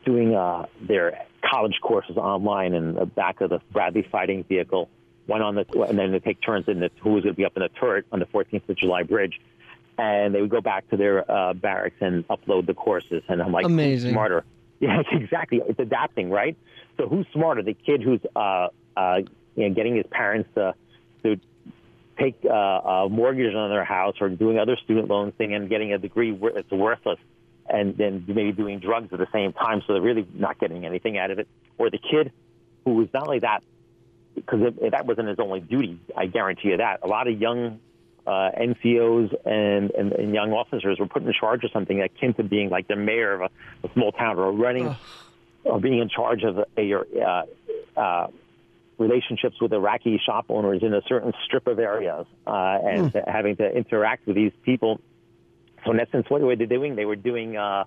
doing 0.05 0.35
uh, 0.35 0.66
their 0.81 1.26
college 1.44 1.79
courses 1.83 2.16
online 2.16 2.74
in 2.74 2.94
the 2.94 3.07
back 3.07 3.40
of 3.40 3.50
the 3.50 3.61
Bradley 3.72 4.07
fighting 4.11 4.44
vehicle. 4.44 4.88
One 5.26 5.42
on 5.42 5.57
the 5.57 5.64
and 5.88 5.98
then 5.98 6.12
they 6.12 6.20
take 6.20 6.40
turns 6.40 6.68
in 6.68 6.79
the 6.79 6.90
who 7.02 7.11
was 7.11 7.24
going 7.24 7.35
to 7.35 7.37
be 7.37 7.44
up 7.44 7.57
in 7.57 7.62
the 7.62 7.68
turret 7.81 8.07
on 8.12 8.20
the 8.20 8.26
14th 8.26 8.68
of 8.68 8.76
July 8.76 9.02
bridge. 9.02 9.40
And 9.99 10.35
they 10.35 10.43
would 10.43 10.51
go 10.51 10.61
back 10.61 10.89
to 10.91 10.97
their 10.97 11.31
uh, 11.31 11.55
barracks 11.55 11.97
and 12.01 12.27
upload 12.29 12.67
the 12.67 12.75
courses. 12.75 13.23
And 13.29 13.41
I'm 13.41 13.53
like, 13.53 13.65
who's 13.65 13.73
Amazing. 13.73 14.13
smarter? 14.13 14.45
Yeah, 14.79 15.01
exactly. 15.11 15.63
It's 15.67 15.81
adapting, 15.81 16.29
right? 16.29 16.55
So 16.99 17.09
who's 17.09 17.27
smarter? 17.33 17.63
The 17.63 17.73
kid 17.73 18.03
who's 18.03 18.21
uh, 18.37 18.69
uh, 18.95 19.21
you 19.55 19.69
know, 19.69 19.75
getting 19.75 19.97
his 19.97 20.05
parents 20.11 20.51
to 20.55 20.75
to 21.23 21.41
take 22.19 22.37
uh, 22.45 22.53
a 22.53 23.09
mortgage 23.09 23.55
on 23.55 23.71
their 23.71 23.85
house 23.85 24.17
or 24.21 24.29
doing 24.29 24.59
other 24.59 24.77
student 24.85 25.09
loan 25.09 25.33
thing 25.33 25.55
and 25.55 25.69
getting 25.69 25.93
a 25.93 25.99
degree 25.99 26.39
that's 26.55 26.71
worthless, 26.71 27.19
and 27.69 27.97
then 27.97 28.25
maybe 28.27 28.53
doing 28.53 28.79
drugs 28.79 29.13
at 29.13 29.19
the 29.19 29.27
same 29.33 29.53
time, 29.53 29.83
so 29.87 29.93
they're 29.93 30.03
really 30.03 30.27
not 30.35 30.59
getting 30.59 30.87
anything 30.87 31.19
out 31.19 31.31
of 31.31 31.39
it. 31.39 31.49
Or 31.79 31.91
the 31.91 31.99
kid 31.99 32.33
who 32.85 32.95
was 32.95 33.09
not 33.13 33.27
only 33.27 33.41
that, 33.41 33.63
because 34.35 34.75
that 34.91 35.07
wasn't 35.07 35.29
his 35.29 35.39
only 35.39 35.61
duty, 35.61 36.01
I 36.17 36.27
guarantee 36.27 36.69
you 36.69 36.77
that 36.79 37.01
a 37.03 37.07
lot 37.07 37.29
of 37.29 37.41
young 37.41 37.81
uh, 38.27 38.51
NCOs 38.59 39.35
and, 39.45 39.91
and, 39.93 40.12
and 40.12 40.35
young 40.35 40.53
officers 40.53 40.99
were 40.99 41.07
put 41.07 41.23
in 41.23 41.33
charge 41.33 41.65
of 41.65 41.71
something 41.73 42.01
akin 42.01 42.35
to 42.35 42.43
being 42.43 42.71
like 42.71 42.89
the 42.89 42.97
mayor 42.97 43.35
of 43.35 43.41
a, 43.43 43.87
a 43.87 43.93
small 43.93 44.12
town 44.12 44.39
or 44.39 44.53
running 44.53 44.87
or 45.65 45.81
being 45.81 45.99
in 45.99 46.09
charge 46.09 46.43
of 46.43 46.59
a, 46.59 46.67
a 46.77 46.95
uh, 47.23 48.01
uh, 48.01 48.27
relationships 48.99 49.57
with 49.61 49.73
Iraqi 49.73 50.21
shop 50.25 50.47
owners 50.49 50.83
in 50.83 50.95
a 50.95 51.03
certain 51.09 51.33
strip 51.45 51.67
of 51.67 51.79
areas 51.79 52.27
uh, 52.47 52.79
and 52.83 53.12
to- 53.12 53.25
having 53.27 53.57
to 53.57 53.71
interact 53.77 54.27
with 54.27 54.37
these 54.37 54.53
people. 54.65 55.01
So 55.85 55.93
in 55.93 56.01
essence, 56.01 56.27
what 56.29 56.41
were 56.41 56.57
they 56.57 56.67
doing? 56.67 56.97
They 56.97 57.05
were 57.05 57.17
doing 57.17 57.57
uh, 57.57 57.85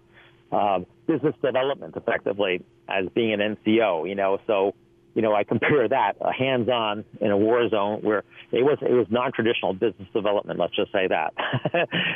uh, 0.52 0.80
business 1.08 1.36
development 1.42 1.96
effectively 1.98 2.64
as 2.88 3.08
being 3.14 3.34
an 3.34 3.58
NCO. 3.58 4.08
You 4.08 4.16
know, 4.16 4.40
so 4.48 4.74
you 5.14 5.22
know 5.22 5.34
I 5.34 5.44
compare 5.44 5.88
that 5.88 6.14
uh, 6.22 6.32
hands-on 6.32 7.06
in 7.20 7.32
a 7.32 7.38
war 7.38 7.68
zone 7.70 8.02
where 8.02 8.24
it 8.52 8.64
was 8.64 8.78
it 8.82 8.94
was 8.94 9.08
non-traditional 9.10 9.74
business 9.74 10.08
development. 10.14 10.60
Let's 10.60 10.76
just 10.76 10.92
say 10.92 11.08
that, 11.08 11.34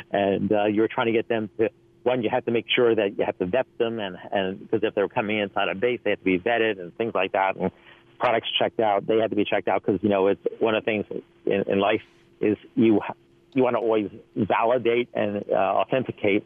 and 0.10 0.50
uh, 0.52 0.64
you 0.66 0.80
were 0.82 0.88
trying 0.88 1.06
to 1.06 1.12
get 1.12 1.28
them 1.28 1.50
to. 1.58 1.70
One, 2.02 2.22
you 2.22 2.28
have 2.28 2.44
to 2.44 2.50
make 2.50 2.66
sure 2.68 2.94
that 2.94 3.18
you 3.18 3.24
have 3.24 3.38
to 3.38 3.46
vet 3.46 3.66
them, 3.78 3.98
and 3.98 4.16
and 4.30 4.60
because 4.60 4.80
if 4.82 4.94
they're 4.94 5.08
coming 5.08 5.38
inside 5.38 5.68
a 5.68 5.74
base, 5.74 6.00
they 6.04 6.10
have 6.10 6.18
to 6.18 6.24
be 6.24 6.38
vetted 6.38 6.78
and 6.78 6.94
things 6.96 7.12
like 7.14 7.32
that, 7.32 7.56
and 7.56 7.70
products 8.18 8.48
checked 8.58 8.80
out. 8.80 9.06
They 9.06 9.18
had 9.18 9.30
to 9.30 9.36
be 9.36 9.44
checked 9.44 9.68
out 9.68 9.82
because 9.84 10.02
you 10.02 10.08
know 10.08 10.28
it's 10.28 10.40
one 10.58 10.74
of 10.74 10.84
the 10.84 10.90
things 10.90 11.06
in, 11.46 11.64
in 11.72 11.80
life 11.80 12.02
is 12.40 12.56
you 12.74 13.00
you 13.54 13.62
want 13.62 13.74
to 13.74 13.80
always 13.80 14.10
validate 14.36 15.08
and 15.14 15.44
uh, 15.50 15.54
authenticate 15.54 16.44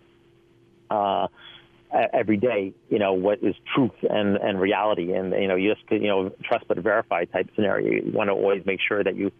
uh, 0.90 1.28
every 1.92 2.36
day. 2.36 2.74
You 2.88 2.98
know 2.98 3.12
what 3.14 3.38
is 3.42 3.54
truth 3.74 3.92
and 4.08 4.36
and 4.36 4.60
reality, 4.60 5.12
and 5.12 5.32
you 5.32 5.48
know 5.48 5.56
you 5.56 5.74
just 5.74 5.90
you 5.90 6.08
know 6.08 6.30
trust 6.44 6.66
but 6.68 6.78
verify 6.78 7.24
type 7.24 7.48
scenario. 7.54 8.04
You 8.04 8.12
want 8.12 8.28
to 8.28 8.34
always 8.34 8.64
make 8.66 8.80
sure 8.86 9.02
that 9.02 9.16
you 9.16 9.32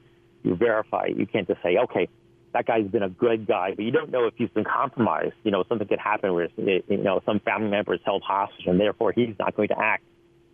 you 0.43 0.57
verify. 0.57 1.07
You 1.07 1.27
can't 1.27 1.47
just 1.47 1.63
say 1.63 1.77
okay. 1.85 2.09
That 2.55 2.67
guy's 2.67 2.87
been 2.87 3.03
a 3.03 3.11
good 3.11 3.47
guy, 3.47 3.75
but 3.77 3.85
you 3.85 3.91
don't 3.91 4.11
know 4.11 4.25
if 4.25 4.35
he's 4.37 4.49
been 4.49 4.65
compromised. 4.65 5.35
You 5.45 5.51
know, 5.51 5.65
something 5.69 5.87
could 5.87 5.99
happen 5.99 6.33
where 6.33 6.49
you 6.57 6.83
know 6.89 7.21
some 7.27 7.41
family 7.41 7.69
member 7.69 7.95
is 7.95 8.01
held 8.05 8.23
hostage, 8.23 8.67
and 8.67 8.81
therefore 8.81 9.13
he's 9.13 9.35
not 9.39 9.55
going 9.55 9.69
to 9.69 9.79
act 9.79 10.05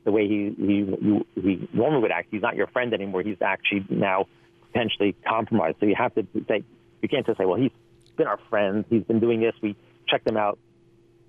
the 0.04 0.10
way 0.10 0.26
he 0.26 0.54
he 0.56 1.20
he, 1.40 1.68
normally 1.72 2.02
would 2.02 2.10
act. 2.10 2.28
He's 2.30 2.42
not 2.42 2.56
your 2.56 2.66
friend 2.68 2.92
anymore. 2.92 3.22
He's 3.22 3.40
actually 3.40 3.86
now 3.88 4.26
potentially 4.72 5.14
compromised. 5.26 5.78
So 5.80 5.86
you 5.86 5.94
have 5.96 6.14
to 6.16 6.26
say 6.48 6.64
you 7.00 7.08
can't 7.08 7.26
just 7.26 7.38
say, 7.38 7.44
well, 7.44 7.60
he's 7.60 7.70
been 8.16 8.26
our 8.26 8.40
friend. 8.50 8.84
He's 8.88 9.04
been 9.04 9.20
doing 9.20 9.40
this. 9.40 9.54
We 9.62 9.76
checked 10.08 10.26
him 10.26 10.36
out, 10.36 10.58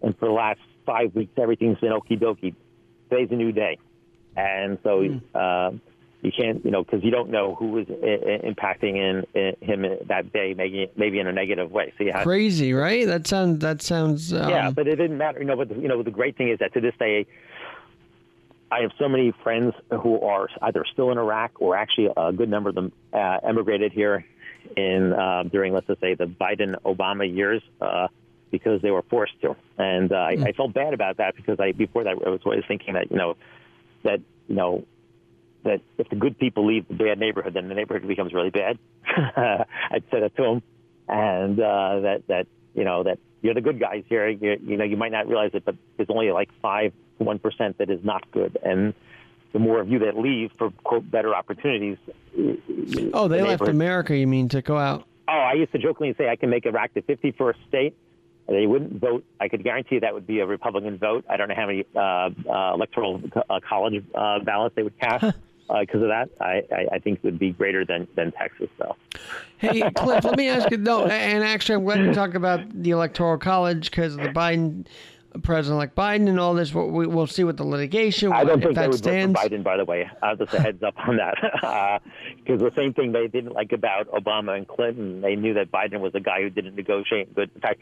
and 0.06 0.18
for 0.18 0.28
the 0.30 0.34
last 0.34 0.60
five 0.86 1.14
weeks, 1.14 1.34
everything's 1.38 1.80
been 1.80 1.92
okie 1.92 2.18
dokie. 2.18 2.56
Today's 3.10 3.28
a 3.32 3.36
new 3.36 3.52
day, 3.52 3.78
and 4.38 4.78
so. 4.84 5.20
Uh, 5.38 5.72
you 6.22 6.32
can't, 6.32 6.66
you 6.66 6.72
know, 6.72 6.84
because 6.84 7.04
you 7.04 7.12
don't 7.12 7.30
know 7.30 7.54
who 7.54 7.78
is 7.78 7.88
i- 7.88 7.94
i- 7.94 8.50
impacting 8.52 8.96
in, 8.96 9.26
in 9.40 9.56
him 9.62 9.86
that 10.08 10.34
day, 10.34 10.56
maybe 10.58 10.90
maybe 10.96 11.20
in 11.20 11.28
a 11.28 11.32
negative 11.32 11.70
way. 11.72 11.94
So 12.00 12.06
have, 12.12 12.24
Crazy, 12.24 12.74
right? 12.74 13.06
That 13.06 13.28
sounds. 13.28 13.60
That 13.60 13.84
sounds. 13.84 14.34
Um, 14.34 14.50
yeah, 14.50 14.72
but 14.72 14.88
it 14.88 14.96
didn't 14.96 15.20
matter. 15.20 15.38
You 15.40 15.46
know, 15.46 15.56
but 15.56 15.70
the, 15.70 15.76
you 15.76 15.88
know, 15.88 16.02
the 16.02 16.10
great 16.10 16.36
thing 16.36 16.50
is 16.50 16.58
that 16.60 16.74
to 16.74 16.82
this 16.82 16.96
day, 16.98 17.28
I 18.72 18.80
have 18.80 18.90
so 18.98 19.08
many 19.08 19.34
friends 19.44 19.76
who 20.02 20.20
are 20.22 20.50
either 20.64 20.84
still 20.92 21.12
in 21.12 21.20
Iraq 21.20 21.52
or 21.62 21.76
actually 21.76 22.10
a 22.18 22.34
good 22.34 22.50
number 22.50 22.70
of 22.70 22.76
them 22.76 22.92
uh, 23.14 23.38
emigrated 23.44 23.92
here 23.92 24.26
in 24.76 25.14
uh, 25.14 25.44
during, 25.44 25.74
let's 25.74 25.86
just 25.86 26.02
say, 26.02 26.16
the 26.16 26.26
Biden 26.26 26.74
Obama 26.86 27.32
years 27.32 27.62
uh, 27.82 28.08
because 28.58 28.82
they 28.82 28.92
were 28.92 29.02
forced 29.02 29.40
to. 29.42 29.54
And 29.78 30.12
uh, 30.14 30.16
I, 30.16 30.38
I 30.48 30.52
felt 30.54 30.74
bad 30.74 30.94
about 30.94 31.18
that 31.18 31.36
because 31.36 31.60
I 31.60 31.74
before 31.74 32.06
that 32.06 32.16
I 32.26 32.30
was 32.30 32.40
always 32.46 32.64
thinking 32.68 32.94
that 32.94 33.12
you 33.12 33.18
know 33.18 33.36
that 34.04 34.22
you 34.48 34.56
know 34.56 34.86
that 35.64 35.82
if 35.98 36.08
the 36.10 36.16
good 36.16 36.40
people 36.40 36.66
leave 36.66 36.88
the 36.88 36.94
bad 36.94 37.20
neighborhood, 37.20 37.54
then 37.54 37.68
the 37.68 37.76
neighborhood 37.76 38.08
becomes 38.08 38.34
really 38.34 38.52
bad. 38.52 38.78
I'd 39.06 40.04
said 40.10 40.24
it 40.24 40.36
to 40.38 40.44
him, 40.44 40.62
and 41.10 41.60
uh, 41.60 42.00
that 42.02 42.24
that 42.28 42.48
you 42.74 42.86
know 42.86 43.04
that 43.04 43.20
you're 43.42 43.54
the 43.54 43.62
good 43.62 43.80
guys 43.80 44.06
here. 44.08 44.30
You, 44.30 44.58
you 44.64 44.78
know, 44.78 44.86
you 44.86 44.96
might 44.96 45.12
not 45.12 45.28
realize 45.28 45.52
it, 45.54 45.66
but 45.66 45.76
there's 45.98 46.10
only 46.10 46.32
like 46.32 46.50
five 46.62 46.94
to 47.18 47.24
one 47.26 47.40
percent 47.40 47.80
that 47.80 47.90
is 47.90 48.04
not 48.06 48.32
good, 48.32 48.58
and 48.64 48.94
the 49.52 49.60
more 49.60 49.82
of 49.82 49.90
you 49.90 50.00
that 50.00 50.18
leave 50.18 50.52
for 50.58 50.72
quote 50.72 51.10
better 51.12 51.36
opportunities. 51.36 51.98
Oh, 53.14 53.28
they 53.28 53.40
the 53.40 53.48
left 53.48 53.68
America. 53.68 54.16
You 54.16 54.28
mean 54.28 54.48
to 54.50 54.62
go 54.62 54.78
out? 54.78 55.06
Oh, 55.28 55.32
I 55.32 55.54
used 55.54 55.72
to 55.72 55.80
jokingly 55.80 56.14
say 56.18 56.30
I 56.30 56.36
can 56.36 56.50
make 56.50 56.66
Iraq 56.66 56.94
the 56.94 57.02
51st 57.02 57.56
state. 57.68 57.96
They 58.48 58.68
wouldn't 58.68 59.00
vote. 59.02 59.26
I 59.40 59.48
could 59.48 59.64
guarantee 59.64 60.00
that 60.00 60.14
would 60.14 60.28
be 60.28 60.40
a 60.40 60.46
Republican 60.46 60.98
vote. 60.98 61.26
I 61.30 61.38
don't 61.38 61.50
know 61.50 61.56
how 61.56 61.66
many 61.66 61.86
uh, 61.96 62.00
uh, 62.00 62.74
electoral 62.76 63.22
uh, 63.50 63.60
college 63.68 64.04
uh, 64.14 64.40
ballots 64.40 64.76
they 64.76 64.84
would 64.84 65.00
cast 65.00 65.36
because 65.80 66.02
of 66.02 66.10
that. 66.10 66.30
I, 66.40 66.62
I, 66.72 66.86
I 66.94 67.00
think 67.00 67.20
it 67.20 67.24
would 67.24 67.40
be 67.40 67.52
greater 67.52 67.84
than, 67.86 68.08
than 68.16 68.32
Texas, 68.34 68.70
though. 68.78 68.96
Hey, 69.58 69.90
Cliff, 69.96 70.24
let 70.24 70.38
me 70.38 70.48
ask 70.48 70.70
you. 70.70 70.78
No, 70.78 71.06
and 71.08 71.44
actually, 71.44 71.76
I'm 71.76 71.84
glad 71.86 72.00
you 72.02 72.14
talk 72.14 72.36
about 72.36 72.84
the 72.84 72.92
electoral 72.92 73.40
college 73.40 73.90
because 73.90 74.14
of 74.14 74.22
the 74.22 74.30
Biden, 74.30 74.86
President-elect 75.42 75.96
Biden, 75.96 76.30
and 76.30 76.40
all 76.40 76.54
this. 76.54 76.72
We'll, 76.72 77.26
see 77.26 77.44
what 77.44 77.58
the 77.58 77.64
litigation. 77.64 78.32
I 78.32 78.44
don't 78.44 78.62
think 78.62 78.76
they 78.76 78.82
that 78.82 78.90
would 78.92 79.00
stands. 79.00 79.34
vote 79.34 79.50
for 79.50 79.50
Biden, 79.50 79.64
by 79.64 79.78
the 79.78 79.86
way. 79.86 80.08
Uh, 80.22 80.36
just 80.36 80.54
a 80.54 80.62
heads 80.62 80.84
up 80.84 80.94
on 81.08 81.18
that. 81.18 82.02
Because 82.38 82.62
the 82.62 82.72
same 82.76 82.94
thing 82.94 83.12
they 83.12 83.28
didn't 83.28 83.54
like 83.54 83.72
about 83.72 84.08
Obama 84.10 84.56
and 84.56 84.68
Clinton, 84.68 85.22
they 85.22 85.36
knew 85.36 85.56
that 85.56 85.72
Biden 85.72 86.00
was 86.00 86.14
a 86.14 86.20
guy 86.20 86.44
who 86.44 86.52
didn't 86.52 86.76
negotiate 86.76 87.34
good. 87.34 87.50
In 87.56 87.60
fact, 87.60 87.82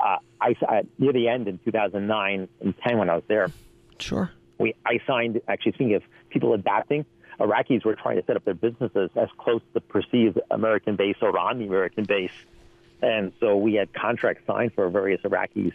uh, 0.00 0.16
I, 0.40 0.54
I, 0.68 0.82
near 0.98 1.12
the 1.12 1.28
end 1.28 1.48
in 1.48 1.58
2009 1.64 2.48
and 2.60 2.74
10 2.78 2.98
when 2.98 3.10
I 3.10 3.14
was 3.14 3.24
there, 3.28 3.50
Sure. 3.98 4.30
we 4.58 4.74
I 4.86 5.00
signed 5.06 5.40
actually 5.48 5.72
speaking 5.72 5.94
of 5.94 6.02
people 6.30 6.54
adapting. 6.54 7.04
Iraqis 7.40 7.84
were 7.84 7.94
trying 7.94 8.16
to 8.16 8.26
set 8.26 8.36
up 8.36 8.44
their 8.44 8.54
businesses 8.54 9.10
as 9.14 9.28
close 9.38 9.62
to 9.74 9.80
perceived 9.80 10.40
American 10.50 10.96
base 10.96 11.16
or 11.22 11.36
on 11.38 11.58
the 11.58 11.66
American 11.66 12.04
base, 12.04 12.32
and 13.00 13.32
so 13.38 13.56
we 13.56 13.74
had 13.74 13.92
contracts 13.92 14.44
signed 14.46 14.72
for 14.74 14.88
various 14.90 15.20
Iraqis 15.22 15.72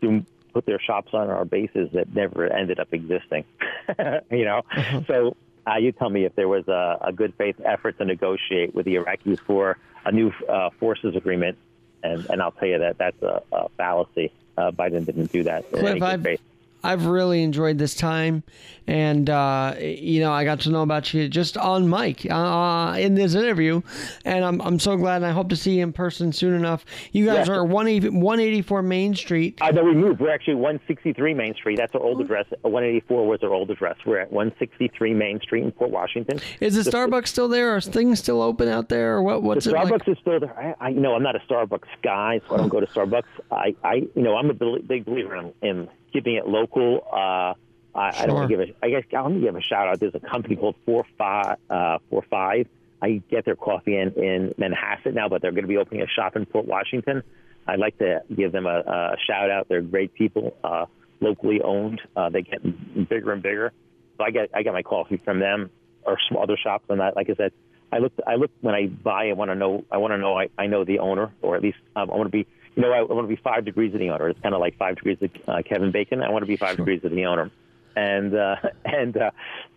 to 0.00 0.24
put 0.54 0.64
their 0.64 0.80
shops 0.80 1.12
on 1.12 1.28
our 1.28 1.44
bases 1.44 1.90
that 1.92 2.14
never 2.14 2.50
ended 2.50 2.80
up 2.80 2.88
existing. 2.92 3.44
you 4.30 4.44
know, 4.46 4.62
so 5.06 5.36
uh, 5.66 5.76
you 5.76 5.92
tell 5.92 6.08
me 6.08 6.24
if 6.24 6.34
there 6.34 6.48
was 6.48 6.66
a, 6.68 6.98
a 7.02 7.12
good 7.12 7.34
faith 7.36 7.56
effort 7.62 7.98
to 7.98 8.04
negotiate 8.06 8.74
with 8.74 8.86
the 8.86 8.94
Iraqis 8.94 9.38
for 9.40 9.76
a 10.06 10.12
new 10.12 10.32
uh, 10.48 10.70
forces 10.80 11.14
agreement, 11.14 11.58
and, 12.02 12.26
and 12.30 12.42
I'll 12.42 12.52
tell 12.52 12.68
you 12.68 12.78
that 12.78 12.98
that's 12.98 13.22
a, 13.22 13.42
a 13.52 13.68
fallacy. 13.70 14.32
Uh, 14.56 14.70
Biden 14.70 15.04
didn't 15.04 15.32
do 15.32 15.42
that 15.44 15.70
Cliff, 15.70 16.02
I've. 16.02 16.40
I've 16.84 17.06
really 17.06 17.42
enjoyed 17.42 17.78
this 17.78 17.94
time, 17.94 18.42
and 18.86 19.28
uh, 19.28 19.74
you 19.78 20.20
know 20.20 20.32
I 20.32 20.44
got 20.44 20.60
to 20.60 20.70
know 20.70 20.82
about 20.82 21.12
you 21.12 21.28
just 21.28 21.56
on 21.56 21.88
mic 21.90 22.26
uh, 22.30 22.94
in 22.98 23.14
this 23.14 23.34
interview, 23.34 23.82
and 24.24 24.44
I'm, 24.44 24.60
I'm 24.62 24.78
so 24.78 24.96
glad. 24.96 25.16
And 25.16 25.26
I 25.26 25.32
hope 25.32 25.48
to 25.48 25.56
see 25.56 25.78
you 25.78 25.82
in 25.82 25.92
person 25.92 26.32
soon 26.32 26.54
enough. 26.54 26.84
You 27.12 27.26
guys 27.26 27.48
Yeah. 27.48 27.54
are 27.54 27.64
184 27.64 28.82
Main 28.82 29.14
Street. 29.14 29.58
Uh, 29.60 29.70
no, 29.70 29.82
we 29.84 29.94
moved. 29.94 30.20
We're 30.20 30.32
actually 30.32 30.54
163 30.56 31.34
Main 31.34 31.54
Street. 31.54 31.76
That's 31.76 31.94
our 31.94 32.00
old 32.00 32.20
address. 32.20 32.46
Uh, 32.52 32.68
184 32.68 33.26
was 33.26 33.42
our 33.42 33.52
old 33.52 33.70
address. 33.70 33.96
We're 34.06 34.18
at 34.20 34.32
163 34.32 35.14
Main 35.14 35.40
Street 35.40 35.64
in 35.64 35.72
Port 35.72 35.90
Washington. 35.90 36.40
Is 36.60 36.82
the 36.82 36.88
Starbucks 36.88 37.28
still 37.28 37.48
there? 37.48 37.74
Are 37.74 37.80
things 37.80 38.18
still 38.20 38.40
open 38.42 38.68
out 38.68 38.88
there? 38.88 39.16
Or 39.16 39.22
what? 39.22 39.42
What's 39.42 39.64
the 39.64 39.72
it 39.72 39.74
Starbucks 39.76 39.90
like? 39.90 40.08
is 40.08 40.18
still 40.20 40.40
there. 40.40 40.58
I, 40.80 40.86
I, 40.86 40.88
you 40.90 41.00
know, 41.00 41.14
I'm 41.14 41.22
not 41.22 41.34
a 41.36 41.40
Starbucks 41.40 41.88
guy, 42.02 42.40
so 42.48 42.54
I 42.54 42.58
don't 42.58 42.68
go 42.68 42.80
to 42.80 42.86
Starbucks. 42.86 43.24
I, 43.50 43.74
I, 43.82 43.94
you 44.14 44.22
know, 44.22 44.36
I'm 44.36 44.50
a 44.50 44.54
big 44.54 45.04
believer 45.04 45.36
in, 45.36 45.52
in 45.62 45.88
keeping 46.16 46.36
it 46.36 46.46
local. 46.46 47.06
Uh, 47.12 47.54
I, 47.94 48.22
I 48.22 48.26
don't 48.26 48.36
Sure. 48.36 48.48
give 48.48 48.60
a. 48.60 48.66
I 48.84 48.90
guess 48.90 49.04
let 49.12 49.30
me 49.30 49.40
give 49.40 49.56
a 49.56 49.60
shout 49.62 49.88
out. 49.88 50.00
There's 50.00 50.14
a 50.14 50.20
company 50.20 50.56
called 50.56 50.76
Four 50.84 51.04
Five. 51.18 51.56
Uh, 51.70 51.98
Four 52.10 52.22
Five. 52.30 52.66
I 53.02 53.22
get 53.30 53.44
their 53.44 53.56
coffee 53.56 53.96
in 53.96 54.12
in 54.14 54.54
Manhasset 54.58 55.14
now, 55.14 55.28
but 55.28 55.42
they're 55.42 55.50
going 55.52 55.64
to 55.64 55.68
be 55.68 55.76
opening 55.76 56.02
a 56.02 56.06
shop 56.08 56.36
in 56.36 56.46
Port 56.46 56.66
Washington. 56.66 57.22
I'd 57.66 57.78
like 57.78 57.98
to 57.98 58.22
give 58.34 58.52
them 58.52 58.66
a, 58.66 58.78
a 58.80 59.16
shout 59.26 59.50
out. 59.50 59.68
They're 59.68 59.82
great 59.82 60.14
people, 60.14 60.56
uh, 60.62 60.86
locally 61.20 61.60
owned. 61.62 62.00
Uh, 62.16 62.28
they 62.30 62.42
get 62.42 62.62
bigger 63.08 63.32
and 63.32 63.42
bigger. 63.42 63.72
So 64.18 64.24
I 64.24 64.30
get 64.30 64.50
I 64.54 64.62
get 64.62 64.72
my 64.72 64.82
coffee 64.82 65.20
from 65.24 65.40
them 65.40 65.70
or 66.04 66.16
some 66.28 66.38
other 66.38 66.56
shops. 66.56 66.84
And 66.88 67.00
that, 67.00 67.16
like 67.16 67.28
I 67.30 67.34
said, 67.34 67.52
I 67.92 67.98
look 67.98 68.12
I 68.26 68.36
look 68.36 68.50
when 68.60 68.74
I 68.74 68.86
buy. 68.86 69.28
I 69.28 69.32
want 69.32 69.50
to 69.50 69.54
know. 69.54 69.84
I 69.90 69.96
want 69.98 70.12
to 70.12 70.18
know. 70.18 70.38
I, 70.38 70.48
I 70.58 70.66
know 70.66 70.84
the 70.84 70.98
owner, 71.00 71.32
or 71.42 71.56
at 71.56 71.62
least 71.62 71.78
um, 71.96 72.10
I 72.10 72.14
want 72.14 72.26
to 72.26 72.30
be. 72.30 72.46
You 72.76 72.82
know, 72.82 72.92
I, 72.92 72.98
I 72.98 73.02
want 73.02 73.28
to 73.28 73.34
be 73.34 73.40
five 73.42 73.64
degrees 73.64 73.92
of 73.94 74.00
the 74.00 74.10
owner. 74.10 74.28
It's 74.28 74.40
kind 74.40 74.54
of 74.54 74.60
like 74.60 74.76
five 74.76 74.96
degrees 74.96 75.18
of 75.20 75.30
uh, 75.48 75.62
Kevin 75.62 75.90
Bacon. 75.90 76.22
I 76.22 76.30
want 76.30 76.42
to 76.42 76.46
be 76.46 76.56
five 76.56 76.76
degrees 76.76 77.02
of 77.04 77.10
the 77.10 77.24
owner, 77.24 77.50
and 77.96 78.34
uh, 78.34 78.56
and 78.84 79.16
uh, 79.16 79.30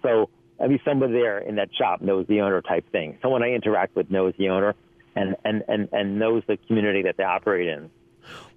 so 0.03 0.29
I 0.61 0.67
mean, 0.67 0.79
someone 0.83 1.13
there 1.13 1.39
in 1.39 1.55
that 1.55 1.69
shop 1.73 2.01
knows 2.01 2.27
the 2.27 2.41
owner 2.41 2.61
type 2.61 2.91
thing. 2.91 3.17
Someone 3.21 3.43
I 3.43 3.51
interact 3.51 3.95
with 3.95 4.11
knows 4.11 4.33
the 4.37 4.49
owner, 4.49 4.75
and 5.15 5.35
and 5.45 5.63
and 5.67 5.89
and 5.91 6.19
knows 6.19 6.43
the 6.47 6.57
community 6.67 7.03
that 7.03 7.17
they 7.17 7.23
operate 7.23 7.67
in. 7.67 7.89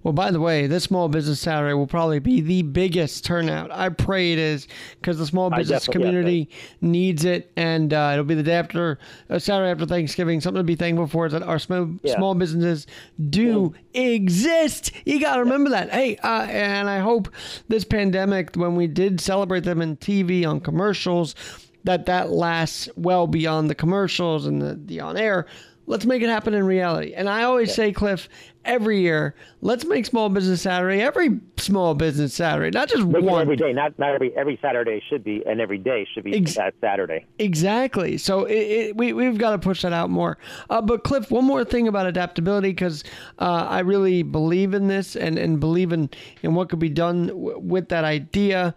Well, 0.03 0.11
by 0.13 0.31
the 0.31 0.39
way, 0.41 0.67
this 0.67 0.83
Small 0.83 1.07
Business 1.07 1.39
Saturday 1.39 1.73
will 1.73 1.87
probably 1.87 2.19
be 2.19 2.41
the 2.41 2.61
biggest 2.63 3.23
turnout. 3.23 3.71
I 3.71 3.87
pray 3.87 4.33
it 4.33 4.39
is 4.39 4.67
because 4.99 5.17
the 5.17 5.25
small 5.25 5.49
business 5.49 5.87
community 5.87 6.49
needs 6.81 7.23
it, 7.23 7.51
and 7.55 7.93
uh, 7.93 8.09
it'll 8.11 8.25
be 8.25 8.35
the 8.35 8.43
day 8.43 8.55
after 8.55 8.99
uh, 9.29 9.39
Saturday 9.39 9.71
after 9.71 9.85
Thanksgiving. 9.85 10.41
Something 10.41 10.59
to 10.59 10.63
be 10.65 10.75
thankful 10.75 11.07
for 11.07 11.25
is 11.27 11.31
that 11.31 11.43
our 11.43 11.57
small, 11.57 11.89
Yeah. 12.03 12.15
small 12.17 12.35
businesses 12.35 12.85
do 13.29 13.73
exist. 13.93 14.91
You 15.05 15.21
got 15.21 15.35
to 15.35 15.43
remember 15.43 15.69
that. 15.69 15.89
Hey, 15.91 16.17
uh, 16.17 16.47
and 16.49 16.89
I 16.89 16.99
hope 16.99 17.29
this 17.69 17.85
pandemic, 17.85 18.55
when 18.55 18.75
we 18.75 18.87
did 18.87 19.21
celebrate 19.21 19.63
them 19.63 19.81
in 19.81 19.95
TV 19.97 20.45
on 20.45 20.59
commercials, 20.59 21.33
that 21.85 22.05
that 22.07 22.29
lasts 22.29 22.89
well 22.97 23.25
beyond 23.27 23.69
the 23.69 23.75
commercials 23.75 24.45
and 24.45 24.61
the, 24.61 24.75
the 24.85 24.99
on 24.99 25.15
air. 25.15 25.45
Let's 25.85 26.05
make 26.05 26.21
it 26.21 26.29
happen 26.29 26.53
in 26.53 26.65
reality. 26.65 27.13
And 27.13 27.27
I 27.29 27.43
always 27.43 27.73
say, 27.73 27.91
Cliff, 27.91 28.29
every 28.65 28.99
year, 29.01 29.35
let's 29.61 29.85
make 29.85 30.05
Small 30.05 30.29
Business 30.29 30.61
Saturday 30.61 31.01
every 31.01 31.39
Small 31.57 31.93
Business 31.95 32.33
Saturday, 32.33 32.69
not 32.71 32.89
just 32.89 33.03
Make 33.05 33.23
one. 33.23 33.41
every 33.41 33.55
day, 33.55 33.73
not 33.73 33.97
not 33.99 34.13
every 34.15 34.35
every 34.35 34.57
Saturday 34.61 35.01
should 35.09 35.23
be, 35.23 35.43
and 35.45 35.59
every 35.61 35.77
day 35.77 36.07
should 36.13 36.23
be 36.23 36.35
Ex- 36.35 36.55
that 36.55 36.73
Saturday. 36.81 37.25
Exactly. 37.39 38.17
So 38.17 38.45
it, 38.45 38.53
it, 38.55 38.97
we 38.97 39.13
we've 39.13 39.37
got 39.37 39.51
to 39.51 39.57
push 39.59 39.81
that 39.83 39.93
out 39.93 40.09
more. 40.09 40.37
Uh, 40.69 40.81
but 40.81 41.03
Cliff, 41.03 41.31
one 41.31 41.45
more 41.45 41.63
thing 41.65 41.87
about 41.87 42.05
adaptability 42.07 42.69
because 42.69 43.03
uh, 43.39 43.67
I 43.69 43.79
really 43.79 44.23
believe 44.23 44.73
in 44.73 44.87
this 44.87 45.15
and 45.15 45.37
and 45.37 45.59
believe 45.59 45.91
in 45.91 46.09
in 46.41 46.55
what 46.55 46.69
could 46.69 46.79
be 46.79 46.89
done 46.89 47.27
w- 47.27 47.59
with 47.59 47.89
that 47.89 48.03
idea. 48.03 48.75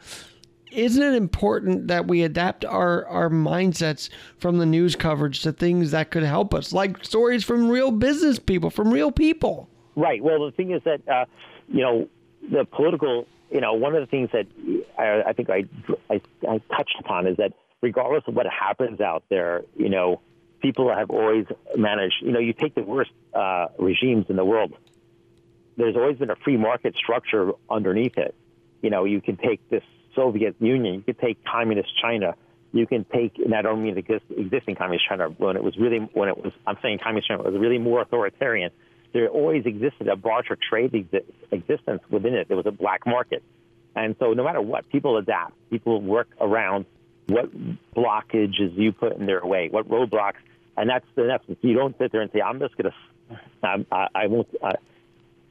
Isn't 0.72 1.02
it 1.02 1.14
important 1.14 1.88
that 1.88 2.06
we 2.06 2.22
adapt 2.22 2.64
our 2.64 3.06
our 3.06 3.30
mindsets 3.30 4.10
from 4.36 4.58
the 4.58 4.66
news 4.66 4.94
coverage 4.94 5.40
to 5.42 5.52
things 5.52 5.92
that 5.92 6.10
could 6.10 6.24
help 6.24 6.52
us, 6.52 6.72
like 6.72 7.02
stories 7.04 7.44
from 7.44 7.70
real 7.70 7.90
business 7.90 8.38
people, 8.38 8.68
from 8.68 8.92
real 8.92 9.10
people? 9.10 9.70
Right. 9.96 10.22
Well, 10.22 10.44
the 10.44 10.52
thing 10.52 10.70
is 10.70 10.82
that 10.84 11.08
uh, 11.08 11.24
you 11.68 11.80
know 11.80 12.08
the 12.50 12.64
political. 12.64 13.26
You 13.50 13.60
know, 13.60 13.74
one 13.74 13.94
of 13.94 14.00
the 14.00 14.06
things 14.06 14.30
that 14.32 14.46
I, 14.98 15.30
I 15.30 15.32
think 15.32 15.50
I, 15.50 15.64
I 16.10 16.20
I 16.48 16.58
touched 16.76 16.96
upon 16.98 17.28
is 17.28 17.36
that 17.36 17.52
regardless 17.80 18.24
of 18.26 18.34
what 18.34 18.46
happens 18.46 19.00
out 19.00 19.22
there, 19.28 19.62
you 19.76 19.88
know, 19.88 20.20
people 20.60 20.92
have 20.92 21.10
always 21.10 21.46
managed. 21.76 22.16
You 22.22 22.32
know, 22.32 22.40
you 22.40 22.52
take 22.52 22.74
the 22.74 22.82
worst 22.82 23.12
uh, 23.32 23.68
regimes 23.78 24.26
in 24.28 24.36
the 24.36 24.44
world. 24.44 24.74
There's 25.76 25.96
always 25.96 26.18
been 26.18 26.30
a 26.30 26.36
free 26.36 26.56
market 26.56 26.96
structure 26.96 27.52
underneath 27.70 28.18
it. 28.18 28.34
You 28.82 28.90
know, 28.90 29.04
you 29.04 29.20
can 29.20 29.36
take 29.36 29.68
this 29.68 29.84
Soviet 30.16 30.56
Union, 30.58 30.94
you 30.94 31.02
could 31.02 31.18
take 31.18 31.44
communist 31.44 31.90
China, 32.00 32.34
you 32.72 32.86
can 32.86 33.04
take, 33.04 33.38
and 33.38 33.54
I 33.54 33.62
don't 33.62 33.82
mean 33.82 33.94
the 33.94 34.20
existing 34.36 34.74
communist 34.74 35.06
China 35.08 35.28
when 35.28 35.56
it 35.56 35.62
was 35.62 35.76
really, 35.76 35.98
when 35.98 36.28
it 36.28 36.36
was, 36.36 36.52
I'm 36.66 36.78
saying 36.82 36.98
communist 37.02 37.28
China 37.28 37.42
was 37.42 37.54
really 37.54 37.78
more 37.78 38.00
authoritarian. 38.00 38.70
There 39.12 39.28
always 39.28 39.64
existed 39.66 40.08
a 40.08 40.16
barter 40.16 40.56
trade 40.56 40.92
exi- 40.92 41.24
existence 41.50 42.02
within 42.10 42.34
it. 42.34 42.48
There 42.48 42.56
was 42.56 42.66
a 42.66 42.72
black 42.72 43.06
market. 43.06 43.42
And 43.94 44.14
so 44.18 44.32
no 44.34 44.44
matter 44.44 44.60
what, 44.60 44.88
people 44.90 45.16
adapt. 45.16 45.54
People 45.70 46.00
work 46.02 46.28
around 46.40 46.84
what 47.26 47.50
blockages 47.94 48.76
you 48.76 48.92
put 48.92 49.16
in 49.16 49.26
their 49.26 49.44
way, 49.44 49.68
what 49.70 49.88
roadblocks. 49.88 50.34
And 50.76 50.90
that's 50.90 51.06
the 51.14 51.32
essence. 51.32 51.58
You 51.62 51.74
don't 51.74 51.96
sit 51.98 52.12
there 52.12 52.20
and 52.20 52.30
say, 52.32 52.42
I'm 52.42 52.58
just 52.58 52.76
going 52.76 52.92
to, 52.92 53.86
I, 53.90 54.08
I 54.14 54.26
won't, 54.26 54.48
uh, 54.62 54.72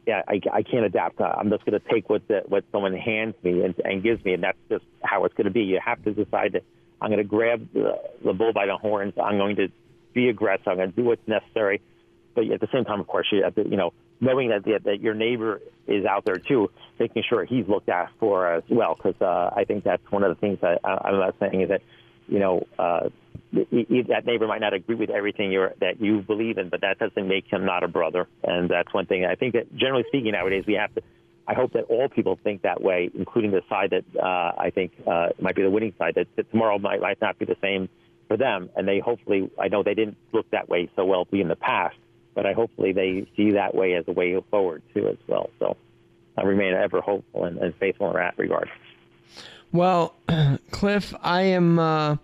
yeah, 0.06 0.22
I, 0.28 0.40
I 0.54 0.62
can't 0.62 0.86
adapt. 0.86 1.20
Uh, 1.20 1.24
I'm 1.24 1.50
just 1.50 1.66
going 1.66 1.80
to 1.80 1.88
take 1.92 2.10
what 2.10 2.28
the, 2.28 2.44
what 2.48 2.64
someone 2.72 2.94
hands 2.94 3.34
me 3.42 3.64
and, 3.64 3.74
and 3.84 4.04
gives 4.04 4.24
me, 4.24 4.34
and 4.34 4.44
that's 4.44 4.58
just 4.70 4.86
how 5.02 5.26
it's 5.26 5.34
going 5.34 5.46
to 5.46 5.52
be. 5.52 5.62
You 5.62 5.80
have 5.84 6.04
to 6.04 6.14
decide 6.14 6.54
that 6.54 6.64
I'm 7.02 7.10
going 7.10 7.18
to 7.18 7.24
grab 7.24 7.68
the, 7.74 8.00
the 8.24 8.34
bull 8.34 8.54
by 8.54 8.68
the 8.68 8.78
horns. 8.78 9.14
I'm 9.22 9.38
going 9.38 9.56
to 9.56 9.70
be 10.14 10.30
aggressive. 10.30 10.68
I'm 10.68 10.78
going 10.78 10.92
to 10.92 10.96
do 10.96 11.04
what's 11.06 11.28
necessary. 11.28 11.82
But 12.36 12.52
at 12.52 12.60
the 12.60 12.68
same 12.74 12.84
time, 12.84 13.00
of 13.00 13.08
course, 13.08 13.28
you 13.32 13.44
you 13.56 13.78
know, 13.78 13.94
knowing 14.20 14.50
that 14.50 14.66
that, 14.84 15.00
your 15.02 15.14
neighbor 15.14 15.62
is 15.88 16.06
out 16.06 16.26
there 16.26 16.38
too, 16.38 16.70
making 17.00 17.24
sure 17.28 17.46
he's 17.46 17.68
looked 17.68 17.90
for 18.20 18.48
as 18.52 18.64
well. 18.70 18.96
Because 18.96 19.20
uh, 19.22 19.54
I 19.56 19.64
think 19.66 19.84
that's 19.84 20.04
one 20.12 20.24
of 20.24 20.36
the 20.36 20.40
things 20.40 20.60
that 20.62 20.82
I, 20.84 20.98
I'm 21.06 21.18
not 21.18 21.36
saying 21.40 21.62
is 21.62 21.70
that, 21.70 21.82
you 22.28 22.40
know, 22.40 22.68
uh, 22.78 23.10
that 23.54 24.24
neighbor 24.26 24.48
might 24.48 24.62
not 24.62 24.74
agree 24.74 24.96
with 24.96 25.10
everything 25.10 25.52
you're, 25.52 25.74
that 25.80 26.02
you 26.02 26.22
believe 26.22 26.58
in, 26.58 26.70
but 26.70 26.82
that 26.82 27.00
doesn't 27.00 27.28
make 27.28 27.46
him 27.48 27.66
not 27.66 27.84
a 27.84 27.88
brother. 27.88 28.28
And 28.44 28.70
that's 28.70 28.94
one 28.94 29.06
thing. 29.06 29.26
I 29.26 29.36
think 29.36 29.54
that 29.54 29.74
generally 29.76 30.04
speaking 30.08 30.34
nowadays, 30.34 30.66
we 30.68 30.74
have 30.74 30.94
to. 30.96 31.02
I 31.48 31.54
hope 31.54 31.74
that 31.74 31.84
all 31.84 32.10
people 32.10 32.40
think 32.44 32.64
that 32.64 32.82
way, 32.82 33.12
including 33.14 33.52
the 33.52 33.62
side 33.70 33.92
that 33.92 34.04
uh, 34.20 34.60
I 34.60 34.72
think 34.74 34.94
uh, 35.06 35.30
might 35.40 35.56
be 35.56 35.62
the 35.62 35.70
winning 35.70 35.94
side. 35.98 36.16
That, 36.16 36.28
that 36.36 36.50
tomorrow 36.50 36.80
might, 36.80 37.00
might 37.02 37.22
not 37.22 37.38
be 37.38 37.46
the 37.46 37.56
same 37.62 37.88
for 38.28 38.36
them, 38.36 38.72
and 38.76 38.88
they 38.88 39.00
hopefully. 39.00 39.52
I 39.60 39.68
know 39.68 39.84
they 39.84 39.94
didn't 39.94 40.18
look 40.34 40.50
that 40.52 40.68
way 40.68 40.90
so 40.96 41.06
well 41.06 41.28
in 41.32 41.48
the 41.48 41.56
past, 41.56 41.96
but 42.36 42.46
I 42.46 42.54
hopefully 42.54 42.92
they 42.92 43.26
see 43.36 43.52
that 43.52 43.74
way 43.74 43.96
as 43.96 44.06
a 44.08 44.12
way 44.12 44.40
forward 44.52 44.84
too 44.94 45.08
as 45.08 45.18
well. 45.28 45.50
So 45.58 45.78
I 46.38 46.44
remain 46.44 46.74
ever 46.74 47.02
hopeful 47.02 47.46
and, 47.46 47.58
and 47.58 47.74
faithful 47.76 48.08
in 48.10 48.14
that 48.18 48.38
regard. 48.38 48.70
Well, 49.72 50.14
Cliff, 50.72 51.14
I 51.22 51.42
am 51.42 51.80
uh, 51.80 52.18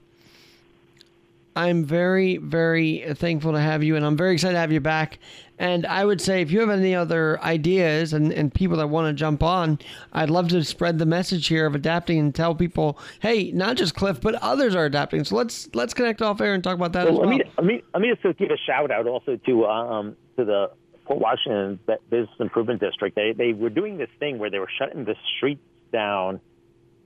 I'm 1.55 1.83
very 1.83 2.37
very 2.37 3.13
thankful 3.15 3.51
to 3.53 3.59
have 3.59 3.83
you, 3.83 3.95
and 3.95 4.05
I'm 4.05 4.17
very 4.17 4.33
excited 4.33 4.53
to 4.53 4.59
have 4.59 4.71
you 4.71 4.79
back. 4.79 5.19
And 5.59 5.85
I 5.85 6.05
would 6.05 6.19
say, 6.19 6.41
if 6.41 6.49
you 6.49 6.59
have 6.61 6.71
any 6.71 6.95
other 6.95 7.39
ideas 7.43 8.13
and, 8.13 8.33
and 8.33 8.51
people 8.51 8.77
that 8.77 8.87
want 8.87 9.09
to 9.09 9.13
jump 9.13 9.43
on, 9.43 9.77
I'd 10.11 10.31
love 10.31 10.47
to 10.47 10.63
spread 10.63 10.97
the 10.97 11.05
message 11.05 11.45
here 11.47 11.67
of 11.67 11.75
adapting 11.75 12.17
and 12.17 12.33
tell 12.33 12.55
people, 12.55 12.97
hey, 13.19 13.51
not 13.51 13.77
just 13.77 13.93
Cliff, 13.93 14.19
but 14.19 14.33
others 14.35 14.73
are 14.75 14.85
adapting. 14.85 15.23
So 15.23 15.35
let's 15.35 15.69
let's 15.75 15.93
connect 15.93 16.21
off 16.21 16.41
air 16.41 16.55
and 16.55 16.63
talk 16.63 16.75
about 16.75 16.93
that 16.93 17.07
as 17.07 17.11
Well, 17.11 17.27
well. 17.27 17.29
let 17.29 17.37
me 17.37 17.51
let 17.57 17.65
me 17.67 17.83
let 17.93 18.01
me 18.01 18.11
just 18.23 18.39
give 18.39 18.49
a 18.49 18.57
shout 18.57 18.89
out 18.89 19.05
also 19.05 19.35
to 19.35 19.65
um 19.65 20.15
to 20.37 20.45
the 20.45 20.71
Port 21.05 21.19
Washington 21.19 21.79
Business 22.09 22.29
Improvement 22.39 22.79
District. 22.79 23.15
They 23.15 23.33
they 23.33 23.53
were 23.53 23.69
doing 23.69 23.97
this 23.97 24.09
thing 24.19 24.39
where 24.39 24.49
they 24.49 24.59
were 24.59 24.69
shutting 24.79 25.05
the 25.05 25.15
streets 25.37 25.61
down, 25.91 26.39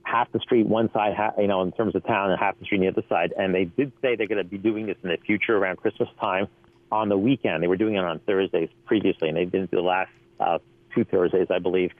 half 0.06 0.30
the 0.30 0.38
street 0.38 0.66
one 0.66 0.90
side, 0.92 1.14
you 1.36 1.48
know, 1.48 1.62
in 1.62 1.72
terms 1.72 1.96
of 1.96 2.06
town, 2.06 2.30
and 2.30 2.38
half 2.38 2.56
the 2.58 2.64
street 2.64 2.80
the 2.80 2.88
other 2.88 3.02
side. 3.08 3.34
And 3.36 3.52
they 3.52 3.64
did 3.64 3.92
say 4.00 4.14
they're 4.14 4.28
going 4.28 4.42
to 4.42 4.44
be 4.44 4.56
doing 4.56 4.86
this 4.86 4.96
in 5.02 5.10
the 5.10 5.16
future 5.26 5.56
around 5.56 5.78
Christmas 5.78 6.08
time 6.20 6.46
on 6.92 7.08
the 7.08 7.18
weekend. 7.18 7.62
They 7.62 7.66
were 7.66 7.76
doing 7.76 7.96
it 7.96 8.04
on 8.04 8.20
Thursdays 8.20 8.68
previously, 8.84 9.28
and 9.28 9.36
they 9.36 9.44
didn't 9.44 9.72
do 9.72 9.78
the 9.78 9.82
last 9.82 10.10
uh, 10.38 10.58
two 10.94 11.04
Thursdays, 11.04 11.48
I 11.50 11.58
believe. 11.58 11.90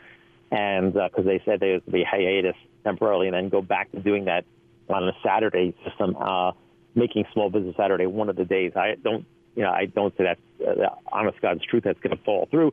And 0.52 0.92
because 0.92 1.24
they 1.24 1.42
said 1.44 1.58
there 1.58 1.74
was 1.74 1.82
to 1.86 1.90
be 1.90 2.04
hiatus 2.04 2.54
temporarily, 2.84 3.26
and 3.26 3.34
then 3.34 3.48
go 3.48 3.60
back 3.60 3.90
to 3.90 4.00
doing 4.00 4.26
that 4.26 4.44
on 4.88 5.08
a 5.08 5.12
Saturday 5.24 5.74
system, 5.84 6.16
uh, 6.16 6.52
making 6.94 7.24
Small 7.32 7.50
Business 7.50 7.74
Saturday 7.76 8.06
one 8.06 8.28
of 8.28 8.36
the 8.36 8.44
days. 8.44 8.72
I 8.76 8.94
don't, 9.02 9.26
you 9.56 9.64
know, 9.64 9.70
I 9.72 9.86
don't 9.86 10.16
say 10.16 10.24
that's 10.24 10.40
uh, 10.64 10.94
honest 11.10 11.40
God's 11.42 11.64
truth 11.64 11.82
that's 11.82 11.98
going 11.98 12.16
to 12.16 12.22
fall 12.22 12.46
through, 12.52 12.72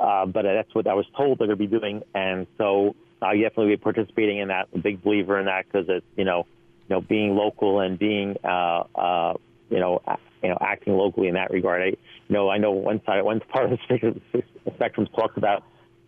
uh, 0.00 0.24
but 0.24 0.44
that's 0.44 0.74
what 0.74 0.86
I 0.86 0.94
was 0.94 1.04
told 1.14 1.38
they're 1.38 1.48
going 1.48 1.58
to 1.58 1.68
be 1.68 1.78
doing, 1.78 2.02
and 2.14 2.46
so 2.56 2.96
I 3.22 3.36
definitely 3.36 3.76
be 3.76 3.76
participating 3.76 4.38
in 4.38 4.48
that. 4.48 4.68
A 4.74 4.78
big 4.78 5.02
believer 5.02 5.38
in 5.38 5.46
that 5.46 5.66
because 5.66 5.86
it's, 5.88 6.06
you 6.16 6.24
know, 6.24 6.46
you 6.88 6.96
know, 6.96 7.00
being 7.00 7.36
local 7.36 7.80
and 7.80 7.98
being, 7.98 8.36
uh, 8.44 8.84
uh, 8.94 9.34
you 9.68 9.78
know, 9.78 10.02
you 10.42 10.48
know, 10.48 10.58
acting 10.60 10.96
locally 10.96 11.28
in 11.28 11.34
that 11.34 11.50
regard. 11.50 11.82
I, 11.82 11.86
you 11.86 11.96
know, 12.28 12.48
I 12.48 12.58
know 12.58 12.72
one 12.72 13.00
side, 13.04 13.22
one 13.22 13.40
part 13.40 13.66
of 13.66 13.70
the 13.70 13.78
spectrum, 13.84 14.20
the 14.32 14.72
spectrum 14.74 15.06
talks 15.14 15.36
about 15.36 15.62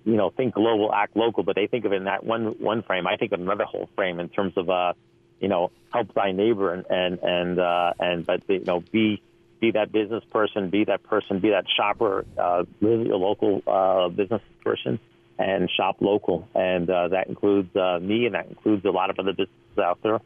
you 0.05 0.17
know, 0.17 0.31
think 0.31 0.55
global, 0.55 0.93
act 0.93 1.17
local, 1.17 1.43
but 1.43 1.57
they 1.57 1.67
think 1.67 1.85
of 1.85 1.93
it 1.93 1.97
in 1.97 2.05
that 2.05 2.25
one 2.25 2.57
one 2.59 2.83
frame. 2.83 3.07
I 3.07 3.17
think 3.17 3.33
of 3.33 3.41
another 3.41 3.65
whole 3.65 3.89
frame 3.95 4.21
in 4.21 4.29
terms 4.29 4.55
of, 4.57 4.69
uh, 4.69 4.95
you 5.41 5.49
know, 5.49 5.71
help 5.93 6.13
thy 6.15 6.33
neighbor 6.33 6.73
and 6.73 6.85
and 6.91 7.19
and 7.23 7.59
uh, 7.59 7.93
and 8.01 8.27
but 8.27 8.43
you 8.49 8.65
know, 8.65 8.83
be 8.93 9.23
be 9.61 9.71
that 9.73 9.93
business 9.93 10.25
person, 10.33 10.71
be 10.71 10.85
that 10.85 11.03
person, 11.05 11.39
be 11.39 11.51
that 11.51 11.65
shopper, 11.77 12.25
uh, 12.37 12.65
really 12.81 13.11
a 13.11 13.17
local 13.17 13.63
uh, 13.67 14.09
business 14.09 14.43
person, 14.65 14.99
and 15.43 15.69
shop 15.77 15.97
local, 16.01 16.49
and 16.55 16.89
uh, 16.89 17.09
that 17.09 17.27
includes 17.33 17.75
uh, 17.75 17.99
me, 18.01 18.27
and 18.27 18.35
that 18.37 18.47
includes 18.49 18.85
a 18.85 18.91
lot 18.91 19.09
of 19.11 19.19
other 19.19 19.33
businesses 19.33 19.79
out 19.89 19.99
there, 20.03 20.21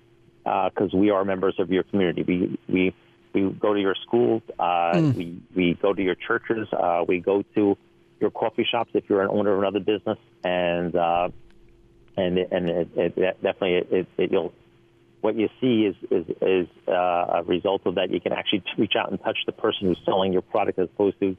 because 0.68 0.92
we 0.92 1.08
are 1.14 1.24
members 1.24 1.56
of 1.58 1.70
your 1.70 1.84
community. 1.90 2.22
We 2.22 2.36
we 2.74 2.94
we 3.34 3.40
go 3.66 3.74
to 3.74 3.80
your 3.80 3.96
schools, 4.06 4.42
uh, 4.58 5.12
we 5.16 5.40
we 5.54 5.66
go 5.74 5.90
to 5.92 6.02
your 6.02 6.16
churches, 6.28 6.68
uh, 6.72 7.04
we 7.08 7.20
go 7.20 7.42
to 7.54 7.62
your 8.20 8.30
coffee 8.30 8.66
shops 8.72 8.90
if 8.94 9.04
you're 9.08 9.22
an 9.22 9.30
owner 9.30 9.52
of 9.54 9.58
another 9.58 9.80
business, 9.92 10.18
and 10.44 10.94
uh, 10.94 11.28
and 12.16 12.38
it, 12.38 12.48
and 12.50 12.68
it, 12.68 12.88
it, 12.96 13.12
it 13.16 13.42
definitely 13.42 13.74
it, 13.74 13.88
it, 13.92 14.06
it 14.18 14.32
you'll 14.32 14.52
what 15.22 15.34
you 15.34 15.48
see 15.60 15.76
is 15.90 15.96
is, 16.10 16.26
is 16.40 16.68
uh, 16.88 17.40
a 17.40 17.42
result 17.46 17.82
of 17.86 17.94
that. 17.96 18.10
You 18.10 18.20
can 18.20 18.32
actually 18.32 18.62
reach 18.78 18.94
out 19.00 19.10
and 19.10 19.18
touch 19.22 19.38
the 19.46 19.52
person 19.52 19.88
who's 19.88 20.00
selling 20.04 20.32
your 20.32 20.42
product, 20.42 20.78
as 20.78 20.88
opposed 20.94 21.18
to 21.20 21.36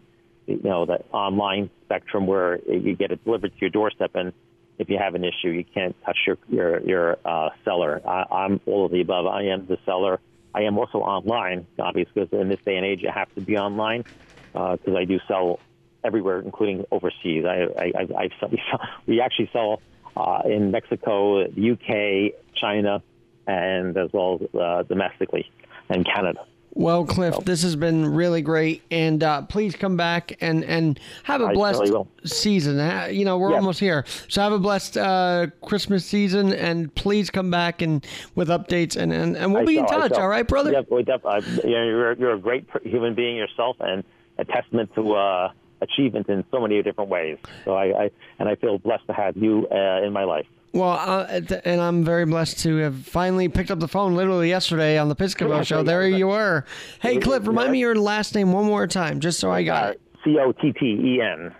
you 0.47 0.61
know 0.63 0.85
the 0.85 1.03
online 1.11 1.69
spectrum 1.85 2.25
where 2.25 2.59
you 2.69 2.95
get 2.95 3.11
it 3.11 3.23
delivered 3.23 3.53
to 3.53 3.61
your 3.61 3.69
doorstep, 3.69 4.11
and 4.15 4.33
if 4.79 4.89
you 4.89 4.97
have 4.97 5.15
an 5.15 5.23
issue, 5.23 5.49
you 5.49 5.63
can't 5.63 5.95
touch 6.05 6.17
your 6.25 6.37
your 6.49 6.81
your 6.81 7.17
uh, 7.25 7.49
seller. 7.63 8.01
I, 8.07 8.23
I'm 8.31 8.59
all 8.65 8.85
of 8.85 8.91
the 8.91 9.01
above. 9.01 9.27
I 9.27 9.43
am 9.43 9.67
the 9.67 9.77
seller. 9.85 10.19
I 10.55 10.61
am 10.63 10.77
also 10.77 10.99
online, 10.99 11.67
obviously, 11.77 12.23
because 12.23 12.39
in 12.39 12.49
this 12.49 12.59
day 12.65 12.77
and 12.77 12.85
age, 12.85 13.01
you 13.03 13.11
have 13.13 13.33
to 13.35 13.41
be 13.41 13.57
online 13.57 14.05
because 14.53 14.95
I 14.97 15.05
do 15.05 15.19
sell 15.27 15.59
everywhere, 16.03 16.39
including 16.39 16.85
overseas. 16.91 17.45
I, 17.45 17.67
I, 17.77 17.91
I, 17.95 18.23
I 18.23 18.29
sell, 18.39 18.49
we 19.05 19.21
actually 19.21 19.49
sell 19.53 19.81
uh, 20.15 20.41
in 20.45 20.71
Mexico, 20.71 21.47
the 21.47 21.71
UK, 21.71 22.41
China, 22.59 23.03
and 23.45 23.95
as 23.97 24.09
well 24.13 24.39
uh, 24.59 24.83
domestically 24.83 25.51
and 25.89 26.05
Canada. 26.05 26.45
Well, 26.77 27.05
Cliff, 27.05 27.35
this 27.43 27.63
has 27.63 27.75
been 27.75 28.05
really 28.13 28.43
great, 28.43 28.83
and 28.91 29.23
uh, 29.23 29.41
please 29.41 29.75
come 29.75 29.97
back 29.97 30.37
and, 30.41 30.63
and 30.63 30.99
have 31.23 31.41
a 31.41 31.45
I 31.45 31.53
blessed 31.53 31.91
season. 32.23 32.77
You 33.11 33.25
know, 33.25 33.39
we're 33.39 33.49
Yes. 33.49 33.57
almost 33.57 33.79
here, 33.79 34.05
so 34.27 34.41
have 34.43 34.53
a 34.53 34.59
blessed 34.59 34.95
uh, 34.95 35.47
Christmas 35.63 36.05
season, 36.05 36.53
and 36.53 36.93
please 36.93 37.31
come 37.31 37.49
back 37.49 37.81
and 37.81 38.05
with 38.35 38.49
updates, 38.49 38.95
and, 38.95 39.11
and, 39.11 39.35
and 39.35 39.53
we'll 39.53 39.63
I 39.63 39.65
be 39.65 39.79
in 39.79 39.87
shall, 39.87 40.03
I 40.03 40.07
touch. 40.07 40.19
All 40.19 40.27
right, 40.27 40.47
brother. 40.47 40.71
Yep, 40.71 40.91
we 40.91 41.01
def- 41.01 41.25
uh, 41.25 41.41
you're, 41.63 42.13
you're 42.13 42.33
a 42.33 42.39
great 42.39 42.67
human 42.83 43.15
being 43.15 43.37
yourself, 43.37 43.77
and 43.79 44.03
a 44.37 44.45
testament 44.45 44.93
to 44.93 45.15
uh, 45.15 45.51
achievement 45.81 46.29
in 46.29 46.45
so 46.51 46.61
many 46.61 46.83
different 46.83 47.09
ways. 47.09 47.39
So 47.65 47.73
I, 47.73 48.03
I 48.03 48.11
and 48.37 48.47
I 48.47 48.53
feel 48.55 48.77
blessed 48.77 49.07
to 49.07 49.13
have 49.13 49.35
you 49.35 49.67
uh, 49.71 50.03
in 50.05 50.13
my 50.13 50.25
life. 50.25 50.45
Well, 50.77 50.91
uh, 50.91 51.41
and 51.65 51.81
I'm 51.81 52.03
very 52.03 52.25
blessed 52.25 52.59
to 52.59 52.75
have 52.77 52.95
finally 53.05 53.49
picked 53.49 53.71
up 53.71 53.79
the 53.79 53.87
phone 53.87 54.15
literally 54.15 54.49
yesterday 54.49 54.99
on 54.99 55.09
the 55.09 55.15
Piscopo 55.15 55.65
show. 55.65 55.81
There 55.81 56.07
you 56.07 56.27
were. 56.27 56.65
Hey, 56.99 57.17
Cliff, 57.17 57.47
remind 57.47 57.71
me 57.71 57.79
your 57.79 57.95
last 57.95 58.35
name 58.35 58.51
one 58.53 58.65
more 58.65 58.85
time, 58.85 59.19
just 59.19 59.39
so 59.39 59.49
I 59.51 59.63
got 59.63 59.85
Uh, 59.85 59.89
it. 59.91 60.01
C 60.23 60.37
O 60.39 60.51
T 60.51 60.71
T 60.73 60.85
E 60.85 61.19
N. 61.21 61.51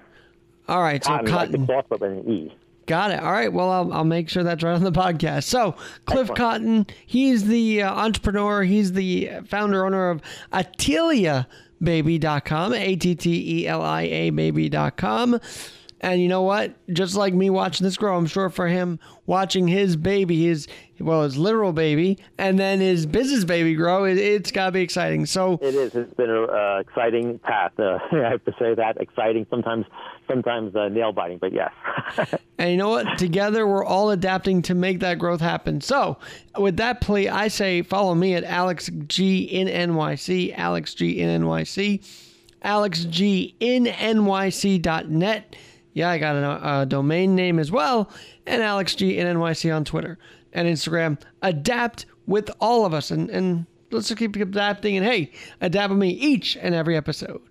All 0.67 0.81
right, 0.83 1.03
so 1.03 1.09
Cotten, 1.11 1.31
like 1.31 1.49
the 1.51 1.57
Cotton. 1.57 1.83
cloth, 1.87 2.01
an 2.03 2.29
E. 2.29 2.53
Got 2.85 3.11
it. 3.11 3.19
All 3.19 3.31
right. 3.31 3.51
Well, 3.51 3.69
I'll, 3.69 3.91
I'll 3.91 4.03
make 4.05 4.29
sure 4.29 4.43
that's 4.43 4.63
right 4.63 4.73
on 4.75 4.83
the 4.83 4.91
podcast. 4.93 5.43
So, 5.43 5.73
Cliff 6.05 6.29
Excellent. 6.29 6.87
Cotten, 6.87 6.91
he's 7.05 7.45
the 7.45 7.81
uh, 7.83 7.93
entrepreneur. 7.93 8.63
He's 8.63 8.93
the 8.93 9.29
founder, 9.45 9.85
owner 9.85 10.09
of 10.09 10.21
AtteliaBaby.com, 10.53 12.73
A 12.73 12.95
T 12.95 13.15
T 13.15 13.61
E 13.63 13.67
L 13.67 13.81
I 13.81 14.03
A 14.03 14.29
Baby.com. 14.29 15.39
And 16.01 16.21
you 16.21 16.27
know 16.27 16.43
what? 16.43 16.75
Just 16.93 17.15
like 17.15 17.33
me 17.33 17.49
watching 17.49 17.83
this 17.83 17.97
grow, 17.97 18.17
I'm 18.17 18.27
sure 18.27 18.49
for 18.49 18.67
him 18.67 18.99
watching 19.25 19.67
his 19.67 19.95
baby, 19.95 20.45
his 20.45 20.67
well, 20.99 21.23
his 21.23 21.37
literal 21.37 21.73
baby, 21.73 22.17
and 22.37 22.59
then 22.59 22.79
his 22.79 23.05
business 23.05 23.43
baby 23.43 23.75
grow, 23.75 24.05
it, 24.05 24.17
it's 24.17 24.51
got 24.51 24.67
to 24.67 24.71
be 24.71 24.81
exciting. 24.81 25.25
So, 25.25 25.59
It 25.61 25.75
is. 25.75 25.95
It's 25.95 26.13
been 26.13 26.29
an 26.29 26.49
uh, 26.49 26.79
exciting 26.79 27.39
path. 27.39 27.71
Uh, 27.79 27.99
I 28.11 28.29
have 28.29 28.43
to 28.45 28.53
say 28.59 28.73
that 28.75 28.97
exciting. 28.99 29.45
Sometimes, 29.49 29.85
sometimes 30.27 30.75
uh, 30.75 30.89
nail 30.89 31.11
biting, 31.11 31.37
but 31.39 31.53
yes. 31.53 31.71
And 32.59 32.71
you 32.71 32.77
know 32.77 32.89
what? 32.89 33.19
Together, 33.19 33.67
we're 33.67 33.85
all 33.85 34.09
adapting 34.09 34.63
to 34.63 34.73
make 34.73 35.01
that 35.01 35.19
growth 35.19 35.41
happen. 35.41 35.79
So, 35.79 36.17
with 36.57 36.77
that 36.77 37.01
plea, 37.01 37.29
I 37.29 37.49
say 37.49 37.83
follow 37.83 38.15
me 38.15 38.33
at 38.33 38.43
Alex 38.43 38.89
G 39.07 39.43
in 39.43 39.67
NYC, 39.67 40.57
Alex 40.57 40.95
G 40.95 41.19
in 41.19 41.43
NYC, 41.43 42.03
Alex 42.63 43.05
G 43.05 43.55
in 43.59 43.85
NYC.net. 43.85 45.55
Yeah, 45.97 46.11
I 46.11 46.19
got 46.19 46.35
a, 46.35 46.81
a 46.81 46.85
domain 46.85 47.33
name 47.33 47.57
as 47.57 47.71
well, 47.71 48.11
and 48.45 48.61
Alex 48.61 48.93
G 48.93 49.17
in 49.17 49.25
NYC 49.25 49.75
on 49.75 49.83
Twitter 49.83 50.19
and 50.53 50.67
Instagram. 50.67 51.19
Adapt 51.41 52.05
with 52.27 52.51
all 52.61 52.85
of 52.85 52.93
us, 52.93 53.09
and, 53.09 53.31
and 53.31 53.65
let's 53.89 54.07
just 54.09 54.19
keep 54.19 54.35
adapting. 54.35 54.95
And 54.95 55.03
hey, 55.03 55.31
adapt 55.59 55.89
with 55.89 55.97
me 55.97 56.09
each 56.09 56.55
and 56.55 56.75
every 56.75 56.95
episode. 56.95 57.41